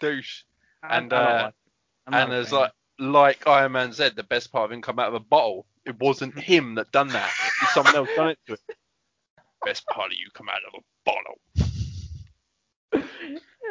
douche. 0.00 0.42
And, 0.82 1.12
I 1.12 1.16
uh, 1.16 1.34
like 1.34 1.44
him. 1.46 1.52
I'm 2.06 2.12
not 2.12 2.22
and 2.22 2.32
there's 2.32 2.52
like, 2.52 2.72
like 2.98 3.46
Iron 3.46 3.72
Man 3.72 3.92
said, 3.92 4.16
the 4.16 4.22
best 4.22 4.52
part 4.52 4.66
of 4.66 4.72
him 4.72 4.82
come 4.82 4.98
out 4.98 5.08
of 5.08 5.14
a 5.14 5.20
bottle. 5.20 5.66
It 5.84 5.98
wasn't 6.00 6.38
him 6.38 6.74
that 6.76 6.92
done 6.92 7.08
that. 7.08 7.30
It's 7.62 7.74
someone 7.74 7.96
else 7.96 8.08
done 8.16 8.30
it 8.30 8.38
to 8.46 8.54
it. 8.54 8.60
Best 9.64 9.86
part 9.86 10.12
of 10.12 10.18
you 10.18 10.28
come 10.32 10.48
out 10.48 10.60
of 10.68 10.74
a 10.74 10.82
bottle. 11.04 11.40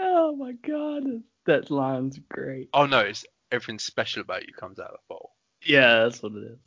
oh 0.01 0.35
my 0.35 0.51
god, 0.51 1.21
that 1.45 1.71
line's 1.71 2.19
great. 2.27 2.67
Oh 2.73 2.85
no, 2.85 2.99
it's 2.99 3.23
everything 3.49 3.79
special 3.79 4.21
about 4.21 4.45
you 4.45 4.53
comes 4.53 4.77
out 4.77 4.89
of 4.89 4.95
a 4.95 5.07
bottle. 5.07 5.31
Yeah, 5.63 6.03
that's 6.03 6.21
what 6.21 6.33
it 6.33 6.43
is. 6.43 6.59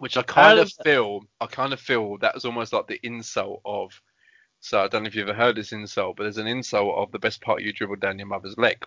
Which 0.00 0.16
I 0.16 0.22
kind 0.22 0.58
of 0.58 0.72
feel, 0.82 1.20
I 1.40 1.46
kind 1.46 1.72
of 1.72 1.78
feel 1.78 2.18
that 2.18 2.34
was 2.34 2.44
almost 2.44 2.72
like 2.72 2.88
the 2.88 2.98
insult 3.04 3.60
of. 3.64 4.00
So 4.64 4.82
I 4.82 4.88
don't 4.88 5.02
know 5.02 5.08
if 5.08 5.14
you've 5.14 5.28
ever 5.28 5.36
heard 5.36 5.56
this 5.56 5.72
insult, 5.72 6.16
but 6.16 6.22
there's 6.22 6.38
an 6.38 6.46
insult 6.46 6.94
of 6.96 7.12
the 7.12 7.18
best 7.18 7.42
part 7.42 7.60
you 7.60 7.70
dribbled 7.70 8.00
down 8.00 8.18
your 8.18 8.26
mother's 8.28 8.56
leg. 8.56 8.82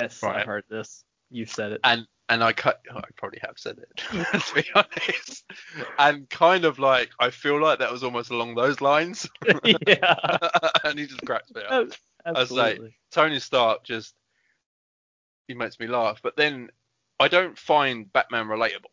Yes, 0.00 0.22
Right. 0.22 0.36
I've 0.36 0.46
heard 0.46 0.64
this. 0.70 1.04
You've 1.30 1.50
said 1.50 1.72
it. 1.72 1.80
and 1.84 2.06
and 2.30 2.42
I 2.42 2.54
cut. 2.54 2.80
Oh, 2.90 2.96
I 2.96 3.04
probably 3.16 3.38
have 3.42 3.56
said 3.58 3.76
it 3.78 3.96
to 3.96 4.54
be 4.54 4.64
honest. 4.74 5.44
And 5.98 6.30
kind 6.30 6.64
of 6.64 6.78
like 6.78 7.10
I 7.20 7.28
feel 7.28 7.60
like 7.60 7.80
that 7.80 7.92
was 7.92 8.02
almost 8.04 8.30
along 8.30 8.54
those 8.54 8.80
lines, 8.80 9.28
yeah, 9.86 10.16
and 10.84 10.98
he 10.98 11.06
just 11.06 11.24
cracks 11.26 11.52
me 11.54 11.60
up. 11.68 11.88
absolutely. 12.24 12.96
Tony 13.10 13.38
Stark 13.38 13.84
just 13.84 14.14
he 15.46 15.52
makes 15.52 15.78
me 15.78 15.88
laugh, 15.88 16.20
but 16.22 16.36
then 16.36 16.70
I 17.20 17.28
don't 17.28 17.58
find 17.58 18.10
Batman 18.14 18.46
relatable. 18.46 18.92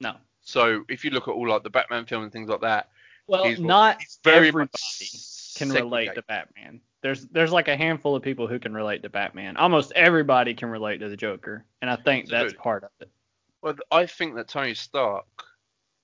No. 0.00 0.14
So 0.42 0.84
if 0.88 1.04
you 1.04 1.10
look 1.10 1.26
at 1.26 1.32
all 1.32 1.48
like 1.48 1.64
the 1.64 1.70
Batman 1.70 2.06
film 2.06 2.22
and 2.22 2.30
things 2.32 2.48
like 2.48 2.60
that, 2.60 2.90
Well, 3.26 3.44
he's, 3.44 3.58
not 3.58 4.00
he's 4.00 4.20
very 4.22 4.48
everybody 4.48 4.70
much 4.72 4.80
can 5.54 5.70
relate 5.70 6.14
to. 6.14 6.22
Batman. 6.22 6.80
There's 7.02 7.26
there's 7.26 7.52
like 7.52 7.68
a 7.68 7.76
handful 7.76 8.16
of 8.16 8.22
people 8.22 8.46
who 8.46 8.58
can 8.58 8.72
relate 8.74 9.02
to 9.02 9.08
Batman. 9.10 9.56
Almost 9.56 9.92
everybody 9.92 10.54
can 10.54 10.70
relate 10.70 10.98
to 10.98 11.08
the 11.08 11.16
Joker, 11.16 11.64
and 11.82 11.90
I 11.90 11.96
think 11.96 12.28
that's 12.28 12.54
part 12.54 12.84
of 12.84 12.90
it. 13.00 13.10
Well, 13.62 13.74
I 13.90 14.06
think 14.06 14.34
that 14.36 14.48
Tony 14.48 14.74
Stark 14.74 15.26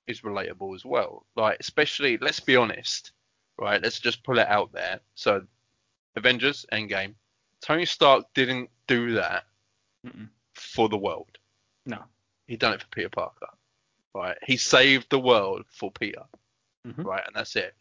is 0.07 0.23
relatable 0.23 0.75
as 0.75 0.85
well. 0.85 1.27
Like, 1.37 1.59
especially, 1.61 2.19
let's 2.19 2.41
be 2.41 2.57
honest, 2.57 3.13
right? 3.59 3.83
Let's 3.83 4.01
just 4.01 4.25
pull 4.25 4.39
it 4.39 4.49
out 4.49 4.73
there. 4.73 5.01
So, 5.15 5.43
Avengers 6.17 6.67
Endgame, 6.73 7.15
Tony 7.61 7.85
Stark 7.87 8.25
didn't 8.35 8.71
do 8.87 9.13
that 9.13 9.45
Mm-mm. 10.07 10.29
for 10.55 10.89
the 10.89 10.97
world. 10.99 11.39
No. 11.87 12.03
He 12.47 12.57
done 12.57 12.75
it 12.75 12.83
for 12.83 12.89
Peter 12.89 13.09
Parker, 13.11 13.49
right? 14.15 14.37
He 14.47 14.57
saved 14.57 15.09
the 15.11 15.21
world 15.21 15.65
for 15.69 15.91
Peter, 15.93 16.25
Mhm. 16.87 17.05
right? 17.05 17.23
And 17.27 17.37
that's 17.37 17.57
it. 17.57 17.75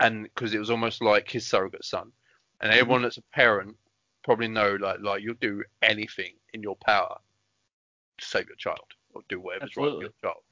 And 0.00 0.24
because 0.24 0.54
it 0.54 0.58
was 0.58 0.70
almost 0.70 1.02
like 1.02 1.30
his 1.30 1.46
surrogate 1.46 1.84
son, 1.84 2.12
and 2.60 2.72
everyone 2.72 3.02
that's 3.02 3.16
a 3.18 3.22
parent 3.34 3.76
probably 4.24 4.48
know 4.48 4.76
like 4.80 5.00
like 5.00 5.22
you'll 5.22 5.34
do 5.40 5.62
anything 5.82 6.34
in 6.52 6.62
your 6.62 6.76
power 6.76 7.18
to 8.18 8.24
save 8.24 8.46
your 8.46 8.56
child 8.56 8.78
or 9.14 9.22
do 9.28 9.40
whatever's 9.40 9.76
right 9.76 9.90
for 9.90 10.00
your 10.02 10.10
child, 10.22 10.42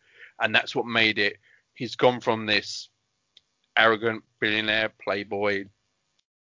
and 0.40 0.54
that's 0.54 0.74
what 0.74 0.86
made 0.86 1.18
it. 1.18 1.36
He's 1.74 1.94
gone 1.94 2.20
from 2.20 2.46
this 2.46 2.88
arrogant 3.76 4.24
billionaire 4.40 4.90
playboy 5.02 5.66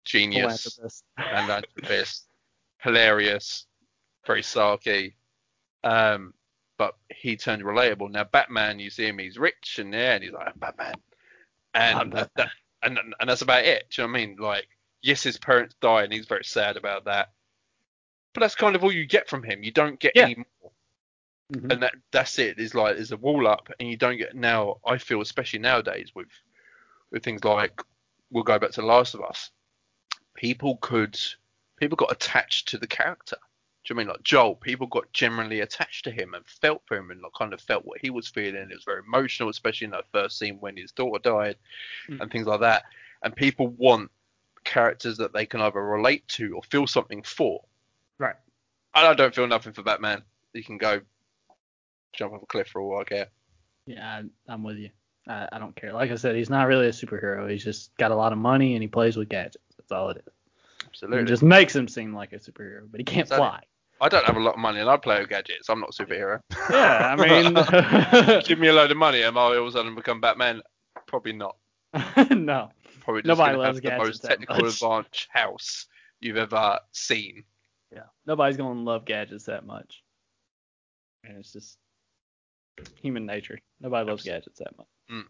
genius 0.05 0.41
Philanthropist. 0.63 1.03
and 1.17 1.45
philanthropist, 1.45 2.27
hilarious, 2.79 3.65
very 4.25 4.41
sarky. 4.41 5.13
Um, 5.83 6.33
but 6.77 6.95
he 7.09 7.35
turned 7.35 7.63
relatable. 7.63 8.09
Now 8.11 8.23
Batman, 8.23 8.79
you 8.79 8.89
see 8.89 9.05
him, 9.07 9.17
he's 9.19 9.37
rich 9.37 9.79
and 9.79 9.93
yeah, 9.93 10.15
and 10.15 10.23
he's 10.23 10.33
like 10.33 10.57
Batman, 10.59 10.95
and 11.73 12.13
that- 12.13 12.31
and 12.87 13.13
and 13.19 13.29
that's 13.29 13.41
about 13.41 13.65
it. 13.65 13.89
Do 13.89 14.01
you 14.01 14.07
know 14.07 14.11
what 14.13 14.19
I 14.19 14.25
mean? 14.25 14.35
Like, 14.37 14.67
yes, 15.01 15.23
his 15.23 15.37
parents 15.37 15.75
died, 15.81 16.05
and 16.05 16.13
he's 16.13 16.25
very 16.27 16.43
sad 16.45 16.77
about 16.77 17.05
that. 17.05 17.31
But 18.33 18.41
that's 18.41 18.55
kind 18.55 18.75
of 18.75 18.83
all 18.83 18.91
you 18.91 19.05
get 19.05 19.29
from 19.29 19.43
him. 19.43 19.63
You 19.63 19.71
don't 19.71 19.99
get 19.99 20.13
Yeah. 20.15 20.23
any 20.23 20.35
more, 20.35 20.71
Mhm. 21.53 21.71
and 21.71 21.83
that 21.83 21.95
that's 22.11 22.37
it. 22.39 22.59
Is 22.59 22.75
like 22.75 22.95
there's 22.95 23.11
a 23.11 23.17
wall 23.17 23.47
up, 23.47 23.69
and 23.79 23.89
you 23.89 23.97
don't 23.97 24.17
get 24.17 24.35
now. 24.35 24.79
I 24.85 24.97
feel, 24.97 25.21
especially 25.21 25.59
nowadays, 25.59 26.13
with 26.15 26.29
with 27.11 27.23
things 27.23 27.43
like 27.43 27.81
we'll 28.29 28.43
go 28.43 28.59
back 28.59 28.71
to 28.71 28.81
The 28.81 28.87
Last 28.87 29.13
of 29.13 29.21
Us. 29.21 29.51
People 30.35 30.77
could 30.77 31.19
people 31.77 31.95
got 31.95 32.11
attached 32.11 32.67
to 32.69 32.77
the 32.77 32.87
character. 32.87 33.37
Do 33.87 33.93
you 33.93 33.95
know 33.95 34.01
I 34.01 34.03
mean 34.03 34.13
like 34.15 34.23
Joel? 34.23 34.55
People 34.55 34.87
got 34.87 35.11
generally 35.13 35.61
attached 35.61 36.03
to 36.03 36.11
him 36.11 36.33
and 36.33 36.45
felt 36.45 36.81
for 36.85 36.97
him 36.97 37.09
and 37.09 37.21
like 37.21 37.31
kind 37.37 37.53
of 37.53 37.61
felt 37.61 37.85
what 37.85 38.01
he 38.01 38.09
was 38.09 38.27
feeling. 38.27 38.55
It 38.69 38.75
was 38.75 38.83
very 38.83 39.01
emotional, 39.07 39.47
especially 39.47 39.85
in 39.85 39.91
that 39.91 40.11
first 40.11 40.37
scene 40.37 40.57
when 40.59 40.75
his 40.75 40.91
daughter 40.91 41.19
died 41.23 41.55
Mm. 42.09 42.19
and 42.21 42.29
things 42.31 42.47
like 42.47 42.59
that. 42.59 42.83
And 43.23 43.33
people 43.33 43.67
want 43.69 44.11
characters 44.65 45.15
that 45.17 45.31
they 45.31 45.45
can 45.45 45.61
either 45.61 45.81
relate 45.81 46.27
to 46.29 46.53
or 46.55 46.63
feel 46.63 46.85
something 46.85 47.23
for. 47.23 47.63
Right. 48.19 48.35
And 48.93 49.07
I 49.07 49.13
don't 49.13 49.33
feel 49.33 49.47
nothing 49.47 49.71
for 49.71 49.83
Batman. 49.83 50.21
He 50.53 50.63
can 50.63 50.77
go 50.77 50.99
jump 52.11 52.33
off 52.33 52.43
a 52.43 52.45
cliff 52.45 52.67
for 52.67 52.81
all 52.81 52.99
I 52.99 53.05
care. 53.05 53.27
Yeah, 53.85 54.23
I'm 54.49 54.63
with 54.63 54.77
you. 54.77 54.89
I, 55.29 55.47
I 55.53 55.59
don't 55.59 55.75
care. 55.77 55.93
Like 55.93 56.11
I 56.11 56.15
said, 56.15 56.35
he's 56.35 56.49
not 56.49 56.67
really 56.67 56.87
a 56.87 56.91
superhero. 56.91 57.49
He's 57.49 57.63
just 57.63 57.95
got 57.95 58.11
a 58.11 58.15
lot 58.15 58.33
of 58.33 58.37
money 58.37 58.73
and 58.73 58.83
he 58.83 58.87
plays 58.89 59.15
with 59.15 59.29
gadgets. 59.29 59.57
That's 59.77 59.93
all 59.93 60.09
it 60.09 60.17
is. 60.27 60.33
Absolutely. 60.85 61.21
It 61.21 61.25
just 61.27 61.43
makes 61.43 61.73
him 61.75 61.87
seem 61.87 62.13
like 62.13 62.33
a 62.33 62.39
superhero, 62.39 62.81
but 62.91 62.99
he 62.99 63.03
can't 63.05 63.21
Exactly. 63.27 63.37
fly. 63.47 63.63
I 63.99 64.09
don't 64.09 64.25
have 64.25 64.37
a 64.37 64.39
lot 64.39 64.55
of 64.55 64.59
money 64.59 64.79
and 64.79 64.89
I 64.89 64.97
play 64.97 65.19
with 65.19 65.29
gadgets. 65.29 65.69
I'm 65.69 65.79
not 65.79 65.89
a 65.97 66.03
superhero. 66.03 66.39
Yeah, 66.69 67.15
I 67.17 68.31
mean, 68.31 68.41
Give 68.45 68.59
me 68.59 68.67
a 68.67 68.73
load 68.73 68.91
of 68.91 68.97
money, 68.97 69.23
am 69.23 69.37
I 69.37 69.41
all 69.41 69.53
of 69.53 69.67
a 69.67 69.71
sudden 69.71 69.95
become 69.95 70.21
Batman? 70.21 70.61
Probably 71.07 71.33
not. 71.33 71.55
no. 72.31 72.69
Probably 73.01 73.21
just 73.21 73.27
Nobody 73.27 73.57
loves 73.57 73.67
have 73.67 73.75
the 73.75 73.81
gadgets 73.81 74.07
most 74.07 74.23
technical 74.23 74.65
advanced 74.65 75.27
house 75.31 75.87
you've 76.19 76.37
ever 76.37 76.79
seen. 76.91 77.43
Yeah, 77.91 78.03
nobody's 78.25 78.57
gonna 78.57 78.81
love 78.81 79.05
gadgets 79.05 79.45
that 79.45 79.65
much. 79.65 80.03
And 81.23 81.37
it's 81.37 81.53
just 81.53 81.77
human 83.01 83.25
nature. 83.25 83.59
Nobody 83.79 84.09
loves 84.09 84.23
gadgets 84.23 84.59
that 84.59 84.77
much. 84.77 84.87
Mm. 85.11 85.23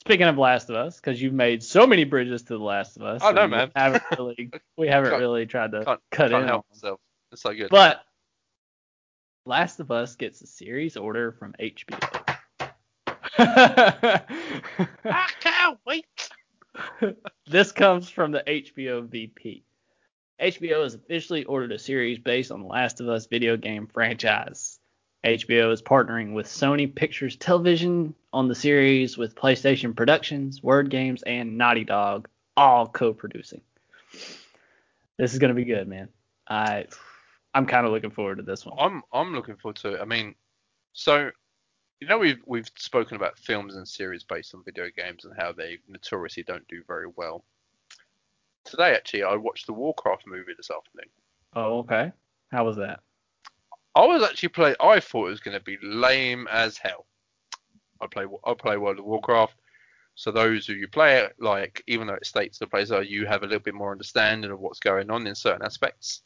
Speaking 0.00 0.26
of 0.28 0.38
Last 0.38 0.70
of 0.70 0.76
Us, 0.76 0.96
because 0.96 1.20
you've 1.20 1.34
made 1.34 1.62
so 1.62 1.86
many 1.86 2.04
bridges 2.04 2.40
to 2.44 2.56
The 2.56 2.64
Last 2.64 2.96
of 2.96 3.02
Us. 3.02 3.20
I 3.22 3.32
know, 3.32 3.42
and 3.42 3.52
we 3.52 3.58
man. 3.58 3.70
Haven't 3.76 4.02
really, 4.16 4.50
we 4.78 4.88
haven't 4.88 5.20
really 5.20 5.44
tried 5.44 5.72
to 5.72 5.84
Can't, 5.84 6.00
cut 6.10 6.30
can't 6.30 6.42
in. 6.42 6.48
help 6.48 6.64
myself. 6.72 7.00
It's 7.32 7.42
so 7.42 7.52
good. 7.52 7.68
But 7.68 8.00
Last 9.44 9.78
of 9.78 9.90
Us 9.90 10.16
gets 10.16 10.40
a 10.40 10.46
series 10.46 10.96
order 10.96 11.32
from 11.32 11.54
HBO. 11.60 12.36
I 13.38 15.28
can't 15.40 15.78
wait. 15.86 16.30
this 17.46 17.70
comes 17.72 18.08
from 18.08 18.32
the 18.32 18.42
HBO 18.46 19.06
VP. 19.06 19.64
HBO 20.40 20.82
has 20.82 20.94
officially 20.94 21.44
ordered 21.44 21.72
a 21.72 21.78
series 21.78 22.18
based 22.18 22.50
on 22.50 22.60
the 22.60 22.66
Last 22.66 23.02
of 23.02 23.08
Us 23.10 23.26
video 23.26 23.58
game 23.58 23.86
franchise. 23.86 24.79
HBO 25.24 25.70
is 25.70 25.82
partnering 25.82 26.32
with 26.32 26.46
Sony 26.46 26.92
Pictures 26.92 27.36
Television 27.36 28.14
on 28.32 28.48
the 28.48 28.54
series 28.54 29.18
with 29.18 29.34
PlayStation 29.34 29.94
Productions, 29.94 30.62
Word 30.62 30.88
Games, 30.88 31.22
and 31.24 31.58
Naughty 31.58 31.84
Dog, 31.84 32.26
all 32.56 32.86
co-producing. 32.88 33.60
This 35.18 35.34
is 35.34 35.38
gonna 35.38 35.54
be 35.54 35.66
good, 35.66 35.86
man. 35.86 36.08
I 36.48 36.86
I'm 37.52 37.66
kind 37.66 37.84
of 37.84 37.92
looking 37.92 38.10
forward 38.10 38.36
to 38.36 38.42
this 38.42 38.64
one. 38.64 38.78
I'm 38.78 39.02
I'm 39.12 39.34
looking 39.34 39.56
forward 39.56 39.76
to 39.76 39.94
it. 39.94 40.00
I 40.00 40.06
mean, 40.06 40.34
so 40.94 41.30
you 42.00 42.08
know 42.08 42.18
we've 42.18 42.40
we've 42.46 42.70
spoken 42.76 43.16
about 43.16 43.38
films 43.38 43.76
and 43.76 43.86
series 43.86 44.24
based 44.24 44.54
on 44.54 44.64
video 44.64 44.86
games 44.96 45.26
and 45.26 45.34
how 45.36 45.52
they 45.52 45.78
notoriously 45.86 46.44
don't 46.44 46.66
do 46.68 46.82
very 46.86 47.08
well. 47.14 47.44
Today 48.64 48.94
actually 48.94 49.24
I 49.24 49.36
watched 49.36 49.66
the 49.66 49.74
Warcraft 49.74 50.26
movie 50.26 50.54
this 50.56 50.70
afternoon. 50.70 51.10
Oh, 51.54 51.80
okay. 51.80 52.12
How 52.50 52.64
was 52.64 52.76
that? 52.76 53.00
I 54.00 54.06
was 54.06 54.22
actually 54.22 54.48
play. 54.48 54.74
I 54.80 54.98
thought 54.98 55.26
it 55.26 55.30
was 55.30 55.40
going 55.40 55.58
to 55.58 55.62
be 55.62 55.76
lame 55.82 56.48
as 56.50 56.78
hell. 56.78 57.04
I 58.00 58.06
play. 58.06 58.24
I 58.46 58.54
play 58.54 58.78
World 58.78 58.98
of 58.98 59.04
Warcraft. 59.04 59.56
So 60.14 60.30
those 60.30 60.66
who 60.66 60.72
you 60.72 60.88
play 60.88 61.18
it, 61.18 61.34
like, 61.38 61.82
even 61.86 62.06
though 62.06 62.14
it 62.14 62.24
states 62.24 62.58
the 62.58 62.66
players 62.66 62.90
are, 62.90 63.02
you 63.02 63.26
have 63.26 63.42
a 63.42 63.46
little 63.46 63.60
bit 63.60 63.74
more 63.74 63.92
understanding 63.92 64.50
of 64.50 64.60
what's 64.60 64.80
going 64.80 65.10
on 65.10 65.26
in 65.26 65.34
certain 65.34 65.64
aspects, 65.64 66.22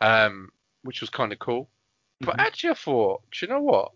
um, 0.00 0.50
which 0.82 1.00
was 1.00 1.10
kind 1.10 1.32
of 1.32 1.38
cool. 1.38 1.70
But 2.20 2.36
Mhm. 2.36 2.40
actually, 2.40 2.70
I 2.70 2.74
thought, 2.74 3.22
do 3.30 3.46
you 3.46 3.52
know 3.52 3.62
what? 3.62 3.92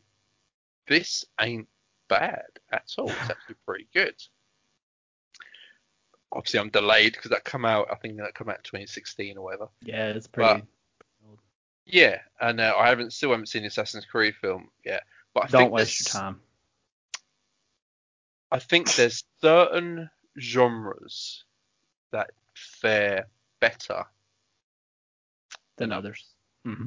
This 0.87 1.25
ain't 1.41 1.69
bad 2.09 2.47
at 2.71 2.95
all. 2.97 3.09
It's 3.09 3.31
actually 3.31 3.57
pretty 3.67 3.89
good. 3.93 4.15
Obviously, 6.31 6.61
I'm 6.61 6.71
delayed 6.71 7.15
because 7.15 7.31
that 7.31 7.45
come 7.45 7.65
out. 7.65 7.91
I 7.91 7.97
think 7.97 8.19
that 8.19 8.35
come 8.35 8.49
out 8.49 8.63
2016 8.63 9.37
or 9.37 9.45
whatever. 9.45 9.69
Yeah, 9.83 10.11
it's 10.11 10.29
pretty. 10.29 10.65
Yeah, 11.87 12.19
and 12.41 12.61
uh, 12.61 12.75
I 12.77 12.89
haven't 12.89 13.13
still 13.13 13.31
haven't 13.31 13.49
seen 13.49 13.63
the 13.63 13.69
Assassin's 13.69 14.05
Creed 14.05 14.35
film 14.41 14.69
yet. 14.85 15.05
But 15.35 15.45
I 15.45 15.47
Don't 15.49 15.61
think 15.63 15.73
waste 15.73 16.01
your 16.15 16.21
time. 16.21 16.41
I 18.51 18.59
think 18.59 18.95
there's 18.95 19.25
certain 19.41 20.11
genres 20.39 21.45
that 22.13 22.31
fare 22.55 23.29
better. 23.61 24.05
Than 25.77 25.93
others. 25.93 26.25
hmm 26.65 26.87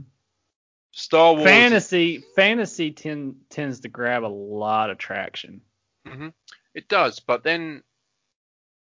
Star 0.91 1.33
Wars. 1.33 1.43
Fantasy 1.45 2.23
fantasy 2.35 2.91
ten, 2.91 3.35
tends 3.49 3.81
to 3.81 3.89
grab 3.89 4.23
a 4.23 4.27
lot 4.27 4.89
of 4.89 4.97
traction. 4.97 5.61
hmm 6.05 6.29
It 6.73 6.87
does, 6.89 7.19
but 7.19 7.43
then 7.43 7.83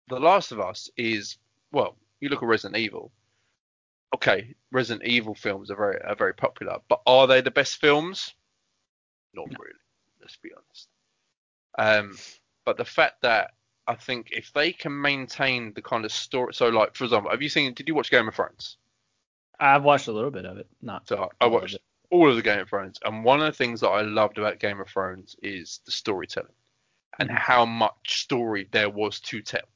The 0.09 0.19
Last 0.19 0.51
of 0.51 0.59
Us 0.59 0.89
is 0.97 1.37
well, 1.71 1.95
you 2.19 2.29
look 2.29 2.41
at 2.41 2.49
Resident 2.49 2.77
Evil. 2.77 3.11
Okay, 4.13 4.55
Resident 4.71 5.07
Evil 5.07 5.35
films 5.35 5.71
are 5.71 5.75
very 5.75 6.01
are 6.01 6.15
very 6.15 6.33
popular, 6.33 6.79
but 6.89 7.01
are 7.05 7.27
they 7.27 7.41
the 7.41 7.51
best 7.51 7.77
films? 7.77 8.33
Not 9.33 9.47
really. 9.49 9.73
Let's 10.19 10.37
be 10.37 10.51
honest. 10.55 10.89
Um, 11.77 12.17
but 12.65 12.77
the 12.77 12.85
fact 12.85 13.21
that 13.21 13.51
I 13.87 13.95
think 13.95 14.29
if 14.31 14.51
they 14.53 14.73
can 14.73 14.99
maintain 15.01 15.73
the 15.73 15.81
kind 15.81 16.05
of 16.05 16.11
story, 16.11 16.53
so 16.53 16.69
like 16.69 16.95
for 16.95 17.05
example, 17.05 17.31
have 17.31 17.41
you 17.41 17.49
seen? 17.49 17.73
Did 17.73 17.87
you 17.87 17.95
watch 17.95 18.11
Game 18.11 18.27
of 18.27 18.35
Thrones? 18.35 18.77
I've 19.59 19.83
watched 19.83 20.07
a 20.07 20.11
little 20.11 20.31
bit 20.31 20.45
of 20.45 20.57
it. 20.57 20.67
Not 20.81 21.07
So 21.07 21.29
I 21.39 21.45
watched 21.47 21.77
all 22.09 22.29
of 22.29 22.35
the 22.35 22.41
Game 22.41 22.59
of 22.59 22.69
Thrones, 22.69 22.99
and 23.05 23.23
one 23.23 23.39
of 23.39 23.45
the 23.45 23.57
things 23.57 23.79
that 23.81 23.89
I 23.89 24.01
loved 24.01 24.37
about 24.37 24.59
Game 24.59 24.81
of 24.81 24.89
Thrones 24.89 25.35
is 25.41 25.79
the 25.85 25.91
storytelling 25.91 26.51
and 27.19 27.29
Mhm. 27.29 27.37
how 27.37 27.65
much 27.65 28.21
story 28.21 28.67
there 28.71 28.89
was 28.89 29.19
to 29.21 29.41
tell. 29.41 29.67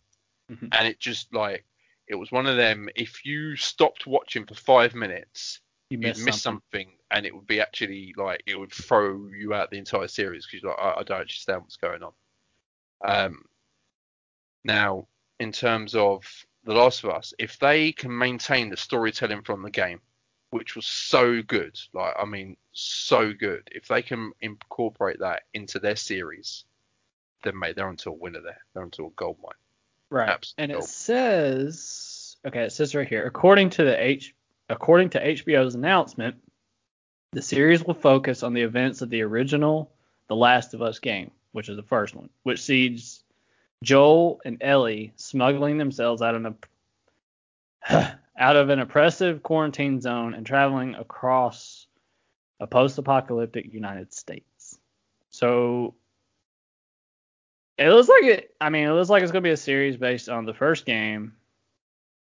Mhm. 0.52 0.70
And 0.74 0.88
it 0.88 1.00
just 1.00 1.34
like 1.34 1.66
it 2.08 2.16
was 2.16 2.32
one 2.32 2.48
of 2.48 2.58
them. 2.58 2.90
If 2.96 3.26
you 3.26 3.56
stopped 3.56 4.06
watching 4.08 4.46
for 4.46 4.56
five 4.56 4.94
minutes, 4.96 5.62
You 5.90 5.98
you'd 6.00 6.18
miss 6.18 6.42
something. 6.42 6.88
something, 6.88 6.92
and 7.12 7.26
it 7.26 7.36
would 7.36 7.48
be 7.48 7.62
actually 7.62 8.14
like 8.18 8.44
it 8.46 8.58
would 8.60 8.72
throw 8.74 9.28
you 9.30 9.54
out 9.54 9.72
the 9.72 9.78
entire 9.78 10.08
series 10.08 10.46
because 10.46 10.64
you're 10.64 10.72
like, 10.72 10.80
I, 10.98 11.00
I 11.00 11.04
don't 11.04 11.22
understand 11.22 11.62
what's 11.62 11.78
going 11.78 12.04
on. 12.04 12.14
Um, 13.04 13.46
now, 14.64 15.08
in 15.40 15.52
terms 15.52 15.96
of 15.96 16.24
The 16.64 16.74
Last 16.74 17.04
of 17.04 17.10
Us, 17.12 17.34
if 17.40 17.60
they 17.60 17.92
can 17.92 18.16
maintain 18.18 18.70
the 18.70 18.78
storytelling 18.78 19.44
from 19.44 19.62
the 19.62 19.72
game, 19.72 20.02
which 20.52 20.76
was 20.76 20.86
so 20.86 21.42
good, 21.44 21.78
like 21.94 22.14
I 22.20 22.26
mean, 22.26 22.58
so 22.72 23.34
good, 23.34 23.68
if 23.72 23.88
they 23.88 24.02
can 24.02 24.32
incorporate 24.42 25.20
that 25.20 25.44
into 25.54 25.80
their 25.80 25.96
series, 25.96 26.66
then 27.44 27.58
mate, 27.60 27.76
they're 27.76 27.88
onto 27.88 28.10
a 28.10 28.14
winner 28.14 28.42
there. 28.42 28.62
They're 28.74 28.84
onto 28.84 29.06
a 29.06 29.12
gold 29.12 29.38
mine. 29.44 29.54
Right. 30.10 30.46
And 30.58 30.72
it 30.72 30.84
says 30.84 32.38
okay, 32.46 32.64
it 32.64 32.72
says 32.72 32.96
right 32.96 33.08
here, 33.08 33.26
according 33.26 33.72
to 33.72 33.84
the 33.84 34.02
H 34.02 34.36
according 34.70 35.12
to 35.12 35.24
HBO's 35.24 35.76
announcement, 35.76 36.36
the 37.32 37.42
series 37.42 37.84
will 37.84 37.94
focus 37.94 38.44
on 38.44 38.54
the 38.54 38.62
events 38.62 39.02
of 39.02 39.10
the 39.10 39.22
original 39.22 39.92
The 40.28 40.36
Last 40.36 40.74
of 40.74 40.82
Us 40.82 41.00
game, 41.00 41.32
which 41.52 41.70
is 41.70 41.76
the 41.76 41.84
first 41.84 42.16
one, 42.16 42.30
which 42.44 42.62
sees 42.62 43.24
Joel 43.84 44.42
and 44.46 44.58
Ellie 44.62 45.14
smuggling 45.16 45.78
themselves 45.78 46.22
out 46.22 46.36
of 46.36 46.46
an 46.46 46.56
out 48.38 48.56
of 48.56 48.70
an 48.70 48.80
oppressive 48.80 49.44
quarantine 49.44 50.02
zone 50.02 50.34
and 50.34 50.46
traveling 50.46 50.96
across 50.96 51.88
a 52.60 52.68
post-apocalyptic 52.68 53.74
United 53.74 54.14
States. 54.14 54.80
So 55.30 55.96
it 57.78 57.90
looks 57.90 58.10
like 58.10 58.24
it. 58.24 58.56
I 58.62 58.70
mean, 58.70 58.88
it 58.88 58.92
looks 58.92 59.10
like 59.10 59.24
it's 59.24 59.32
gonna 59.32 59.42
be 59.42 59.52
a 59.52 59.58
series 59.58 59.98
based 59.98 60.30
on 60.30 60.46
the 60.46 60.54
first 60.54 60.86
game. 60.86 61.34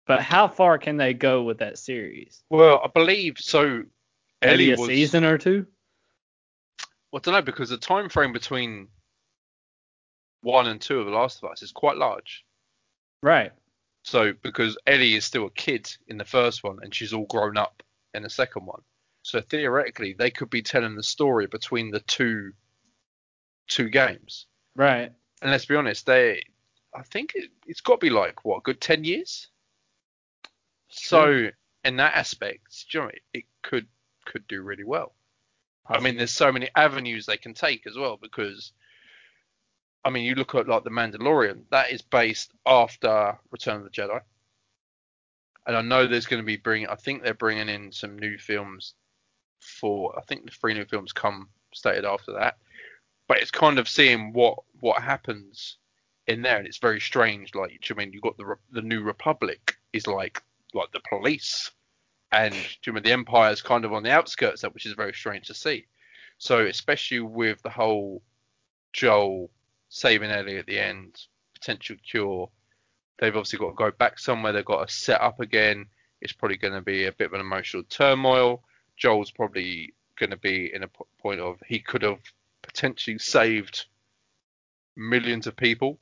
But 0.06 0.20
how 0.20 0.48
far 0.48 0.78
can 0.78 0.96
they 0.96 1.14
go 1.14 1.42
with 1.42 1.58
that 1.58 1.78
series? 1.78 2.42
Well, 2.50 2.80
I 2.84 2.88
believe 2.88 3.38
so. 3.38 3.84
Maybe 4.42 4.72
a 4.72 4.76
was. 4.76 4.86
season 4.86 5.24
or 5.24 5.38
two. 5.38 5.66
Well, 7.10 7.20
I 7.20 7.24
don't 7.24 7.34
know 7.34 7.42
because 7.42 7.70
the 7.70 7.78
time 7.78 8.10
frame 8.10 8.32
between 8.32 8.88
one 10.42 10.66
and 10.66 10.80
two 10.80 11.00
of 11.00 11.06
The 11.06 11.12
Last 11.12 11.42
of 11.42 11.50
Us 11.50 11.62
is 11.62 11.72
quite 11.72 11.96
large. 11.96 12.44
Right. 13.22 13.52
So 14.02 14.34
because 14.42 14.76
Ellie 14.86 15.14
is 15.14 15.24
still 15.24 15.46
a 15.46 15.50
kid 15.50 15.90
in 16.08 16.18
the 16.18 16.24
first 16.26 16.62
one 16.62 16.80
and 16.82 16.94
she's 16.94 17.14
all 17.14 17.24
grown 17.24 17.56
up 17.56 17.82
in 18.12 18.22
the 18.22 18.30
second 18.30 18.66
one. 18.66 18.82
So 19.22 19.40
theoretically 19.40 20.12
they 20.12 20.30
could 20.30 20.50
be 20.50 20.60
telling 20.60 20.94
the 20.94 21.02
story 21.02 21.46
between 21.46 21.90
the 21.90 22.00
two 22.00 22.52
two 23.68 23.88
games. 23.88 24.46
Right. 24.76 25.12
And 25.44 25.52
let's 25.52 25.66
be 25.66 25.76
honest, 25.76 26.06
they 26.06 26.42
I 26.94 27.02
think 27.02 27.32
it, 27.34 27.50
it's 27.66 27.82
got 27.82 28.00
to 28.00 28.06
be 28.06 28.10
like 28.10 28.44
what, 28.44 28.58
a 28.58 28.62
good 28.62 28.80
10 28.80 29.04
years? 29.04 29.48
So 30.88 31.48
in 31.84 31.96
that 31.96 32.14
aspect, 32.14 32.86
you 32.92 33.00
know, 33.00 33.08
it, 33.08 33.22
it 33.34 33.44
could 33.62 33.86
could 34.24 34.46
do 34.48 34.62
really 34.62 34.84
well. 34.84 35.14
I 35.86 36.00
mean, 36.00 36.16
there's 36.16 36.32
so 36.32 36.50
many 36.50 36.70
avenues 36.74 37.26
they 37.26 37.36
can 37.36 37.52
take 37.52 37.86
as 37.86 37.94
well 37.94 38.16
because, 38.16 38.72
I 40.02 40.08
mean, 40.08 40.24
you 40.24 40.34
look 40.34 40.54
at 40.54 40.66
like 40.66 40.82
the 40.82 40.90
Mandalorian, 40.90 41.64
that 41.70 41.92
is 41.92 42.00
based 42.00 42.52
after 42.64 43.38
Return 43.50 43.76
of 43.76 43.84
the 43.84 43.90
Jedi, 43.90 44.20
and 45.66 45.76
I 45.76 45.82
know 45.82 46.06
there's 46.06 46.24
going 46.24 46.42
to 46.42 46.46
be 46.46 46.56
bringing. 46.56 46.88
I 46.88 46.94
think 46.94 47.22
they're 47.22 47.34
bringing 47.34 47.68
in 47.68 47.92
some 47.92 48.18
new 48.18 48.38
films 48.38 48.94
for. 49.60 50.18
I 50.18 50.22
think 50.22 50.46
the 50.46 50.52
three 50.52 50.72
new 50.72 50.86
films 50.86 51.12
come 51.12 51.48
stated 51.74 52.06
after 52.06 52.32
that, 52.32 52.56
but 53.28 53.38
it's 53.38 53.50
kind 53.50 53.78
of 53.78 53.88
seeing 53.88 54.32
what 54.32 54.58
what 54.80 55.02
happens 55.02 55.78
in 56.26 56.42
there, 56.42 56.58
and 56.58 56.66
it's 56.66 56.78
very 56.78 57.00
strange. 57.00 57.54
Like, 57.54 57.70
do 57.70 57.78
you 57.88 57.96
mean 57.96 58.12
you've 58.12 58.22
got 58.22 58.36
the 58.36 58.56
the 58.72 58.82
New 58.82 59.02
Republic 59.02 59.76
is 59.92 60.06
like 60.06 60.42
like 60.74 60.90
the 60.92 61.00
police 61.08 61.70
and 62.34 62.52
do 62.52 62.58
you 62.58 62.92
remember 62.92 63.08
the 63.08 63.12
empire's 63.12 63.62
kind 63.62 63.84
of 63.84 63.92
on 63.92 64.02
the 64.02 64.10
outskirts 64.10 64.64
of 64.64 64.74
which 64.74 64.86
is 64.86 64.94
very 64.94 65.12
strange 65.12 65.46
to 65.46 65.54
see. 65.54 65.86
So 66.38 66.66
especially 66.66 67.20
with 67.20 67.62
the 67.62 67.70
whole 67.70 68.22
Joel 68.92 69.50
saving 69.88 70.30
Ellie 70.30 70.58
at 70.58 70.66
the 70.66 70.80
end, 70.80 71.16
potential 71.54 71.96
cure, 72.04 72.50
they've 73.18 73.36
obviously 73.36 73.60
got 73.60 73.68
to 73.68 73.74
go 73.74 73.92
back 73.92 74.18
somewhere. 74.18 74.52
They've 74.52 74.64
got 74.64 74.88
to 74.88 74.92
set 74.92 75.20
up 75.20 75.38
again. 75.38 75.86
It's 76.20 76.32
probably 76.32 76.56
going 76.56 76.74
to 76.74 76.80
be 76.80 77.06
a 77.06 77.12
bit 77.12 77.26
of 77.26 77.34
an 77.34 77.40
emotional 77.40 77.84
turmoil. 77.84 78.64
Joel's 78.96 79.30
probably 79.30 79.94
going 80.18 80.30
to 80.30 80.36
be 80.36 80.74
in 80.74 80.82
a 80.82 80.88
point 81.20 81.40
of 81.40 81.60
he 81.68 81.78
could 81.78 82.02
have 82.02 82.18
potentially 82.66 83.18
saved 83.18 83.86
millions 84.96 85.46
of 85.46 85.56
people 85.56 85.98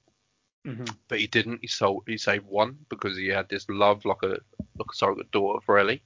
hmm 0.65 0.95
but 1.09 1.19
he 1.21 1.27
didn't. 1.27 1.61
He 1.63 1.69
sold. 1.69 2.05
He 2.07 2.17
saved 2.19 2.47
one 2.47 2.79
because 2.89 3.17
he 3.17 3.29
had 3.29 3.49
this 3.49 3.69
love, 3.69 4.05
like 4.05 4.23
a 4.23 4.39
like 4.79 4.91
a 4.91 4.95
surrogate 4.95 5.31
daughter 5.31 5.61
for 5.65 5.79
Ellie. 5.79 6.03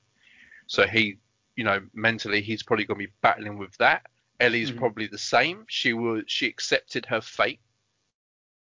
So 0.67 0.87
he, 0.87 1.19
you 1.57 1.65
know, 1.65 1.81
mentally 1.95 2.43
he's 2.43 2.63
probably 2.63 2.85
going 2.85 3.01
to 3.01 3.07
be 3.07 3.13
battling 3.23 3.59
with 3.59 3.77
that. 3.79 4.07
Ellie's 4.41 4.71
Mhm. 4.71 4.79
probably 4.79 5.07
the 5.07 5.19
same. 5.19 5.65
She 5.69 5.93
was 5.93 6.25
she 6.27 6.47
accepted 6.47 7.07
her 7.07 7.21
fate 7.21 7.61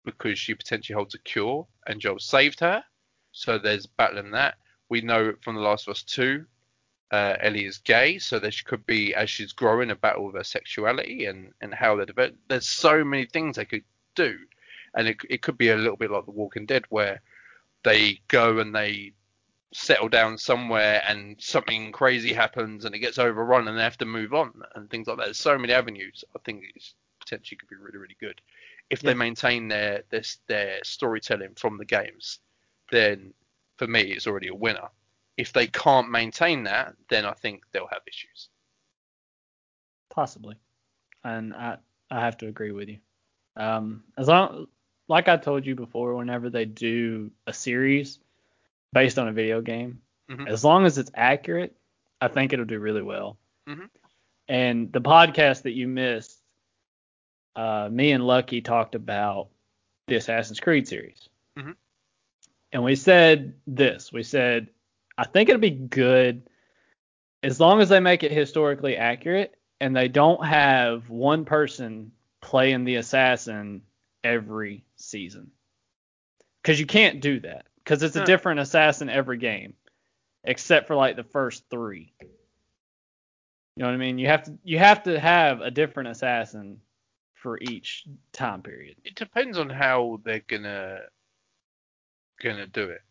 because 0.04 0.38
she 0.38 0.54
potentially 0.54 0.94
holds 0.94 1.14
a 1.14 1.18
cure, 1.18 1.66
and 1.86 2.00
Joel 2.00 2.18
saved 2.18 2.60
her. 2.60 2.84
So 3.32 3.58
there's 3.58 3.86
battling 3.86 4.30
that. 4.32 4.56
We 4.88 5.00
know 5.00 5.34
from 5.42 5.56
The 5.56 5.62
Last 5.62 5.86
of 5.86 5.92
Us 5.92 6.02
two, 6.02 6.46
uh, 7.10 7.36
Ellie 7.40 7.64
is 7.66 7.78
gay, 7.78 8.18
so 8.18 8.38
there 8.38 8.52
could 8.64 8.84
be 8.86 9.14
as 9.14 9.30
she's 9.30 9.52
growing 9.52 9.90
a 9.90 9.96
battle 9.96 10.26
with 10.26 10.34
her 10.36 10.44
sexuality 10.44 11.24
and 11.26 11.52
and 11.60 11.74
how 11.74 11.96
they 11.96 12.04
develop. 12.04 12.36
There's 12.48 12.66
so 12.68 13.04
many 13.04 13.26
things 13.26 13.56
they 13.56 13.64
could 13.64 13.84
do 14.14 14.38
and 14.94 15.08
it, 15.08 15.16
it 15.28 15.42
could 15.42 15.58
be 15.58 15.68
a 15.70 15.76
little 15.76 15.96
bit 15.96 16.10
like 16.10 16.24
The 16.24 16.30
Walking 16.32 16.66
Dead, 16.66 16.84
where 16.88 17.20
they 17.84 18.20
go 18.28 18.58
and 18.58 18.74
they 18.74 19.12
settle 19.72 20.08
down 20.08 20.38
somewhere 20.38 21.02
and 21.06 21.36
something 21.38 21.92
crazy 21.92 22.32
happens 22.32 22.84
and 22.84 22.94
it 22.94 23.00
gets 23.00 23.18
overrun 23.18 23.68
and 23.68 23.76
they 23.78 23.82
have 23.82 23.98
to 23.98 24.06
move 24.06 24.32
on 24.34 24.52
and 24.74 24.90
things 24.90 25.06
like 25.06 25.18
that. 25.18 25.26
There's 25.26 25.38
so 25.38 25.58
many 25.58 25.72
avenues. 25.72 26.24
I 26.34 26.38
think 26.44 26.64
it's 26.74 26.94
potentially 27.20 27.58
could 27.58 27.68
be 27.68 27.76
really 27.76 27.98
really 27.98 28.16
good 28.20 28.40
if 28.90 29.02
Yeah. 29.02 29.10
they 29.10 29.14
maintain 29.14 29.68
their 29.68 30.02
their 30.10 30.22
their 30.46 30.78
storytelling 30.82 31.54
from 31.54 31.76
the 31.76 31.84
games. 31.84 32.38
Then 32.90 33.34
for 33.76 33.86
me, 33.86 34.00
it's 34.00 34.26
already 34.26 34.48
a 34.48 34.54
winner. 34.54 34.88
If 35.38 35.52
they 35.52 35.68
can't 35.68 36.10
maintain 36.10 36.64
that, 36.64 36.96
then 37.08 37.24
I 37.24 37.32
think 37.32 37.62
they'll 37.70 37.86
have 37.86 38.02
issues. 38.08 38.48
Possibly. 40.10 40.56
And 41.22 41.54
I 41.54 41.78
I 42.10 42.20
have 42.20 42.36
to 42.38 42.48
agree 42.48 42.72
with 42.72 42.88
you. 42.88 42.98
Um, 43.56 44.02
as 44.16 44.26
long 44.26 44.66
like 45.06 45.28
I 45.28 45.36
told 45.36 45.64
you 45.64 45.74
before, 45.76 46.14
whenever 46.16 46.50
they 46.50 46.64
do 46.64 47.30
a 47.46 47.52
series 47.52 48.18
based 48.92 49.18
on 49.18 49.28
a 49.28 49.32
video 49.32 49.60
game, 49.60 50.02
Mhm. 50.28 50.48
as 50.48 50.64
long 50.64 50.84
as 50.84 50.98
it's 50.98 51.10
accurate, 51.14 51.76
I 52.20 52.28
think 52.28 52.52
it'll 52.52 52.64
do 52.64 52.80
really 52.80 53.02
well. 53.02 53.38
Mhm. 53.66 53.88
And 54.48 54.92
the 54.92 55.00
podcast 55.00 55.62
that 55.62 55.72
you 55.72 55.86
missed, 55.86 56.42
uh, 57.54 57.88
me 57.90 58.10
and 58.12 58.26
Lucky 58.26 58.60
talked 58.60 58.94
about 58.96 59.50
the 60.08 60.16
Assassin's 60.16 60.58
Creed 60.60 60.88
series. 60.88 61.28
Mhm. 61.56 61.76
And 62.72 62.82
we 62.82 62.96
said 62.96 63.54
this. 63.66 64.12
We 64.12 64.22
said, 64.24 64.68
I 65.18 65.24
think 65.24 65.48
it'd 65.48 65.60
be 65.60 65.70
good 65.70 66.48
as 67.42 67.58
long 67.58 67.80
as 67.80 67.88
they 67.88 67.98
make 67.98 68.22
it 68.22 68.30
historically 68.30 68.96
accurate 68.96 69.54
and 69.80 69.94
they 69.94 70.06
don't 70.06 70.44
have 70.44 71.10
one 71.10 71.44
person 71.44 72.12
playing 72.40 72.84
the 72.84 72.96
assassin 72.96 73.82
every 74.22 74.84
season. 74.96 75.50
Because 76.62 76.78
you 76.78 76.86
can't 76.86 77.20
do 77.20 77.40
that. 77.40 77.66
Because 77.78 78.02
it's 78.02 78.16
a 78.16 78.24
different 78.24 78.60
assassin 78.60 79.08
every 79.08 79.38
game, 79.38 79.74
except 80.44 80.86
for 80.86 80.94
like 80.94 81.16
the 81.16 81.24
first 81.24 81.64
three. 81.70 82.12
You 82.20 82.28
know 83.84 83.86
what 83.86 83.94
I 83.94 83.98
mean? 83.98 84.18
You 84.18 84.26
have 84.26 84.42
to 84.44 84.58
you 84.62 84.78
have 84.78 85.04
to 85.04 85.18
have 85.18 85.62
a 85.62 85.70
different 85.70 86.10
assassin 86.10 86.80
for 87.32 87.58
each 87.58 88.04
time 88.32 88.60
period. 88.62 88.96
It 89.04 89.14
depends 89.14 89.56
on 89.56 89.70
how 89.70 90.20
they're 90.22 90.44
gonna 90.46 91.00
gonna 92.42 92.66
do 92.66 92.90
it. 92.90 93.02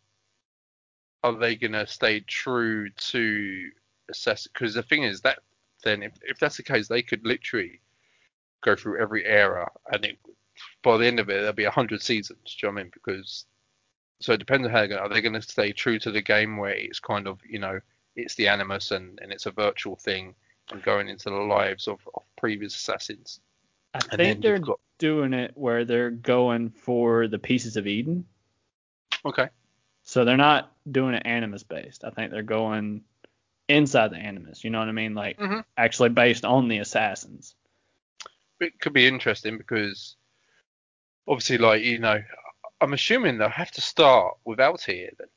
Are 1.23 1.33
they 1.33 1.55
gonna 1.55 1.87
stay 1.87 2.21
true 2.21 2.89
to 2.89 3.71
assess? 4.09 4.47
Because 4.47 4.73
the 4.73 4.83
thing 4.83 5.03
is 5.03 5.21
that 5.21 5.39
then 5.83 6.03
if, 6.03 6.13
if 6.23 6.39
that's 6.39 6.57
the 6.57 6.63
case, 6.63 6.87
they 6.87 7.01
could 7.03 7.25
literally 7.25 7.81
go 8.61 8.75
through 8.75 8.99
every 9.01 9.25
era, 9.25 9.69
and 9.91 10.05
it, 10.05 10.19
by 10.83 10.97
the 10.97 11.05
end 11.07 11.19
of 11.19 11.29
it, 11.29 11.33
there'll 11.35 11.53
be 11.53 11.65
a 11.65 11.71
hundred 11.71 12.01
seasons. 12.01 12.57
Do 12.59 12.67
you 12.67 12.71
know 12.71 12.75
what 12.75 12.81
I 12.81 12.83
mean? 12.85 12.91
Because 12.93 13.45
so 14.19 14.33
it 14.33 14.37
depends 14.39 14.65
on 14.67 14.71
how 14.73 14.79
they're 14.79 14.87
gonna. 14.89 15.01
Are 15.01 15.09
they 15.09 15.21
gonna 15.21 15.41
stay 15.41 15.71
true 15.73 15.99
to 15.99 16.11
the 16.11 16.21
game 16.21 16.57
where 16.57 16.71
it's 16.73 16.99
kind 16.99 17.27
of 17.27 17.39
you 17.49 17.59
know 17.59 17.79
it's 18.15 18.35
the 18.35 18.47
animus 18.47 18.91
and 18.91 19.19
and 19.21 19.31
it's 19.31 19.45
a 19.45 19.51
virtual 19.51 19.95
thing 19.95 20.35
and 20.71 20.83
going 20.83 21.07
into 21.09 21.29
the 21.29 21.35
lives 21.35 21.87
of, 21.87 21.99
of 22.15 22.23
previous 22.37 22.75
assassins? 22.75 23.39
I 23.93 24.01
And 24.11 24.21
think 24.21 24.41
they're 24.41 24.59
got 24.59 24.79
doing 24.97 25.33
it 25.33 25.51
where 25.57 25.83
they're 25.85 26.09
going 26.11 26.69
for 26.69 27.27
the 27.27 27.39
pieces 27.39 27.75
of 27.77 27.87
Eden. 27.87 28.25
okay. 29.25 29.49
So 30.07 30.23
they're 30.23 30.37
not 30.37 30.71
doing 30.89 31.15
it 31.15 31.23
animus 31.25 31.63
based. 31.63 32.05
I 32.05 32.11
think 32.11 32.31
they're 32.31 32.41
going 32.41 33.03
inside 33.67 34.11
the 34.11 34.15
animus. 34.17 34.63
You 34.63 34.69
know 34.69 34.79
what 34.79 34.87
I 34.87 34.93
mean? 34.93 35.13
Like 35.13 35.37
Mhm. 35.37 35.65
actually 35.75 36.09
based 36.09 36.45
on 36.45 36.69
the 36.69 36.77
assassins. 36.79 37.55
it 38.61 38.79
could 38.79 38.93
be 38.93 39.05
interesting 39.05 39.57
because 39.57 40.15
obviously, 41.27 41.57
like 41.59 41.83
you 41.83 41.99
know, 41.99 42.23
I'm 42.81 42.93
assuming 42.93 43.37
they'll 43.37 43.49
have 43.49 43.69
to 43.71 43.81
start 43.81 44.37
without 44.45 44.71
Altair. 44.71 45.11
Then 45.19 45.27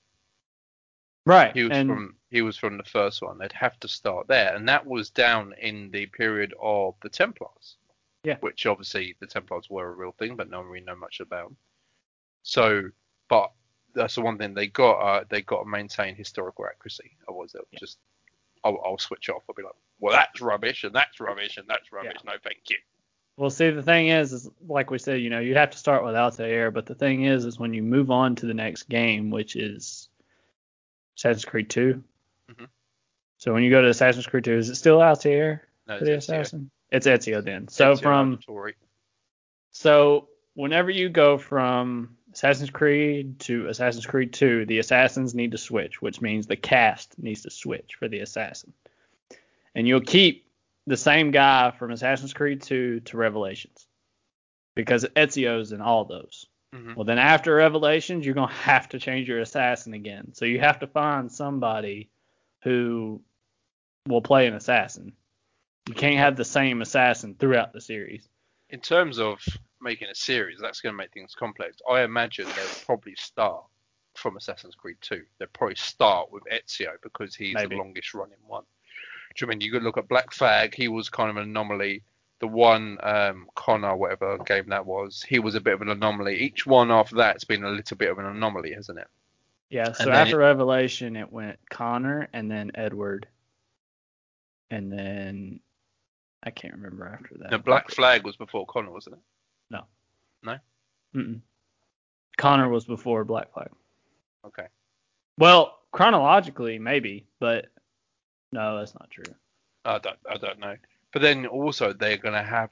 Right. 1.26 1.52
he 1.54 1.64
was 1.64 1.76
and 1.76 1.88
from 1.88 2.16
he 2.30 2.40
was 2.40 2.56
from 2.56 2.76
the 2.78 2.84
first 2.84 3.20
one. 3.22 3.38
They'd 3.38 3.52
have 3.52 3.78
to 3.80 3.88
start 3.88 4.28
there, 4.28 4.54
and 4.54 4.68
that 4.68 4.86
was 4.86 5.10
down 5.10 5.52
in 5.54 5.90
the 5.90 6.06
period 6.06 6.54
of 6.60 6.94
the 7.02 7.10
Templars. 7.10 7.76
Yeah. 8.22 8.38
Which 8.38 8.66
obviously 8.66 9.16
the 9.18 9.26
Templars 9.26 9.68
were 9.68 9.88
a 9.88 9.94
real 9.94 10.12
thing, 10.12 10.36
but 10.36 10.48
no 10.48 10.58
one 10.60 10.68
really 10.68 10.86
know 10.86 10.94
much 10.96 11.18
about. 11.20 11.52
So, 12.42 12.90
but 13.28 13.52
that's 13.94 14.14
the 14.14 14.20
one 14.22 14.38
thing 14.38 14.54
they 14.54 14.66
got. 14.68 14.92
Uh, 14.98 15.24
they 15.28 15.42
got 15.42 15.62
to 15.62 15.68
maintain 15.68 16.14
historical 16.14 16.66
accuracy. 16.66 17.12
Otherwise, 17.28 17.52
they'll 17.52 17.62
Yeah. 17.72 17.78
just 17.80 17.98
I'll, 18.64 18.78
I'll 18.84 18.98
switch 18.98 19.28
off. 19.30 19.42
I'll 19.48 19.54
be 19.54 19.62
like, 19.62 19.72
well, 20.00 20.12
that's 20.14 20.40
rubbish, 20.40 20.84
and 20.84 20.94
that's 20.94 21.18
rubbish, 21.20 21.56
and 21.56 21.66
that's 21.68 21.90
rubbish. 21.92 22.16
No, 22.26 22.32
thank 22.42 22.58
you. 22.68 22.76
well, 23.36 23.48
see, 23.50 23.70
the 23.70 23.82
thing 23.82 24.08
is, 24.08 24.32
is 24.34 24.50
like 24.68 24.90
we 24.90 24.98
said, 24.98 25.20
you 25.22 25.30
know, 25.30 25.40
you'd 25.40 25.56
have 25.56 25.70
to 25.70 25.78
start 25.78 26.04
with 26.04 26.14
Altair, 26.14 26.70
but 26.70 26.84
the 26.86 26.94
thing 26.94 27.24
is, 27.24 27.44
is 27.46 27.58
when 27.58 27.72
you 27.72 27.82
move 27.82 28.10
on 28.10 28.34
to 28.36 28.46
the 28.46 28.52
next 28.54 28.82
game, 28.84 29.30
which 29.30 29.56
is 29.56 30.08
Assassin's 31.16 31.44
Creed 31.46 31.70
2. 31.70 32.02
Mhm. 32.50 32.68
So 33.38 33.54
when 33.54 33.62
you 33.62 33.70
go 33.70 33.80
to 33.80 33.88
Assassin's 33.88 34.26
Creed 34.26 34.44
2, 34.44 34.52
is 34.58 34.68
it 34.68 34.74
still 34.74 35.02
Altair 35.02 35.66
No, 35.86 35.98
for 35.98 36.04
the 36.04 36.12
it's 36.14 36.26
Ezio. 36.26 36.40
assassin? 36.40 36.70
It's 36.90 37.06
Ezio 37.06 37.42
then. 37.42 37.66
So 37.68 37.94
Ezio 37.94 38.02
from 38.02 38.36
Auditore. 38.36 38.74
So 39.70 40.28
whenever 40.54 40.90
you 40.90 41.08
go 41.08 41.38
from 41.38 42.16
Assassin's 42.32 42.70
Creed 42.70 43.40
to 43.40 43.66
Assassin's 43.66 44.06
Creed 44.06 44.32
2, 44.32 44.66
the 44.66 44.78
assassins 44.78 45.34
need 45.34 45.50
to 45.52 45.58
switch, 45.58 46.00
which 46.00 46.20
means 46.20 46.46
the 46.46 46.56
cast 46.56 47.18
needs 47.18 47.42
to 47.42 47.50
switch 47.50 47.96
for 47.98 48.08
the 48.08 48.20
assassin. 48.20 48.72
And 49.74 49.86
you'll 49.86 50.00
keep 50.00 50.46
the 50.86 50.96
same 50.96 51.30
guy 51.30 51.70
from 51.72 51.90
Assassin's 51.90 52.32
Creed 52.32 52.62
2 52.62 53.00
to 53.00 53.16
Revelations 53.16 53.86
because 54.74 55.04
Ezio's 55.04 55.72
in 55.72 55.80
all 55.80 56.04
those. 56.04 56.46
Mhm. 56.74 56.94
Well, 56.94 57.04
then 57.04 57.18
after 57.18 57.54
Revelations, 57.54 58.24
you're 58.24 58.34
going 58.34 58.48
to 58.48 58.54
have 58.54 58.88
to 58.90 59.00
change 59.00 59.28
your 59.28 59.40
assassin 59.40 59.92
again. 59.92 60.32
So 60.34 60.44
you 60.44 60.60
have 60.60 60.78
to 60.80 60.86
find 60.86 61.30
somebody 61.32 62.08
who 62.62 63.20
will 64.06 64.22
play 64.22 64.46
an 64.46 64.54
assassin. 64.54 65.12
You 65.88 65.94
can't 65.94 66.18
have 66.18 66.36
the 66.36 66.44
same 66.44 66.80
assassin 66.80 67.34
throughout 67.34 67.72
the 67.72 67.80
series. 67.80 68.28
in 68.72 68.78
terms 68.78 69.18
of 69.18 69.44
making 69.80 70.08
a 70.08 70.14
series, 70.14 70.58
that's 70.60 70.80
going 70.80 70.92
to 70.92 70.96
make 70.96 71.12
things 71.12 71.34
complex. 71.34 71.78
I 71.90 72.02
imagine 72.02 72.46
they'll 72.46 72.84
probably 72.84 73.14
start 73.16 73.64
from 74.14 74.36
Assassin's 74.36 74.74
Creed 74.74 74.96
2. 75.00 75.22
They'll 75.38 75.48
probably 75.52 75.76
start 75.76 76.30
with 76.32 76.42
Ezio 76.44 76.90
because 77.02 77.34
he's 77.34 77.54
Maybe. 77.54 77.76
the 77.76 77.82
longest 77.82 78.14
running 78.14 78.38
one. 78.46 78.64
Do 79.36 79.44
you 79.44 79.48
mean 79.48 79.60
you 79.60 79.70
could 79.70 79.82
look 79.82 79.96
at 79.96 80.08
Black 80.08 80.32
Flag? 80.32 80.74
He 80.74 80.88
was 80.88 81.08
kind 81.08 81.30
of 81.30 81.36
an 81.36 81.44
anomaly. 81.44 82.02
The 82.40 82.48
one 82.48 82.98
um, 83.02 83.46
Connor, 83.54 83.94
whatever 83.96 84.38
game 84.38 84.70
that 84.70 84.86
was, 84.86 85.22
he 85.22 85.38
was 85.38 85.54
a 85.54 85.60
bit 85.60 85.74
of 85.74 85.82
an 85.82 85.90
anomaly. 85.90 86.36
Each 86.38 86.66
one 86.66 86.90
after 86.90 87.16
that's 87.16 87.44
been 87.44 87.64
a 87.64 87.70
little 87.70 87.96
bit 87.96 88.10
of 88.10 88.18
an 88.18 88.26
anomaly, 88.26 88.72
hasn't 88.72 88.98
it? 88.98 89.08
Yeah, 89.68 89.92
so 89.92 90.10
after 90.10 90.40
it- 90.40 90.44
Revelation, 90.44 91.16
it 91.16 91.32
went 91.32 91.58
Connor 91.70 92.28
and 92.32 92.50
then 92.50 92.72
Edward, 92.74 93.28
and 94.70 94.90
then 94.90 95.60
I 96.42 96.50
can't 96.50 96.74
remember 96.74 97.06
after 97.06 97.36
that. 97.38 97.50
The 97.50 97.58
Black 97.58 97.90
Flag 97.90 98.24
was 98.24 98.36
before 98.36 98.66
Connor, 98.66 98.90
wasn't 98.90 99.16
it? 99.16 99.22
Mm-mm. 101.14 101.40
Connor 102.36 102.68
was 102.68 102.84
before 102.84 103.24
Black 103.24 103.52
Flag. 103.52 103.70
Okay. 104.46 104.66
Well, 105.38 105.78
chronologically, 105.92 106.78
maybe, 106.78 107.26
but 107.38 107.66
no, 108.52 108.78
that's 108.78 108.94
not 108.94 109.10
true. 109.10 109.34
I 109.84 109.98
don't, 109.98 110.18
I 110.28 110.36
don't 110.36 110.58
know. 110.58 110.76
But 111.12 111.22
then 111.22 111.46
also 111.46 111.92
they're 111.92 112.16
going 112.16 112.34
to 112.34 112.42
have 112.42 112.70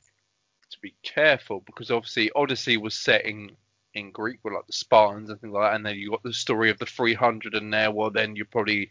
to 0.71 0.81
be 0.81 0.95
careful 1.03 1.63
because 1.67 1.91
obviously 1.91 2.31
Odyssey 2.35 2.77
was 2.77 2.95
set 2.95 3.25
in 3.25 3.51
in 3.95 4.11
Greek 4.11 4.39
with 4.45 4.53
like 4.53 4.67
the 4.67 4.73
Spartans 4.73 5.31
and 5.31 5.41
things 5.41 5.53
like 5.53 5.71
that, 5.71 5.77
and 5.77 5.85
then 5.85 5.97
you 5.97 6.11
got 6.11 6.23
the 6.23 6.33
story 6.33 6.71
of 6.71 6.79
the 6.79 6.87
300 6.87 7.55
in 7.55 7.71
there. 7.71 7.91
Well, 7.91 8.11
then 8.11 8.37
you 8.37 8.45
probably 8.45 8.91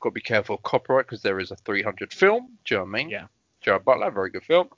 got 0.00 0.10
to 0.10 0.14
be 0.14 0.20
careful 0.20 0.56
of 0.56 0.62
copyright 0.62 1.06
because 1.06 1.22
there 1.22 1.40
is 1.40 1.50
a 1.50 1.56
300 1.56 2.12
film. 2.12 2.50
Do 2.64 2.74
you 2.74 2.78
know 2.78 2.84
what 2.84 2.90
I 2.90 2.92
mean? 2.92 3.08
Yeah. 3.08 3.26
Gerard 3.62 3.84
Butler, 3.84 4.10
very 4.10 4.30
good 4.30 4.44
film. 4.44 4.68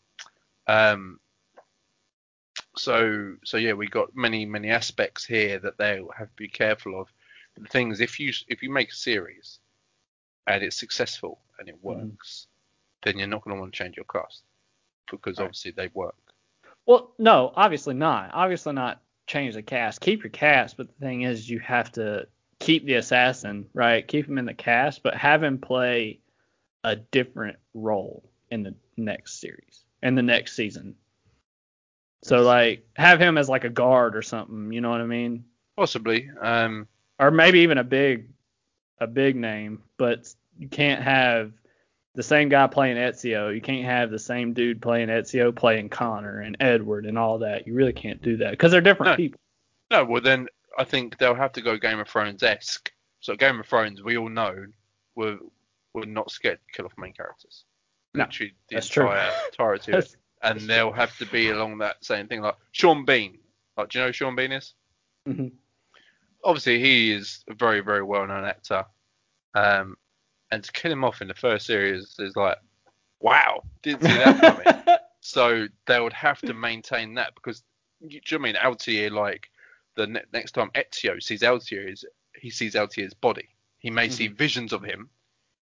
Um. 0.66 1.20
So 2.77 3.37
so 3.45 3.57
yeah, 3.57 3.73
we 3.73 3.89
got 3.89 4.14
many 4.14 4.47
many 4.47 4.71
aspects 4.71 5.25
here 5.25 5.59
that 5.59 5.79
they 5.79 6.01
have 6.16 6.29
to 6.29 6.37
be 6.37 6.49
careful 6.49 7.01
of. 7.01 7.09
But 7.55 7.64
the 7.64 7.68
thing 7.68 7.91
is, 7.91 8.01
if 8.01 8.21
you 8.21 8.33
if 8.49 8.62
you 8.62 8.71
make 8.71 8.91
a 8.91 8.95
series 8.95 9.59
and 10.47 10.62
it's 10.62 10.77
successful 10.77 11.41
and 11.59 11.68
it 11.68 11.77
Mhm. 11.77 11.83
works, 11.83 12.47
then 13.03 13.18
you're 13.18 13.27
not 13.29 13.43
going 13.43 13.57
to 13.57 13.61
want 13.61 13.73
to 13.73 13.79
change 13.79 13.97
your 13.97 14.07
cast 14.07 14.45
because 15.11 15.39
Right. 15.39 15.45
obviously 15.45 15.73
they 15.73 15.89
work. 15.89 16.16
Well, 16.87 17.14
no, 17.18 17.53
obviously 17.57 17.95
not. 17.95 18.31
Obviously 18.33 18.73
not 18.73 19.03
change 19.27 19.55
the 19.55 19.62
cast. 19.62 20.01
Keep 20.01 20.23
your 20.23 20.31
cast, 20.31 20.77
but 20.77 20.89
the 20.89 20.95
thing 21.05 21.23
is, 21.23 21.49
you 21.49 21.59
have 21.61 21.91
to 21.93 22.29
keep 22.59 22.85
the 22.85 22.95
assassin, 22.95 23.68
right? 23.75 24.07
Keep 24.07 24.29
him 24.29 24.39
in 24.39 24.45
the 24.45 24.55
cast, 24.55 25.03
but 25.03 25.14
have 25.14 25.43
him 25.43 25.59
play 25.59 26.21
a 26.85 26.97
different 26.97 27.59
role 27.75 28.29
in 28.51 28.62
the 28.62 28.75
next 28.97 29.41
series, 29.41 29.85
in 30.03 30.14
the 30.14 30.23
next 30.23 30.55
season. 30.57 30.97
So 32.23 32.43
like, 32.43 32.87
have 32.97 33.21
him 33.21 33.39
as 33.39 33.49
like 33.49 33.64
a 33.64 33.71
guard 33.71 34.16
or 34.16 34.23
something. 34.23 34.73
You 34.73 34.81
know 34.81 34.91
what 34.91 35.01
I 35.01 35.07
mean? 35.07 35.45
Possibly. 35.77 36.29
Um. 36.41 36.87
Or 37.18 37.31
maybe 37.31 37.61
even 37.61 37.77
a 37.79 37.85
big, 37.85 38.29
a 38.99 39.07
big 39.07 39.37
name, 39.37 39.83
but 39.99 40.33
you 40.59 40.68
can't 40.68 41.03
have 41.03 41.53
the 42.14 42.23
same 42.23 42.49
guy 42.49 42.66
playing 42.66 42.97
Ezio. 42.97 43.55
You 43.55 43.61
can't 43.61 43.85
have 43.85 44.11
the 44.11 44.18
same 44.18 44.55
dude 44.55 44.81
playing 44.81 45.09
Ezio 45.09 45.55
playing 45.55 45.91
Connor 45.91 46.41
and 46.41 46.57
Edward 46.61 47.05
and 47.05 47.18
all 47.18 47.39
that. 47.41 47.66
You 47.66 47.75
really 47.75 47.93
can't 47.93 48.23
do 48.23 48.39
that 48.39 48.53
because 48.53 48.73
they're 48.73 48.81
different 48.81 49.12
No. 49.12 49.16
people. 49.16 49.41
No. 49.91 50.05
Well, 50.07 50.23
then 50.23 50.47
I 50.79 50.85
think 50.85 51.18
they'll 51.18 51.35
have 51.35 51.53
to 51.53 51.61
go 51.62 51.77
Game 51.77 51.99
of 52.01 52.09
Thrones 52.09 52.43
esque. 52.43 52.91
So 53.21 53.37
Game 53.37 53.61
of 53.61 53.66
Thrones, 53.66 54.03
we 54.03 54.16
all 54.16 54.31
know, 54.31 54.64
were 55.14 55.37
were 55.93 56.07
not 56.07 56.31
scared 56.31 56.59
to 56.66 56.73
kill 56.75 56.87
off 56.87 56.93
main 56.97 57.12
characters. 57.12 57.64
No, 58.14 58.25
Literally 58.25 58.55
the 58.68 58.77
that's 58.77 58.89
true. 58.89 59.11
entirety 59.51 59.93
of 59.93 60.09
and 60.43 60.61
they'll 60.61 60.93
have 60.93 61.16
to 61.18 61.26
be 61.26 61.51
along 61.51 61.78
that 61.78 62.05
same 62.05 62.26
thing. 62.28 62.41
Like 62.41 62.57
Sean 62.72 63.05
Bean. 63.05 63.38
Like, 63.76 63.91
do 63.91 63.99
you 63.99 64.03
know 64.03 64.09
who 64.09 64.12
Sean 64.12 64.36
Bean 64.36 64.53
is? 64.53 64.74
Mhm. 65.26 65.53
Obviously, 66.45 66.80
he 66.80 67.12
is 67.12 67.45
a 67.49 67.55
very, 67.55 67.80
very 67.80 68.03
well-known 68.03 68.45
actor. 68.45 68.84
Um, 69.55 69.97
and 70.51 70.64
to 70.64 70.72
kill 70.72 70.93
him 70.93 71.05
off 71.05 71.20
in 71.20 71.28
the 71.28 71.34
first 71.34 71.66
series 71.66 72.16
is 72.18 72.34
like, 72.36 72.59
wow, 73.20 73.62
didn't 73.82 74.03
see 74.03 74.09
that 74.09 74.41
coming. 74.41 74.99
so 75.20 75.66
they 75.86 76.01
would 76.01 76.12
have 76.12 76.41
to 76.41 76.55
maintain 76.55 77.14
that 77.14 77.34
because, 77.34 77.62
you, 78.01 78.09
do 78.09 78.14
you 78.16 78.38
know 78.38 78.43
what 78.43 78.49
I 78.49 78.53
mean 78.53 78.57
Altair? 78.64 79.11
Like 79.11 79.51
the 79.97 80.07
ne- 80.07 80.24
next 80.32 80.53
time 80.53 80.70
Ezio 80.74 81.22
sees 81.22 81.43
Altair, 81.43 81.86
is 81.88 82.05
he 82.34 82.51
sees 82.51 82.74
Altair's 82.74 83.14
body. 83.14 83.49
He 83.78 83.91
may 83.91 84.09
see 84.09 84.28
visions 84.28 84.72
of 84.72 84.82
him, 84.82 85.09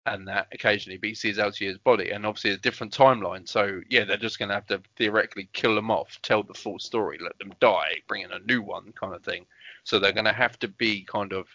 and 0.06 0.28
that 0.28 0.48
occasionally, 0.52 0.98
but 0.98 1.10
he 1.10 1.16
sees 1.16 1.38
Altair's 1.38 1.78
body, 1.78 2.12
and 2.12 2.26
obviously 2.26 2.52
a 2.52 2.58
different 2.58 2.96
timeline. 2.96 3.48
So 3.48 3.82
yeah, 3.90 4.04
they're 4.04 4.18
just 4.18 4.40
going 4.40 4.50
to 4.50 4.56
have 4.56 4.68
to 4.68 4.82
theoretically 4.98 5.50
kill 5.54 5.76
them 5.76 5.92
off, 5.92 6.20
tell 6.22 6.44
the 6.44 6.54
full 6.54 6.80
story, 6.80 7.20
let 7.22 7.38
them 7.40 7.54
die, 7.60 8.02
bring 8.08 8.24
in 8.24 8.32
a 8.32 8.40
new 8.40 8.62
one, 8.62 8.92
kind 8.94 9.14
of 9.14 9.24
thing. 9.24 9.46
So 9.84 10.00
they're 10.00 10.12
going 10.12 10.26
to 10.26 10.34
have 10.34 10.58
to 10.60 10.68
be 10.68 11.04
kind 11.04 11.34
of 11.34 11.48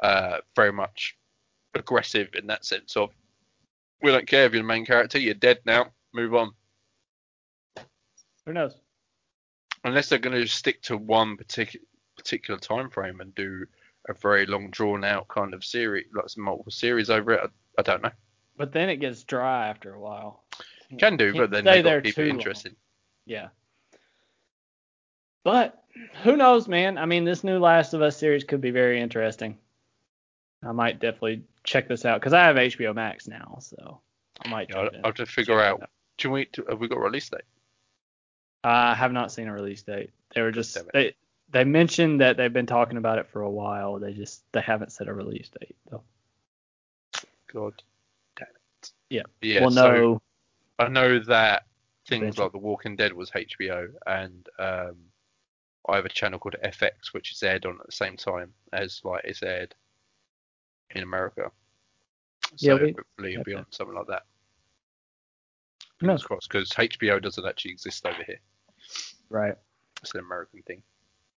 uh, 0.00 0.38
very 0.54 0.72
much 0.72 1.16
aggressive 1.74 2.28
in 2.34 2.46
that 2.48 2.64
sense 2.64 2.96
of 2.96 3.10
we 4.02 4.10
don't 4.10 4.26
care 4.26 4.44
if 4.44 4.52
you're 4.52 4.62
the 4.62 4.66
main 4.66 4.84
character, 4.84 5.18
you're 5.18 5.34
dead 5.34 5.58
now, 5.64 5.86
move 6.12 6.34
on. 6.34 6.52
Who 8.46 8.52
knows? 8.52 8.76
Unless 9.84 10.08
they're 10.08 10.18
going 10.18 10.40
to 10.40 10.46
stick 10.46 10.82
to 10.82 10.96
one 10.96 11.36
particular 11.36 11.84
particular 12.16 12.58
time 12.58 12.90
frame 12.90 13.20
and 13.20 13.34
do 13.34 13.66
a 14.08 14.14
very 14.14 14.46
long 14.46 14.70
drawn 14.70 15.04
out 15.04 15.28
kind 15.28 15.54
of 15.54 15.64
series, 15.64 16.06
like 16.14 16.28
some 16.28 16.44
multiple 16.44 16.72
series 16.72 17.10
over 17.10 17.32
it. 17.32 17.50
I, 17.78 17.82
don't 17.82 18.02
know. 18.02 18.10
But 18.56 18.72
then 18.72 18.88
it 18.88 18.96
gets 18.96 19.22
dry 19.24 19.68
after 19.68 19.94
a 19.94 20.00
while. 20.00 20.44
Can 20.98 21.16
do, 21.16 21.34
but 21.34 21.50
then 21.50 21.64
they 21.64 21.82
got 21.82 22.04
keep 22.04 22.14
too 22.14 22.26
long. 22.26 22.38
interesting. 22.38 22.76
Yeah. 23.26 23.48
But 25.42 25.82
who 26.22 26.36
knows, 26.36 26.68
man? 26.68 26.98
I 26.98 27.06
mean, 27.06 27.24
this 27.24 27.44
new 27.44 27.58
Last 27.58 27.94
of 27.94 28.02
Us 28.02 28.16
series 28.16 28.44
could 28.44 28.60
be 28.60 28.70
very 28.70 29.00
interesting. 29.00 29.58
I 30.62 30.72
might 30.72 30.98
definitely 31.00 31.44
check 31.64 31.88
this 31.88 32.04
out 32.04 32.20
because 32.20 32.32
I 32.32 32.44
have 32.44 32.56
HBO 32.56 32.94
Max 32.94 33.28
now, 33.28 33.58
so 33.60 34.00
I 34.44 34.48
might. 34.48 34.70
Yeah, 34.70 34.78
I'll. 34.78 34.90
I'll 34.96 35.02
have 35.04 35.14
to 35.16 35.26
figure 35.26 35.60
out. 35.60 35.88
Do 36.18 36.30
we 36.30 36.48
have 36.68 36.80
we 36.80 36.88
got 36.88 36.98
a 36.98 37.00
release 37.00 37.28
date? 37.28 37.42
I 38.64 38.94
have 38.94 39.12
not 39.12 39.30
seen 39.30 39.48
a 39.48 39.52
release 39.52 39.82
date. 39.82 40.10
They 40.34 40.40
were 40.40 40.50
just 40.50 40.78
they 40.92 41.14
they 41.50 41.64
mentioned 41.64 42.20
that 42.20 42.36
they've 42.36 42.52
been 42.52 42.66
talking 42.66 42.96
about 42.96 43.18
it 43.18 43.28
for 43.28 43.42
a 43.42 43.50
while. 43.50 43.98
They 43.98 44.12
just 44.12 44.42
they 44.52 44.60
haven't 44.60 44.92
set 44.92 45.08
a 45.08 45.14
release 45.14 45.48
date 45.60 45.76
though. 45.90 46.02
God 47.52 47.74
damn 48.36 48.46
it. 48.82 48.90
Yeah. 49.10 49.22
Yeah. 49.40 49.60
well, 49.62 49.70
so 49.70 49.90
no. 49.92 50.22
I 50.78 50.88
know 50.88 51.18
that 51.20 51.64
things 52.08 52.22
Eventually. 52.22 52.44
like 52.44 52.52
The 52.52 52.58
Walking 52.58 52.96
Dead 52.96 53.12
was 53.12 53.30
HBO, 53.30 53.88
and 54.06 54.46
um, 54.58 54.96
I 55.88 55.96
have 55.96 56.04
a 56.04 56.08
channel 56.10 56.38
called 56.38 56.56
FX, 56.64 57.12
which 57.12 57.32
is 57.32 57.42
aired 57.42 57.66
on 57.66 57.78
at 57.80 57.86
the 57.86 57.92
same 57.92 58.16
time 58.16 58.52
as 58.72 59.00
like 59.04 59.24
it's 59.24 59.42
aired 59.42 59.74
in 60.94 61.02
America. 61.02 61.50
Yeah, 62.58 62.76
So 62.76 62.82
we- 62.82 62.92
hopefully 62.92 63.32
it'll 63.32 63.44
be 63.44 63.52
okay. 63.52 63.58
on 63.60 63.66
something 63.70 63.96
like 63.96 64.06
that. 64.08 64.22
Who 66.00 66.06
knows? 66.08 66.20
Fingers 66.22 66.26
crossed, 66.26 66.48
because 66.50 66.70
HBO 66.70 67.20
doesn't 67.22 67.46
actually 67.46 67.70
exist 67.72 68.04
over 68.04 68.22
here. 68.24 68.40
Right. 69.30 69.54
It's 70.02 70.14
an 70.14 70.20
American 70.20 70.62
thing. 70.62 70.82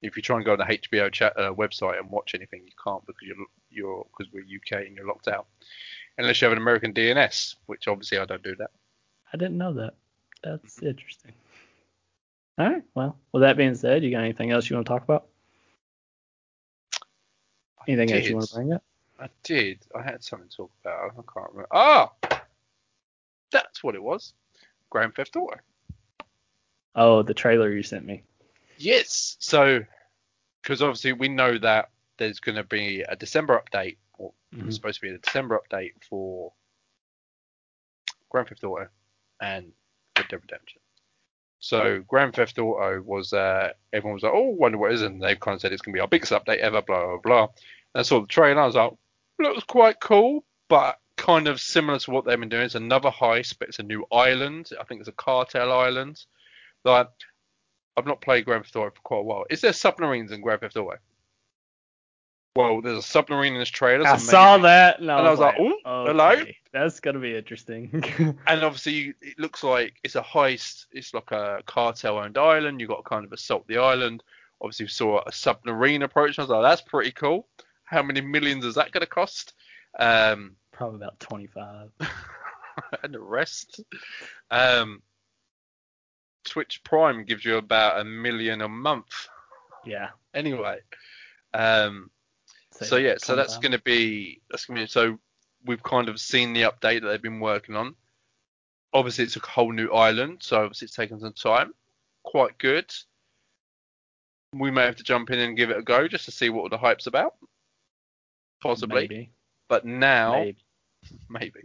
If 0.02 0.16
you 0.16 0.22
try 0.22 0.36
and 0.38 0.46
go 0.46 0.52
on 0.54 0.60
the 0.60 0.66
HBO 0.66 1.12
chat, 1.12 1.34
uh, 1.38 1.54
website 1.54 1.98
and 2.00 2.10
watch 2.10 2.36
anything, 2.36 2.64
you 2.66 2.72
can't 2.82 3.06
because 3.06 3.22
you're 3.22 3.46
you're 3.70 4.06
because 4.12 4.32
we're 4.34 4.42
UK 4.44 4.86
and 4.88 4.96
you're 4.96 5.08
locked 5.08 5.28
out, 5.28 5.48
unless 6.20 6.42
you 6.42 6.46
have 6.46 6.52
an 6.52 6.62
American 6.62 6.94
DNS, 6.94 7.56
which 7.66 7.88
obviously 7.88 8.20
I 8.20 8.26
don't 8.26 8.44
do 8.44 8.56
that. 8.58 8.72
I 9.34 9.38
didn't 9.38 9.58
know 9.58 9.74
that. 9.74 9.94
That's 10.44 10.84
interesting. 10.84 11.32
All 12.58 12.70
right. 12.70 12.84
Well, 12.94 13.18
with 13.32 13.42
that 13.42 13.58
being 13.58 13.74
said, 13.76 14.04
you 14.04 14.12
got 14.12 14.20
anything 14.20 14.52
else 14.52 14.70
you 14.70 14.76
want 14.76 14.86
to 14.86 14.94
talk 14.94 15.04
about? 15.04 15.28
Anything 17.88 18.12
else 18.12 18.28
you 18.28 18.36
want 18.36 18.50
to 18.50 18.56
bring 18.56 18.74
up? 18.74 18.84
I 19.20 19.30
did. 19.44 19.80
I 19.96 20.02
had 20.02 20.24
something 20.24 20.50
to 20.50 20.58
talk 20.58 20.72
about. 20.84 21.12
I 21.12 21.34
can't 21.34 21.52
remember. 21.52 21.68
Ah, 21.72 22.12
that's 23.52 23.84
what 23.84 23.96
it 23.96 24.04
was. 24.04 24.34
Grand 24.90 25.16
Theft 25.16 25.36
Auto. 25.36 25.58
Oh, 26.96 27.24
the 27.24 27.34
trailer 27.34 27.72
you 27.72 27.82
sent 27.82 28.06
me. 28.06 28.24
Yes. 28.78 29.38
So, 29.40 29.86
because 30.62 30.82
obviously 30.82 31.14
we 31.14 31.30
know 31.30 31.58
that 31.58 31.90
there's 32.18 32.40
going 32.40 32.58
to 32.58 32.64
be 32.64 33.02
a 33.08 33.16
December 33.16 33.62
update, 33.62 33.98
or 34.20 34.34
Mhm. 34.54 34.68
it's 34.68 34.76
supposed 34.76 35.00
to 35.00 35.08
be 35.08 35.14
a 35.14 35.18
December 35.18 35.60
update 35.60 35.94
for 36.08 36.54
Grand 38.30 38.48
Theft 38.50 38.64
Auto 38.64 38.88
and 39.42 39.72
Red 40.18 40.28
Dead 40.28 40.42
Redemption. 40.42 40.82
So 41.62 42.02
Grand 42.08 42.36
Theft 42.36 42.58
Auto 42.60 43.02
was 43.02 43.34
uh, 43.34 43.74
everyone 43.92 44.14
was 44.14 44.24
like, 44.24 44.34
oh, 44.34 44.50
wonder 44.50 44.78
what 44.78 44.92
it 44.92 44.96
is, 44.96 45.02
and 45.02 45.22
they've 45.22 45.40
kind 45.40 45.56
of 45.56 45.62
said 45.62 45.74
it's 45.74 45.82
going 45.82 45.94
to 45.94 45.98
be 45.98 46.02
our 46.02 46.08
biggest 46.08 46.32
update 46.32 46.60
ever, 46.60 46.82
blah 46.82 47.06
blah 47.06 47.18
blah. 47.18 47.44
And 47.94 48.00
I 48.00 48.02
saw 48.04 48.22
the 48.22 48.28
trailer, 48.28 48.62
I 48.62 48.66
was 48.66 48.76
like, 48.76 48.94
looks 49.40 49.64
quite 49.64 50.00
cool, 50.00 50.46
but 50.70 51.00
kind 51.18 51.48
of 51.48 51.60
similar 51.60 52.00
to 52.00 52.12
what 52.12 52.24
they've 52.26 52.40
been 52.40 52.48
doing. 52.50 52.64
It's 52.64 52.76
another 52.76 53.10
heist, 53.10 53.58
but 53.60 53.68
it's 53.68 53.80
a 53.80 53.84
new 53.84 54.06
island. 54.12 54.70
I 54.80 54.84
think 54.86 55.00
it's 55.02 55.10
a 55.10 55.14
cartel 55.14 55.72
island. 55.74 56.24
Like, 56.86 57.10
I've 57.98 58.06
not 58.06 58.22
played 58.22 58.46
Grand 58.46 58.64
Theft 58.64 58.76
Auto 58.78 58.92
for 58.92 59.02
quite 59.02 59.20
a 59.20 59.24
while. 59.24 59.46
Is 59.50 59.60
there 59.60 59.74
submarines 59.74 60.32
in 60.32 60.40
Grand 60.42 60.62
Theft 60.62 60.78
Auto? 60.78 60.98
Well, 62.56 62.82
there's 62.82 62.98
a 62.98 63.02
submarine 63.02 63.54
in 63.54 63.60
this 63.60 63.70
trailer. 63.70 64.08
I 64.08 64.18
saw 64.18 64.58
that, 64.58 65.00
and 65.00 65.12
I, 65.12 65.20
And 65.20 65.28
I 65.28 65.32
was 65.32 65.40
like, 65.40 65.60
"Ooh, 65.60 65.78
hello?" 65.86 66.32
okay, 66.32 66.58
That's 66.74 67.00
gonna 67.00 67.20
be 67.20 67.36
interesting. 67.36 68.04
And 68.48 68.64
obviously, 68.64 69.14
it 69.22 69.40
looks 69.40 69.64
like 69.64 69.96
it's 70.04 70.16
a 70.16 70.22
heist. 70.22 70.88
It's 70.92 71.14
like 71.14 71.32
a 71.32 71.62
cartel-owned 71.66 72.38
island. 72.38 72.82
You 72.82 72.88
got 72.88 73.04
to 73.04 73.10
kind 73.10 73.26
of 73.26 73.32
assault 73.32 73.68
the 73.68 73.78
island. 73.78 74.24
Obviously, 74.62 74.86
we 74.86 74.90
saw 74.90 75.22
a 75.26 75.32
submarine 75.32 76.02
approach. 76.02 76.38
I 76.38 76.42
was 76.42 76.50
like, 76.50 76.64
that's 76.64 76.82
pretty 76.82 77.12
cool. 77.12 77.48
How 77.86 78.04
many 78.04 78.22
millions 78.22 78.66
is 78.66 78.76
that 78.76 78.92
going 78.92 79.02
to 79.02 79.08
cost? 79.08 79.54
Um, 79.98 80.56
Probably 80.72 80.98
about 80.98 81.20
25. 81.20 81.90
and 83.04 83.14
the 83.14 83.20
rest. 83.20 83.82
Um, 84.52 85.02
Twitch 86.46 86.84
Prime 86.84 87.24
gives 87.26 87.46
you 87.46 87.58
about 87.58 88.00
a 88.00 88.04
million 88.04 88.62
a 88.62 88.70
month. 88.70 89.28
Yeah. 89.86 90.10
Anyway, 90.34 90.80
um, 91.54 92.10
so 92.86 92.96
yeah, 92.98 93.16
so 93.18 93.36
that's 93.36 93.58
25. 93.58 93.62
going 93.62 93.72
to 93.80 93.84
be 93.84 94.42
that's 94.50 94.66
going 94.66 94.78
to 94.78 94.84
be 94.84 94.88
so 94.88 95.18
we've 95.66 95.84
kind 95.84 96.10
of 96.10 96.20
seen 96.20 96.54
the 96.54 96.64
update 96.64 97.02
that 97.02 97.08
they've 97.10 97.22
been 97.22 97.40
working 97.40 97.76
on. 97.76 97.96
Obviously, 98.94 99.26
it's 99.26 99.36
a 99.36 99.42
whole 99.42 99.72
new 99.72 99.90
island, 99.90 100.40
so 100.42 100.62
obviously 100.64 100.86
it's 100.86 100.96
taken 100.96 101.20
some 101.20 101.34
time. 101.34 101.74
Quite 102.24 102.58
good. 102.58 102.92
We 104.54 104.72
may 104.72 104.84
have 104.84 104.96
to 104.96 105.04
jump 105.04 105.30
in 105.30 105.40
and 105.40 105.58
give 105.58 105.70
it 105.70 105.78
a 105.78 105.84
go 105.84 106.08
just 106.08 106.26
to 106.26 106.32
see 106.32 106.50
what 106.50 106.72
the 106.72 106.78
hype's 106.78 107.06
about. 107.06 107.36
Possibly, 108.62 109.02
Maybe. 109.02 109.32
but 109.68 109.86
now 109.86 110.34
Maybe. 110.34 110.58
maybe. 111.30 111.62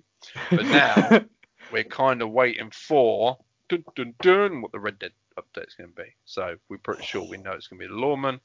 But 0.50 0.64
now 0.66 1.20
we're 1.72 1.84
kind 1.84 2.22
of 2.22 2.30
waiting 2.30 2.70
for 2.70 3.38
dun, 3.68 3.84
dun, 3.96 4.14
dun, 4.20 4.62
what 4.62 4.72
the 4.72 4.78
Red 4.78 4.98
Dead 4.98 5.12
update's 5.38 5.74
going 5.74 5.90
to 5.90 5.96
be. 5.96 6.14
So 6.24 6.56
we're 6.68 6.78
pretty 6.78 7.04
sure 7.04 7.22
we 7.22 7.38
know 7.38 7.52
it's 7.52 7.68
going 7.68 7.80
to 7.80 7.88
be 7.88 7.92
the 7.92 7.98
Lawman. 7.98 8.40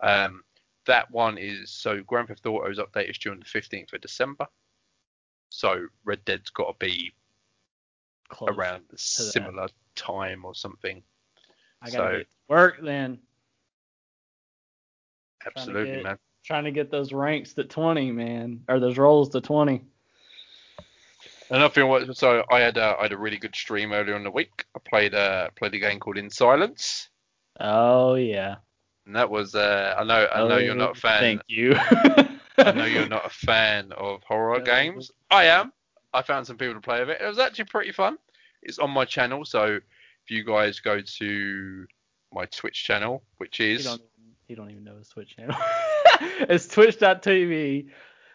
Um, 0.00 0.42
that 0.88 1.10
one 1.10 1.38
is 1.38 1.70
so 1.70 2.02
Grand 2.02 2.28
Theft 2.28 2.44
Auto's 2.44 2.78
update 2.78 3.08
is 3.10 3.16
due 3.18 3.30
on 3.30 3.38
the 3.38 3.44
15th 3.44 3.92
of 3.92 4.00
December. 4.00 4.46
So 5.50 5.86
Red 6.04 6.24
Dead's 6.24 6.50
got 6.50 6.78
to 6.78 6.84
be 6.86 7.12
Close. 8.28 8.50
around 8.50 8.82
the 8.88 8.96
that. 8.96 9.00
similar 9.00 9.68
time 9.94 10.44
or 10.44 10.54
something. 10.54 11.02
I 11.80 11.90
gotta 11.90 12.18
so- 12.20 12.24
work 12.48 12.80
then. 12.82 13.20
Absolutely, 15.46 15.94
get- 15.94 16.02
man. 16.04 16.18
Trying 16.44 16.64
to 16.64 16.70
get 16.70 16.90
those 16.90 17.12
ranks 17.12 17.52
to 17.54 17.64
20, 17.64 18.10
man, 18.10 18.64
or 18.68 18.80
those 18.80 18.96
rolls 18.96 19.28
to 19.30 19.40
20. 19.40 19.84
And 21.50 21.62
I 21.62 21.68
feel 21.68 21.88
what 21.88 22.16
so 22.16 22.44
I 22.50 22.60
had 22.60 22.76
a, 22.78 22.96
I 22.98 23.02
had 23.02 23.12
a 23.12 23.18
really 23.18 23.36
good 23.38 23.54
stream 23.54 23.92
earlier 23.92 24.16
in 24.16 24.24
the 24.24 24.30
week. 24.30 24.64
I 24.74 24.80
played 24.86 25.14
uh 25.14 25.50
played 25.56 25.74
a 25.74 25.78
game 25.78 26.00
called 26.00 26.16
In 26.18 26.30
Silence, 26.30 27.08
Oh 27.60 28.14
yeah. 28.14 28.56
And 29.08 29.16
that 29.16 29.30
was 29.30 29.54
uh 29.54 29.94
I 29.98 30.04
know 30.04 30.28
I 30.32 30.46
know 30.46 30.58
you're 30.58 30.74
not 30.74 30.96
a 30.96 31.00
fan. 31.00 31.20
Thank 31.20 31.42
you. 31.48 31.72
I 32.58 32.72
know 32.72 32.84
you're 32.84 33.08
not 33.08 33.24
a 33.24 33.30
fan 33.46 33.90
of 33.92 34.22
horror 34.22 34.60
games. 34.60 35.10
I 35.30 35.44
am. 35.44 35.72
I 36.12 36.20
found 36.22 36.46
some 36.46 36.58
people 36.58 36.74
to 36.74 36.80
play 36.80 37.00
with 37.00 37.08
it. 37.08 37.20
It 37.20 37.26
was 37.26 37.38
actually 37.38 37.64
pretty 37.64 37.92
fun. 37.92 38.18
It's 38.62 38.78
on 38.78 38.90
my 38.90 39.06
channel, 39.06 39.46
so 39.46 39.64
if 39.64 40.30
you 40.30 40.44
guys 40.44 40.80
go 40.80 41.00
to 41.00 41.86
my 42.34 42.44
Twitch 42.46 42.84
channel, 42.84 43.22
which 43.38 43.60
is 43.60 43.84
don't, 43.84 44.02
he 44.46 44.54
don't 44.54 44.70
even 44.70 44.84
know 44.84 44.96
his 44.98 45.08
Twitch 45.08 45.36
channel. 45.36 45.56
it's 46.20 46.68
twitch.tv 46.68 47.88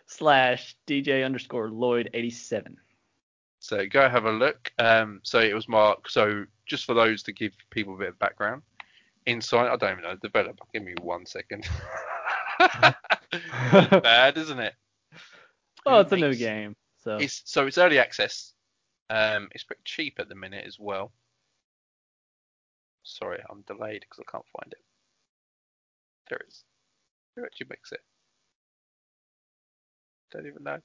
slash 0.08 0.76
DJ 0.88 1.24
underscore 1.24 1.70
Lloyd 1.70 2.10
87. 2.16 2.78
so 3.60 3.86
go 3.86 4.10
have 4.10 4.26
a 4.26 4.32
look. 4.32 4.72
Um, 4.80 5.20
so 5.24 5.40
it 5.40 5.54
was 5.54 5.68
Mark. 5.68 6.10
So 6.10 6.46
just 6.66 6.86
for 6.86 6.96
those 6.96 7.22
to 7.24 7.32
give 7.32 7.54
people 7.70 7.94
a 7.94 7.98
bit 7.98 8.10
of 8.10 8.20
background, 8.20 8.64
Inside, 9.26 9.68
I 9.70 9.76
don't 9.76 9.92
even 9.92 10.04
know. 10.04 10.16
Developer, 10.22 10.64
give 10.74 10.84
me 10.84 10.94
one 11.02 11.26
second. 11.26 11.68
Bad, 12.60 14.38
isn't 14.38 14.60
it? 14.60 14.74
well, 15.86 16.02
it's 16.02 16.12
a 16.12 16.18
new 16.18 16.36
game, 16.36 16.76
so 17.04 17.18
It's 17.18 17.42
so 17.46 17.66
it's 17.68 17.78
early 17.78 18.00
access. 18.00 18.54
Um, 19.10 19.50
it's 19.52 19.64
pretty 19.64 19.82
cheap 19.86 20.16
at 20.20 20.30
the 20.30 20.36
minute 20.36 20.66
as 20.66 20.78
well. 20.80 21.12
Sorry, 23.04 23.42
I'm 23.50 23.62
delayed 23.68 24.02
because 24.02 24.20
I 24.20 24.32
can't 24.32 24.46
find 24.58 24.72
it. 24.72 24.80
There 26.30 26.38
it 26.38 26.46
is. 26.48 26.64
Who 27.36 27.44
actually 27.44 27.68
makes 27.70 27.92
it? 27.92 28.00
Don't 30.32 30.48
even 30.48 30.64
know. 30.64 30.80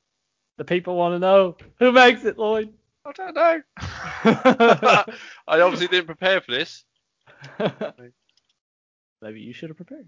the 0.57 0.65
people 0.65 0.97
want 0.97 1.15
to 1.15 1.19
know 1.19 1.57
who 1.79 1.93
makes 1.93 2.25
it, 2.25 2.39
Lloyd. 2.39 2.73
I 3.07 3.13
don't 3.13 3.35
know. 3.35 3.63
I 5.47 5.61
obviously 5.61 5.89
didn't 5.89 6.07
prepare 6.07 6.41
for 6.41 6.51
this. 6.53 6.85
Maybe 9.21 9.41
you 9.41 9.53
should 9.53 9.71
have 9.71 9.77
prepared. 9.77 10.07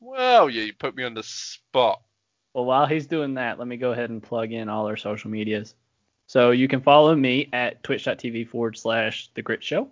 Well, 0.00 0.50
yeah, 0.50 0.62
you 0.64 0.72
put 0.72 0.96
me 0.96 1.04
on 1.04 1.14
the 1.14 1.22
spot. 1.22 2.02
Well, 2.52 2.64
while 2.64 2.86
he's 2.86 3.06
doing 3.06 3.34
that, 3.34 3.58
let 3.58 3.68
me 3.68 3.76
go 3.76 3.92
ahead 3.92 4.10
and 4.10 4.22
plug 4.22 4.52
in 4.52 4.68
all 4.68 4.86
our 4.86 4.96
social 4.96 5.30
medias. 5.30 5.74
So 6.26 6.52
you 6.52 6.68
can 6.68 6.80
follow 6.80 7.14
me 7.14 7.48
at 7.52 7.82
twitch.tv 7.82 8.48
forward 8.48 8.78
slash 8.78 9.30
The 9.34 9.42
Grit 9.42 9.62
Show. 9.62 9.88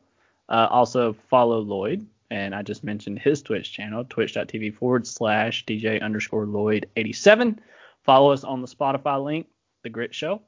Uh, 0.48 0.68
also 0.70 1.14
follow 1.28 1.60
Lloyd, 1.60 2.06
and 2.30 2.54
I 2.54 2.62
just 2.62 2.84
mentioned 2.84 3.18
his 3.18 3.42
Twitch 3.42 3.72
channel, 3.72 4.04
twitch.tv 4.04 4.74
forward 4.76 5.06
slash 5.06 5.64
DJ 5.66 6.02
underscore 6.02 6.46
Lloyd 6.46 6.88
87. 6.96 7.60
Follow 8.04 8.32
us 8.32 8.44
on 8.44 8.60
the 8.60 8.68
Spotify 8.68 9.22
link, 9.22 9.46
The 9.82 9.90
Grit 9.90 10.14
Show. 10.14 10.42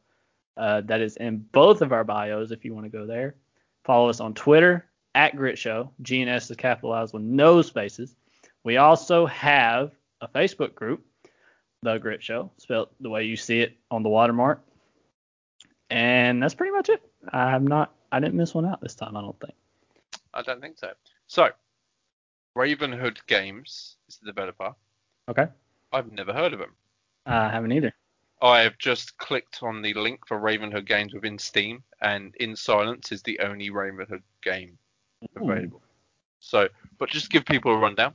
Uh, 0.57 0.83
that 0.83 1.01
is 1.01 1.17
in 1.17 1.39
both 1.53 1.83
of 1.83 1.93
our 1.93 2.05
bios 2.05 2.51
if 2.51 2.65
you 2.65 2.75
want 2.75 2.87
to 2.87 2.91
go 2.91 3.07
there. 3.07 3.35
Follow 3.85 4.09
us 4.09 4.21
on 4.21 4.35
Twitter 4.35 4.87
at 5.15 5.37
Grit 5.37 5.59
Show. 5.59 5.91
G 6.03 6.21
and 6.21 6.31
S 6.31 6.51
is 6.51 6.57
capitalized 6.57 7.13
with 7.13 7.23
no 7.23 7.63
spaces. 7.63 8.15
We 8.65 8.79
also 8.79 9.27
have 9.27 9.93
a 10.21 10.29
Facebook 10.29 10.75
group, 10.75 11.05
The 11.83 11.99
Grit 11.99 12.23
Show, 12.23 12.51
spelled 12.57 12.89
the 13.01 13.11
way 13.11 13.25
you 13.25 13.37
see 13.37 13.61
it 13.61 13.77
on 13.91 14.03
the 14.03 14.09
watermark. 14.09 14.63
And 15.91 16.43
that's 16.43 16.55
pretty 16.55 16.73
much 16.73 16.89
it. 16.89 17.03
I'm 17.33 17.67
not. 17.67 17.95
I 18.11 18.21
didn't 18.21 18.35
miss 18.35 18.55
one 18.55 18.67
out 18.67 18.81
this 18.81 18.95
time. 18.95 19.17
I 19.17 19.21
don't 19.21 19.39
think. 19.39 19.55
I 20.33 20.43
don't 20.43 20.61
think 20.61 20.79
so. 20.79 20.93
So, 21.27 21.51
Ravenhood 22.57 23.19
Games 23.27 23.97
is 24.09 24.17
the 24.17 24.27
developer. 24.27 24.75
Okay. 25.29 25.47
I've 25.93 26.11
never 26.13 26.33
heard 26.33 26.53
of 26.53 26.59
them. 26.59 26.75
I 27.27 27.49
haven't 27.49 27.73
either. 27.73 27.93
I 28.43 28.61
have 28.61 28.77
just 28.79 29.17
clicked 29.19 29.63
on 29.63 29.81
the 29.81 29.95
link 29.95 30.27
for 30.27 30.39
Ravenhood 30.39 30.87
Games 30.87 31.15
within 31.15 31.39
Steam, 31.39 31.83
and 32.01 32.35
In 32.37 32.57
Silence 32.57 33.13
is 33.13 33.23
the 33.23 33.39
only 33.41 33.71
Ravenhood 33.71 34.23
game 34.43 34.79
available. 35.37 35.83
So, 36.41 36.69
but 36.99 37.09
just 37.09 37.31
give 37.31 37.45
people 37.45 37.73
a 37.73 37.79
rundown, 37.79 38.15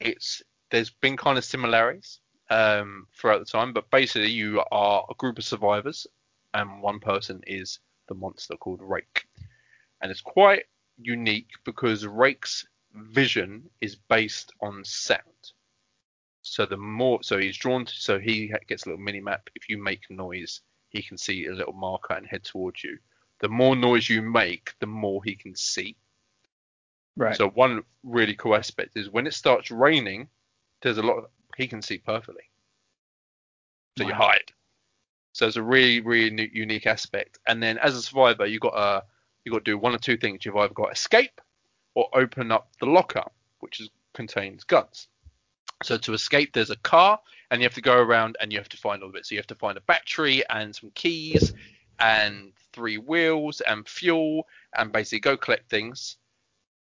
it's 0.00 0.42
there's 0.70 0.90
been 0.90 1.16
kind 1.16 1.38
of 1.38 1.44
similarities 1.44 2.20
um, 2.50 3.06
throughout 3.16 3.38
the 3.38 3.44
time, 3.44 3.72
but 3.72 3.90
basically 3.90 4.30
you 4.30 4.62
are 4.70 5.04
a 5.08 5.14
group 5.14 5.38
of 5.38 5.44
survivors, 5.44 6.06
and 6.54 6.82
one 6.82 7.00
person 7.00 7.40
is 7.46 7.78
the 8.08 8.14
monster 8.14 8.56
called 8.56 8.80
Rake, 8.82 9.26
and 10.00 10.10
it's 10.10 10.20
quite 10.20 10.64
unique 10.98 11.50
because 11.64 12.06
Rake's 12.06 12.66
vision 12.94 13.68
is 13.80 13.96
based 13.96 14.52
on 14.60 14.84
sound. 14.84 15.20
So 16.42 16.64
the 16.64 16.76
more, 16.76 17.22
so 17.22 17.38
he's 17.38 17.56
drawn 17.56 17.84
to, 17.84 17.92
so 17.92 18.18
he 18.18 18.52
gets 18.68 18.86
a 18.86 18.90
little 18.90 19.04
mini 19.04 19.20
map. 19.20 19.50
If 19.54 19.68
you 19.68 19.82
make 19.82 20.08
noise, 20.10 20.60
he 20.88 21.02
can 21.02 21.18
see 21.18 21.46
a 21.46 21.52
little 21.52 21.72
marker 21.72 22.14
and 22.14 22.26
head 22.26 22.44
towards 22.44 22.84
you. 22.84 22.98
The 23.40 23.48
more 23.48 23.76
noise 23.76 24.08
you 24.08 24.22
make, 24.22 24.72
the 24.80 24.86
more 24.86 25.22
he 25.24 25.34
can 25.34 25.54
see. 25.54 25.96
Right. 27.16 27.36
So 27.36 27.48
one 27.50 27.82
really 28.02 28.34
cool 28.34 28.54
aspect 28.54 28.96
is 28.96 29.10
when 29.10 29.26
it 29.26 29.34
starts 29.34 29.70
raining, 29.70 30.28
there's 30.82 30.98
a 30.98 31.02
lot 31.02 31.18
of 31.18 31.26
he 31.56 31.66
can 31.66 31.80
see 31.80 31.98
perfectly. 31.98 32.42
So 33.96 34.06
you 34.06 34.12
hide. 34.12 34.52
So 35.32 35.46
it's 35.46 35.56
a 35.56 35.62
really 35.62 36.00
really 36.00 36.50
unique 36.52 36.86
aspect. 36.86 37.38
And 37.46 37.62
then 37.62 37.78
as 37.78 37.96
a 37.96 38.02
survivor, 38.02 38.46
you 38.46 38.58
got 38.58 38.74
to 38.74 39.04
you 39.44 39.52
got 39.52 39.64
to 39.64 39.70
do 39.70 39.78
one 39.78 39.94
or 39.94 39.98
two 39.98 40.16
things. 40.16 40.44
You've 40.44 40.56
either 40.56 40.74
got 40.74 40.86
to 40.86 40.92
escape 40.92 41.40
or 41.94 42.08
open 42.12 42.52
up 42.52 42.68
the 42.80 42.86
locker, 42.86 43.24
which 43.60 43.80
is, 43.80 43.88
contains 44.12 44.64
guns. 44.64 45.08
So 45.82 45.96
to 45.96 46.12
escape, 46.14 46.52
there's 46.52 46.70
a 46.70 46.76
car, 46.76 47.18
and 47.50 47.60
you 47.60 47.64
have 47.64 47.74
to 47.74 47.80
go 47.80 47.96
around 47.96 48.36
and 48.40 48.52
you 48.52 48.58
have 48.58 48.68
to 48.70 48.76
find 48.76 49.02
all 49.02 49.08
of 49.08 49.14
it. 49.14 49.24
So 49.24 49.34
you 49.34 49.38
have 49.38 49.46
to 49.48 49.54
find 49.54 49.78
a 49.78 49.82
battery 49.82 50.42
and 50.50 50.74
some 50.74 50.90
keys 50.94 51.54
and 51.98 52.52
three 52.72 52.98
wheels 52.98 53.62
and 53.62 53.88
fuel, 53.88 54.46
and 54.76 54.92
basically 54.92 55.20
go 55.20 55.36
collect 55.36 55.70
things. 55.70 56.16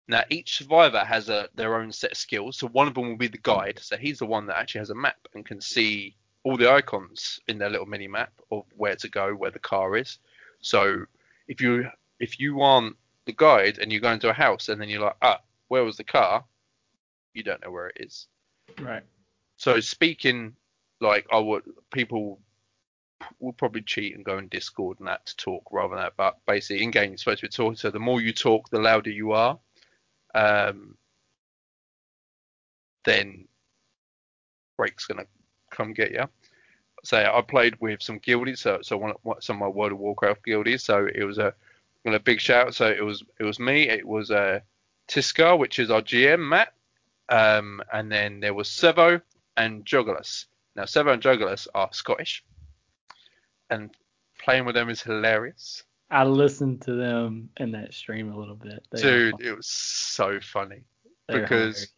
Now 0.08 0.22
each 0.30 0.58
survivor 0.58 1.04
has 1.04 1.28
a 1.28 1.48
their 1.54 1.76
own 1.76 1.90
set 1.92 2.12
of 2.12 2.16
skills. 2.16 2.56
So 2.56 2.68
one 2.68 2.86
of 2.86 2.94
them 2.94 3.08
will 3.08 3.16
be 3.16 3.28
the 3.28 3.38
guide. 3.38 3.80
So 3.82 3.96
he's 3.96 4.18
the 4.18 4.26
one 4.26 4.46
that 4.46 4.58
actually 4.58 4.80
has 4.80 4.90
a 4.90 4.94
map 4.94 5.18
and 5.34 5.44
can 5.44 5.60
see 5.60 6.14
all 6.44 6.56
the 6.56 6.70
icons 6.70 7.40
in 7.48 7.58
their 7.58 7.70
little 7.70 7.86
mini 7.86 8.06
map 8.06 8.32
of 8.52 8.64
where 8.76 8.94
to 8.96 9.08
go, 9.08 9.34
where 9.34 9.50
the 9.50 9.58
car 9.58 9.96
is. 9.96 10.18
So 10.60 11.04
if 11.48 11.60
you 11.60 11.88
if 12.20 12.38
you 12.38 12.60
aren't 12.60 12.96
the 13.24 13.32
guide 13.32 13.78
and 13.78 13.92
you 13.92 14.00
go 14.00 14.12
into 14.12 14.30
a 14.30 14.32
house 14.32 14.68
and 14.68 14.80
then 14.80 14.88
you're 14.88 15.02
like, 15.02 15.16
ah, 15.22 15.40
where 15.68 15.84
was 15.84 15.96
the 15.96 16.04
car? 16.04 16.44
You 17.34 17.42
don't 17.42 17.62
know 17.64 17.72
where 17.72 17.88
it 17.88 17.96
is. 17.98 18.28
Right. 18.80 19.02
So 19.56 19.80
speaking 19.80 20.54
like 21.00 21.26
I 21.32 21.38
would 21.38 21.64
people 21.92 22.38
will 23.40 23.54
probably 23.54 23.82
cheat 23.82 24.14
and 24.14 24.24
go 24.24 24.38
in 24.38 24.46
Discord 24.48 25.00
and 25.00 25.08
that 25.08 25.26
to 25.26 25.36
talk 25.36 25.64
rather 25.72 25.96
than 25.96 26.04
that. 26.04 26.14
But 26.16 26.38
basically 26.46 26.84
in 26.84 26.92
game 26.92 27.10
you're 27.10 27.18
supposed 27.18 27.40
to 27.40 27.46
be 27.46 27.50
talking. 27.50 27.76
So 27.76 27.90
the 27.90 27.98
more 27.98 28.20
you 28.20 28.32
talk, 28.32 28.70
the 28.70 28.78
louder 28.78 29.10
you 29.10 29.32
are. 29.32 29.58
Um, 30.36 30.96
then 33.06 33.48
Rake's 34.78 35.06
gonna 35.06 35.26
come 35.70 35.94
get 35.94 36.10
you. 36.12 36.24
So 37.04 37.16
I 37.16 37.40
played 37.40 37.80
with 37.80 38.02
some 38.02 38.18
guildies, 38.20 38.58
so 38.58 38.80
so 38.82 38.98
one, 38.98 39.14
some 39.40 39.56
of 39.56 39.60
my 39.60 39.68
World 39.68 39.92
of 39.92 39.98
Warcraft 39.98 40.44
guildies. 40.44 40.82
So 40.82 41.08
it 41.12 41.24
was 41.24 41.38
a 41.38 41.54
a 42.04 42.20
big 42.20 42.40
shout. 42.40 42.74
So 42.74 42.86
it 42.86 43.02
was 43.02 43.24
it 43.40 43.44
was 43.44 43.58
me. 43.58 43.88
It 43.88 44.06
was 44.06 44.30
uh, 44.30 44.60
Tiskar, 45.08 45.58
which 45.58 45.78
is 45.78 45.90
our 45.90 46.02
GM 46.02 46.46
Matt, 46.46 46.74
um, 47.28 47.80
and 47.92 48.12
then 48.12 48.40
there 48.40 48.54
was 48.54 48.68
Sevo 48.68 49.20
and 49.56 49.84
Jogulus. 49.84 50.46
Now 50.74 50.84
Sevo 50.84 51.12
and 51.12 51.22
Jogulus 51.22 51.66
are 51.74 51.88
Scottish, 51.92 52.44
and 53.70 53.90
playing 54.38 54.66
with 54.66 54.74
them 54.74 54.90
is 54.90 55.02
hilarious. 55.02 55.84
I 56.10 56.24
listened 56.24 56.82
to 56.82 56.94
them 56.94 57.50
in 57.56 57.72
that 57.72 57.92
stream 57.94 58.32
a 58.32 58.38
little 58.38 58.54
bit. 58.54 58.84
They 58.92 59.02
Dude, 59.02 59.40
it 59.40 59.56
was 59.56 59.66
so 59.66 60.40
funny 60.40 60.82
They're 61.28 61.42
because- 61.42 61.88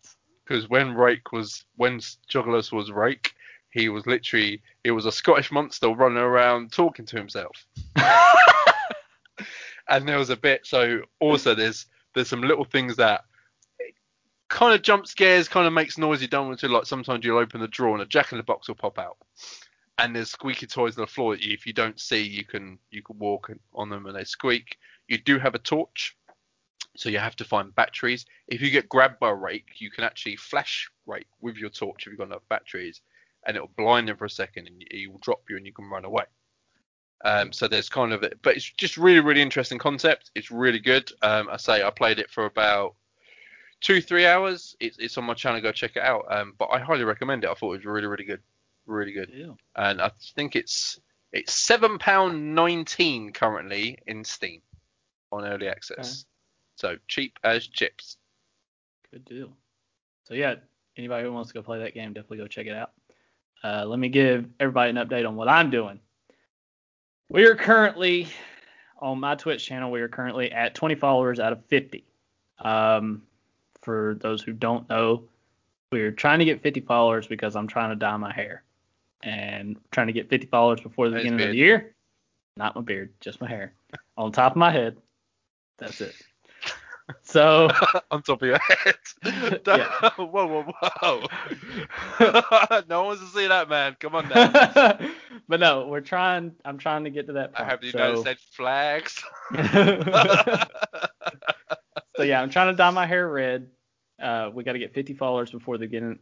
because 0.44 0.68
when 0.70 0.94
Rake 0.94 1.30
was 1.30 1.66
when 1.76 2.00
Jogulus 2.26 2.72
was 2.72 2.90
Rake, 2.90 3.34
he 3.70 3.90
was 3.90 4.06
literally 4.06 4.62
it 4.82 4.92
was 4.92 5.04
a 5.04 5.12
Scottish 5.12 5.52
monster 5.52 5.88
running 5.90 6.16
around 6.16 6.72
talking 6.72 7.04
to 7.04 7.16
himself. 7.16 7.66
and 9.88 10.08
there 10.08 10.16
was 10.18 10.30
a 10.30 10.36
bit 10.36 10.66
so 10.66 11.02
also 11.20 11.54
there's 11.54 11.84
there's 12.14 12.28
some 12.28 12.40
little 12.40 12.64
things 12.64 12.96
that 12.96 13.24
kind 14.48 14.74
of 14.74 14.80
jump 14.80 15.06
scares, 15.06 15.48
kind 15.48 15.66
of 15.66 15.72
makes 15.74 15.98
noise 15.98 16.22
you 16.22 16.28
don't 16.28 16.46
want 16.48 16.60
to 16.60 16.68
like 16.68 16.86
sometimes 16.86 17.24
you'll 17.24 17.38
open 17.38 17.60
the 17.60 17.68
drawer 17.68 17.92
and 17.92 18.02
a 18.02 18.06
jack 18.06 18.32
in 18.32 18.38
the 18.38 18.44
box 18.44 18.68
will 18.68 18.74
pop 18.74 18.98
out. 18.98 19.18
And 19.98 20.14
there's 20.14 20.30
squeaky 20.30 20.66
toys 20.66 20.96
on 20.96 21.02
the 21.02 21.08
floor 21.08 21.34
that 21.34 21.44
you, 21.44 21.52
if 21.52 21.66
you 21.66 21.72
don't 21.72 21.98
see 21.98 22.22
you 22.22 22.44
can 22.44 22.78
you 22.90 23.02
can 23.02 23.18
walk 23.18 23.50
on 23.74 23.90
them 23.90 24.06
and 24.06 24.16
they 24.16 24.24
squeak. 24.24 24.78
You 25.08 25.18
do 25.18 25.38
have 25.38 25.54
a 25.54 25.58
torch, 25.58 26.16
so 26.96 27.08
you 27.08 27.18
have 27.18 27.36
to 27.36 27.44
find 27.44 27.74
batteries. 27.74 28.24
If 28.46 28.60
you 28.60 28.70
get 28.70 28.88
grabbed 28.88 29.18
by 29.18 29.30
a 29.30 29.34
rake, 29.34 29.80
you 29.80 29.90
can 29.90 30.04
actually 30.04 30.36
flash 30.36 30.88
rake 31.06 31.26
with 31.40 31.56
your 31.56 31.70
torch 31.70 32.06
if 32.06 32.10
you've 32.10 32.18
got 32.18 32.28
enough 32.28 32.48
batteries, 32.48 33.00
and 33.46 33.56
it'll 33.56 33.72
blind 33.76 34.08
them 34.08 34.16
for 34.16 34.26
a 34.26 34.30
second 34.30 34.68
and 34.68 34.84
he 34.90 35.06
will 35.06 35.18
drop 35.18 35.42
you 35.48 35.56
and 35.56 35.66
you 35.66 35.72
can 35.72 35.90
run 35.90 36.04
away. 36.04 36.24
Um, 37.24 37.52
so 37.52 37.66
there's 37.66 37.88
kind 37.88 38.12
of, 38.12 38.24
but 38.42 38.56
it's 38.56 38.70
just 38.70 38.96
really 38.96 39.20
really 39.20 39.42
interesting 39.42 39.78
concept. 39.78 40.30
It's 40.36 40.50
really 40.50 40.78
good. 40.78 41.10
Um, 41.22 41.48
I 41.50 41.56
say 41.56 41.82
I 41.82 41.90
played 41.90 42.20
it 42.20 42.30
for 42.30 42.44
about 42.44 42.94
two 43.80 44.00
three 44.00 44.26
hours. 44.26 44.76
It's, 44.78 44.98
it's 44.98 45.18
on 45.18 45.24
my 45.24 45.34
channel. 45.34 45.60
Go 45.60 45.72
check 45.72 45.96
it 45.96 46.02
out. 46.02 46.26
Um, 46.30 46.54
but 46.58 46.66
I 46.66 46.78
highly 46.78 47.04
recommend 47.04 47.42
it. 47.42 47.50
I 47.50 47.54
thought 47.54 47.72
it 47.72 47.78
was 47.78 47.86
really 47.86 48.06
really 48.06 48.24
good, 48.24 48.42
really 48.88 49.12
good. 49.12 49.30
And 49.76 50.00
I 50.00 50.10
think 50.34 50.56
it's 50.56 50.98
it's 51.32 51.52
seven 51.52 51.98
pound 51.98 52.54
nineteen 52.54 53.32
currently 53.32 53.98
in 54.06 54.24
Steam 54.24 54.62
on 55.30 55.44
early 55.44 55.68
access. 55.68 56.24
So 56.76 56.96
cheap 57.08 57.38
as 57.44 57.66
chips. 57.66 58.16
Good 59.12 59.24
deal. 59.24 59.50
So 60.24 60.34
yeah, 60.34 60.56
anybody 60.96 61.24
who 61.24 61.32
wants 61.32 61.50
to 61.50 61.54
go 61.54 61.62
play 61.62 61.80
that 61.80 61.94
game, 61.94 62.12
definitely 62.12 62.38
go 62.38 62.46
check 62.46 62.66
it 62.66 62.74
out. 62.74 62.92
Uh, 63.62 63.84
let 63.86 63.98
me 63.98 64.08
give 64.08 64.46
everybody 64.60 64.90
an 64.90 64.96
update 64.96 65.26
on 65.26 65.36
what 65.36 65.48
I'm 65.48 65.70
doing. 65.70 66.00
We 67.28 67.44
are 67.46 67.56
currently 67.56 68.28
on 69.00 69.20
my 69.20 69.34
Twitch 69.34 69.66
channel. 69.66 69.90
We 69.90 70.00
are 70.00 70.08
currently 70.08 70.52
at 70.52 70.74
20 70.74 70.94
followers 70.94 71.40
out 71.40 71.52
of 71.52 71.64
50. 71.66 72.04
Um, 72.60 73.22
for 73.82 74.16
those 74.20 74.42
who 74.42 74.52
don't 74.52 74.88
know, 74.88 75.24
we're 75.90 76.12
trying 76.12 76.38
to 76.40 76.44
get 76.44 76.62
50 76.62 76.80
followers 76.80 77.26
because 77.26 77.56
I'm 77.56 77.66
trying 77.66 77.90
to 77.90 77.96
dye 77.96 78.16
my 78.16 78.32
hair, 78.32 78.62
and 79.22 79.76
trying 79.90 80.06
to 80.08 80.12
get 80.12 80.28
50 80.28 80.46
followers 80.46 80.80
before 80.80 81.08
the 81.08 81.16
Nice 81.16 81.24
beginning 81.24 81.46
of 81.46 81.50
the 81.50 81.56
year. 81.56 81.94
Not 82.56 82.74
my 82.74 82.82
beard, 82.82 83.12
just 83.20 83.40
my 83.40 83.48
hair 83.48 83.72
on 84.16 84.32
top 84.32 84.52
of 84.52 84.56
my 84.56 84.70
head. 84.70 84.96
That's 85.78 86.00
it. 86.00 86.14
So. 87.22 87.68
on 88.10 88.22
top 88.22 88.42
of 88.42 88.48
your 88.48 88.58
head. 88.58 88.94
Yeah. 89.66 90.10
whoa, 90.16 90.26
whoa, 90.26 90.62
whoa. 90.62 91.26
no 92.88 93.02
one 93.02 93.06
wants 93.06 93.22
to 93.22 93.28
see 93.34 93.46
that, 93.46 93.68
man. 93.68 93.96
Come 94.00 94.14
on 94.14 94.28
now. 94.28 94.98
but 95.48 95.60
no, 95.60 95.86
we're 95.86 96.00
trying. 96.00 96.52
I'm 96.64 96.78
trying 96.78 97.04
to 97.04 97.10
get 97.10 97.26
to 97.26 97.34
that 97.34 97.50
I 97.54 97.58
point. 97.58 97.70
have 97.70 97.80
the 97.80 97.90
so, 97.90 97.98
United 97.98 98.20
States 98.20 98.42
flags. 98.52 99.22
so 102.16 102.22
yeah, 102.22 102.40
I'm 102.40 102.50
trying 102.50 102.72
to 102.72 102.76
dye 102.76 102.90
my 102.90 103.06
hair 103.06 103.28
red. 103.28 103.68
Uh, 104.20 104.50
we 104.52 104.64
got 104.64 104.72
to 104.72 104.78
get 104.78 104.94
50 104.94 105.14
followers 105.14 105.50
before 105.50 105.78
the 105.78 105.86
beginning 105.86 106.18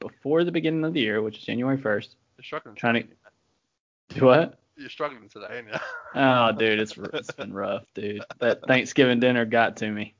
before 0.00 0.44
the 0.44 0.52
beginning 0.52 0.84
of 0.84 0.92
the 0.92 1.00
year, 1.00 1.22
which 1.22 1.38
is 1.38 1.44
January 1.44 1.78
1st. 1.78 2.14
You're 2.36 2.44
struggling. 2.44 2.74
Trying 2.76 2.94
to- 3.02 4.14
Do 4.18 4.26
what? 4.26 4.58
You're 4.76 4.88
struggling 4.90 5.28
today, 5.28 5.58
ain't 5.58 5.68
you? 5.68 5.74
Oh, 6.14 6.52
dude, 6.52 6.78
it's 6.80 6.96
it's 7.12 7.30
been 7.32 7.52
rough, 7.52 7.84
dude. 7.94 8.22
That 8.40 8.62
Thanksgiving 8.66 9.20
dinner 9.20 9.44
got 9.44 9.76
to 9.78 9.90
me. 9.90 10.14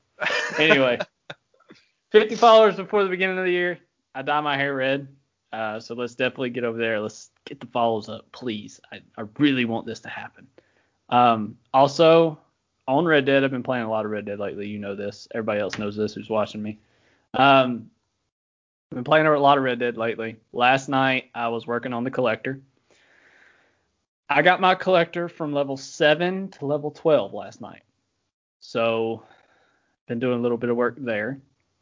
Anyway, 0.57 0.99
50 2.11 2.35
followers 2.35 2.75
before 2.75 3.03
the 3.03 3.09
beginning 3.09 3.37
of 3.39 3.45
the 3.45 3.51
year. 3.51 3.79
I 4.15 4.21
dye 4.21 4.41
my 4.41 4.55
hair 4.55 4.73
red. 4.75 5.07
Uh, 5.51 5.79
so 5.79 5.93
let's 5.95 6.15
definitely 6.15 6.49
get 6.51 6.63
over 6.63 6.77
there. 6.77 6.99
Let's 6.99 7.29
get 7.45 7.59
the 7.59 7.67
follows 7.67 8.09
up, 8.09 8.31
please. 8.31 8.79
I, 8.91 9.01
I 9.17 9.23
really 9.37 9.65
want 9.65 9.85
this 9.85 9.99
to 10.01 10.09
happen. 10.09 10.47
Um, 11.09 11.57
also, 11.73 12.39
on 12.87 13.05
Red 13.05 13.25
Dead, 13.25 13.43
I've 13.43 13.51
been 13.51 13.63
playing 13.63 13.85
a 13.85 13.89
lot 13.89 14.05
of 14.05 14.11
Red 14.11 14.25
Dead 14.25 14.39
lately. 14.39 14.67
You 14.67 14.79
know 14.79 14.95
this. 14.95 15.27
Everybody 15.33 15.59
else 15.59 15.77
knows 15.77 15.95
this 15.95 16.13
who's 16.13 16.29
watching 16.29 16.61
me. 16.63 16.79
Um, 17.35 17.89
I've 18.93 18.97
been 18.97 19.05
playing 19.05 19.25
a 19.25 19.39
lot 19.39 19.57
of 19.57 19.63
Red 19.63 19.79
Dead 19.79 19.97
lately. 19.97 20.35
Last 20.51 20.87
night, 20.87 21.31
I 21.33 21.47
was 21.47 21.65
working 21.65 21.93
on 21.93 22.03
the 22.03 22.11
collector. 22.11 22.61
I 24.29 24.43
got 24.43 24.61
my 24.61 24.75
collector 24.75 25.27
from 25.27 25.51
level 25.51 25.77
7 25.77 26.49
to 26.49 26.65
level 26.67 26.91
12 26.91 27.33
last 27.33 27.59
night. 27.59 27.81
So, 28.59 29.23
been 30.07 30.19
doing 30.19 30.37
a 30.37 30.41
little 30.43 30.59
bit 30.59 30.69
of 30.69 30.75
work 30.77 30.95
there. 30.99 31.39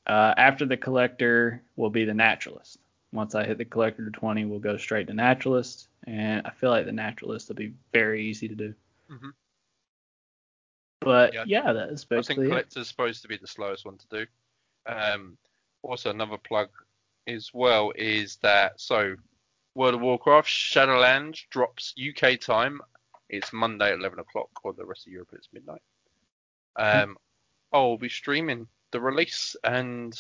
Uh, 0.07 0.33
after 0.37 0.65
the 0.65 0.77
collector 0.77 1.61
will 1.75 1.89
be 1.89 2.05
the 2.05 2.13
naturalist. 2.13 2.77
Once 3.11 3.35
I 3.35 3.43
hit 3.43 3.57
the 3.57 3.65
collector 3.65 4.05
to 4.05 4.11
20, 4.11 4.45
we'll 4.45 4.59
go 4.59 4.77
straight 4.77 5.07
to 5.07 5.13
naturalist, 5.13 5.89
and 6.07 6.47
I 6.47 6.51
feel 6.51 6.69
like 6.69 6.85
the 6.85 6.93
naturalist 6.93 7.49
will 7.49 7.57
be 7.57 7.73
very 7.91 8.25
easy 8.25 8.47
to 8.47 8.55
do. 8.55 8.73
Mhm. 9.09 9.33
But 11.01 11.33
Yeah, 11.33 11.43
yeah, 11.45 11.73
that's 11.73 12.05
basically. 12.05 12.15
I 12.15 12.37
think 12.37 12.45
it. 12.45 12.49
collector's 12.51 12.87
supposed 12.87 13.21
to 13.23 13.27
be 13.27 13.35
the 13.35 13.47
slowest 13.47 13.83
one 13.83 13.97
to 13.97 14.07
do. 14.07 14.25
Um, 14.85 15.37
also, 15.81 16.09
another 16.09 16.37
plug 16.37 16.69
as 17.27 17.51
well 17.53 17.91
is 17.95 18.37
that 18.37 18.79
so 18.79 19.15
World 19.75 19.95
of 19.95 20.01
Warcraft 20.01 20.49
Shadowlands 20.49 21.47
drops 21.49 21.93
UK 21.97 22.39
time. 22.39 22.81
It's 23.29 23.53
Monday 23.53 23.93
at 23.93 23.99
11 23.99 24.19
o'clock, 24.19 24.49
or 24.63 24.73
the 24.73 24.85
rest 24.85 25.07
of 25.07 25.13
Europe 25.13 25.29
it's 25.33 25.47
midnight. 25.53 25.81
Um, 26.75 27.17
I'll 27.71 27.97
be 27.97 28.09
streaming 28.09 28.67
the 28.91 28.99
release, 28.99 29.55
and 29.63 30.13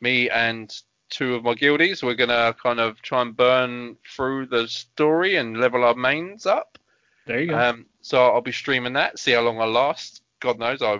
me 0.00 0.28
and 0.28 0.74
two 1.08 1.34
of 1.34 1.44
my 1.44 1.54
guildies, 1.54 2.02
we're 2.02 2.14
gonna 2.14 2.54
kind 2.62 2.80
of 2.80 3.00
try 3.02 3.22
and 3.22 3.36
burn 3.36 3.96
through 4.06 4.46
the 4.46 4.68
story 4.68 5.36
and 5.36 5.58
level 5.58 5.84
our 5.84 5.94
mains 5.94 6.44
up. 6.44 6.78
There 7.26 7.40
you 7.40 7.48
go. 7.48 7.58
Um, 7.58 7.86
so 8.00 8.22
I'll 8.22 8.40
be 8.40 8.52
streaming 8.52 8.94
that, 8.94 9.18
see 9.18 9.32
how 9.32 9.42
long 9.42 9.60
I 9.60 9.64
last. 9.64 10.22
God 10.40 10.58
knows, 10.58 10.82
I 10.82 10.98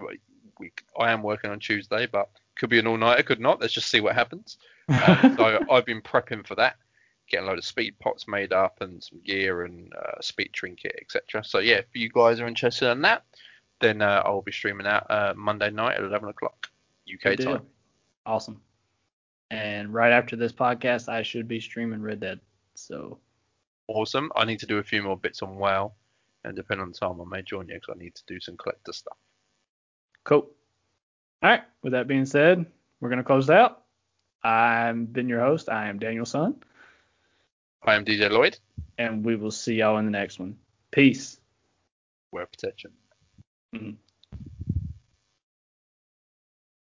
we, 0.59 0.73
I 0.99 1.11
am 1.11 1.23
working 1.23 1.51
on 1.51 1.59
Tuesday, 1.59 2.07
but 2.07 2.29
could 2.55 2.71
be 2.71 2.79
an 2.79 2.87
all 2.87 2.97
nighter, 2.97 3.23
could 3.23 3.41
not. 3.41 3.61
Let's 3.61 3.73
just 3.73 3.89
see 3.89 4.01
what 4.01 4.15
happens. 4.15 4.57
Um, 4.89 5.37
so 5.37 5.61
I've 5.71 5.87
been 5.87 6.03
prepping 6.03 6.47
for 6.47 6.55
that, 6.57 6.77
getting 7.29 7.47
a 7.47 7.49
load 7.49 7.59
of 7.59 7.65
speed 7.65 7.99
pots 7.99 8.27
made 8.29 8.53
up 8.53 8.81
and 8.81 9.03
some 9.03 9.21
gear 9.25 9.65
and 9.65 9.93
uh, 9.95 10.21
speed 10.21 10.51
trinket, 10.53 10.97
etc. 11.01 11.45
So 11.45 11.59
yeah, 11.59 11.77
if 11.77 11.87
you 11.95 12.09
guys 12.09 12.41
are 12.41 12.47
interested 12.47 12.91
in 12.91 13.03
that, 13.03 13.25
then 13.81 14.03
uh, 14.03 14.23
I'll 14.25 14.43
be 14.43 14.53
streaming 14.53 14.87
out 14.87 15.11
uh, 15.11 15.35
Monday 15.37 15.71
night 15.71 15.97
at 15.97 16.05
11 16.05 16.29
o'clock 16.29 16.69
UK 17.13 17.39
time. 17.39 17.63
Awesome. 18.25 18.61
And 19.51 19.93
right 19.93 20.13
after 20.13 20.37
this 20.37 20.53
podcast, 20.53 21.09
I 21.09 21.23
should 21.23 21.47
be 21.47 21.61
streaming 21.61 22.01
Red 22.01 22.21
Dead. 22.21 22.41
So 22.75 23.19
Awesome. 23.89 24.31
I 24.37 24.45
need 24.45 24.59
to 24.61 24.67
do 24.67 24.79
a 24.79 24.83
few 24.83 25.03
more 25.03 25.17
bits 25.17 25.43
on 25.43 25.57
WoW, 25.57 25.93
and 26.45 26.57
depending 26.57 26.83
on 26.83 26.93
the 26.93 26.99
time, 26.99 27.21
I 27.21 27.25
may 27.25 27.43
join 27.43 27.69
you 27.69 27.75
because 27.75 27.95
I 27.95 27.99
need 28.03 28.15
to 28.15 28.23
do 28.27 28.41
some 28.41 28.57
collector 28.57 28.93
stuff. 28.93 29.17
cool. 30.25 30.49
All 31.43 31.51
right. 31.51 31.63
With 31.83 31.93
that 31.93 32.07
being 32.07 32.25
said, 32.25 32.65
we're 33.01 33.11
gonna 33.11 33.25
close 33.25 33.51
out. 33.51 33.82
I've 34.45 35.13
been 35.13 35.29
your 35.29 35.41
host. 35.41 35.69
I 35.69 35.89
am 35.89 35.99
Daniel 35.99 36.27
Sun, 36.27 36.57
I 37.85 37.95
am 37.95 38.05
DJ 38.05 38.31
Lloyd. 38.31 38.59
and 38.99 39.25
we 39.25 39.37
will 39.37 39.51
see 39.51 39.75
y'all 39.75 39.99
in 39.99 40.05
the 40.05 40.11
next 40.11 40.39
one. 40.39 40.57
Peace. 40.91 41.41
Wear 42.33 42.47
protection. 42.47 42.93
Mhm. 43.75 43.97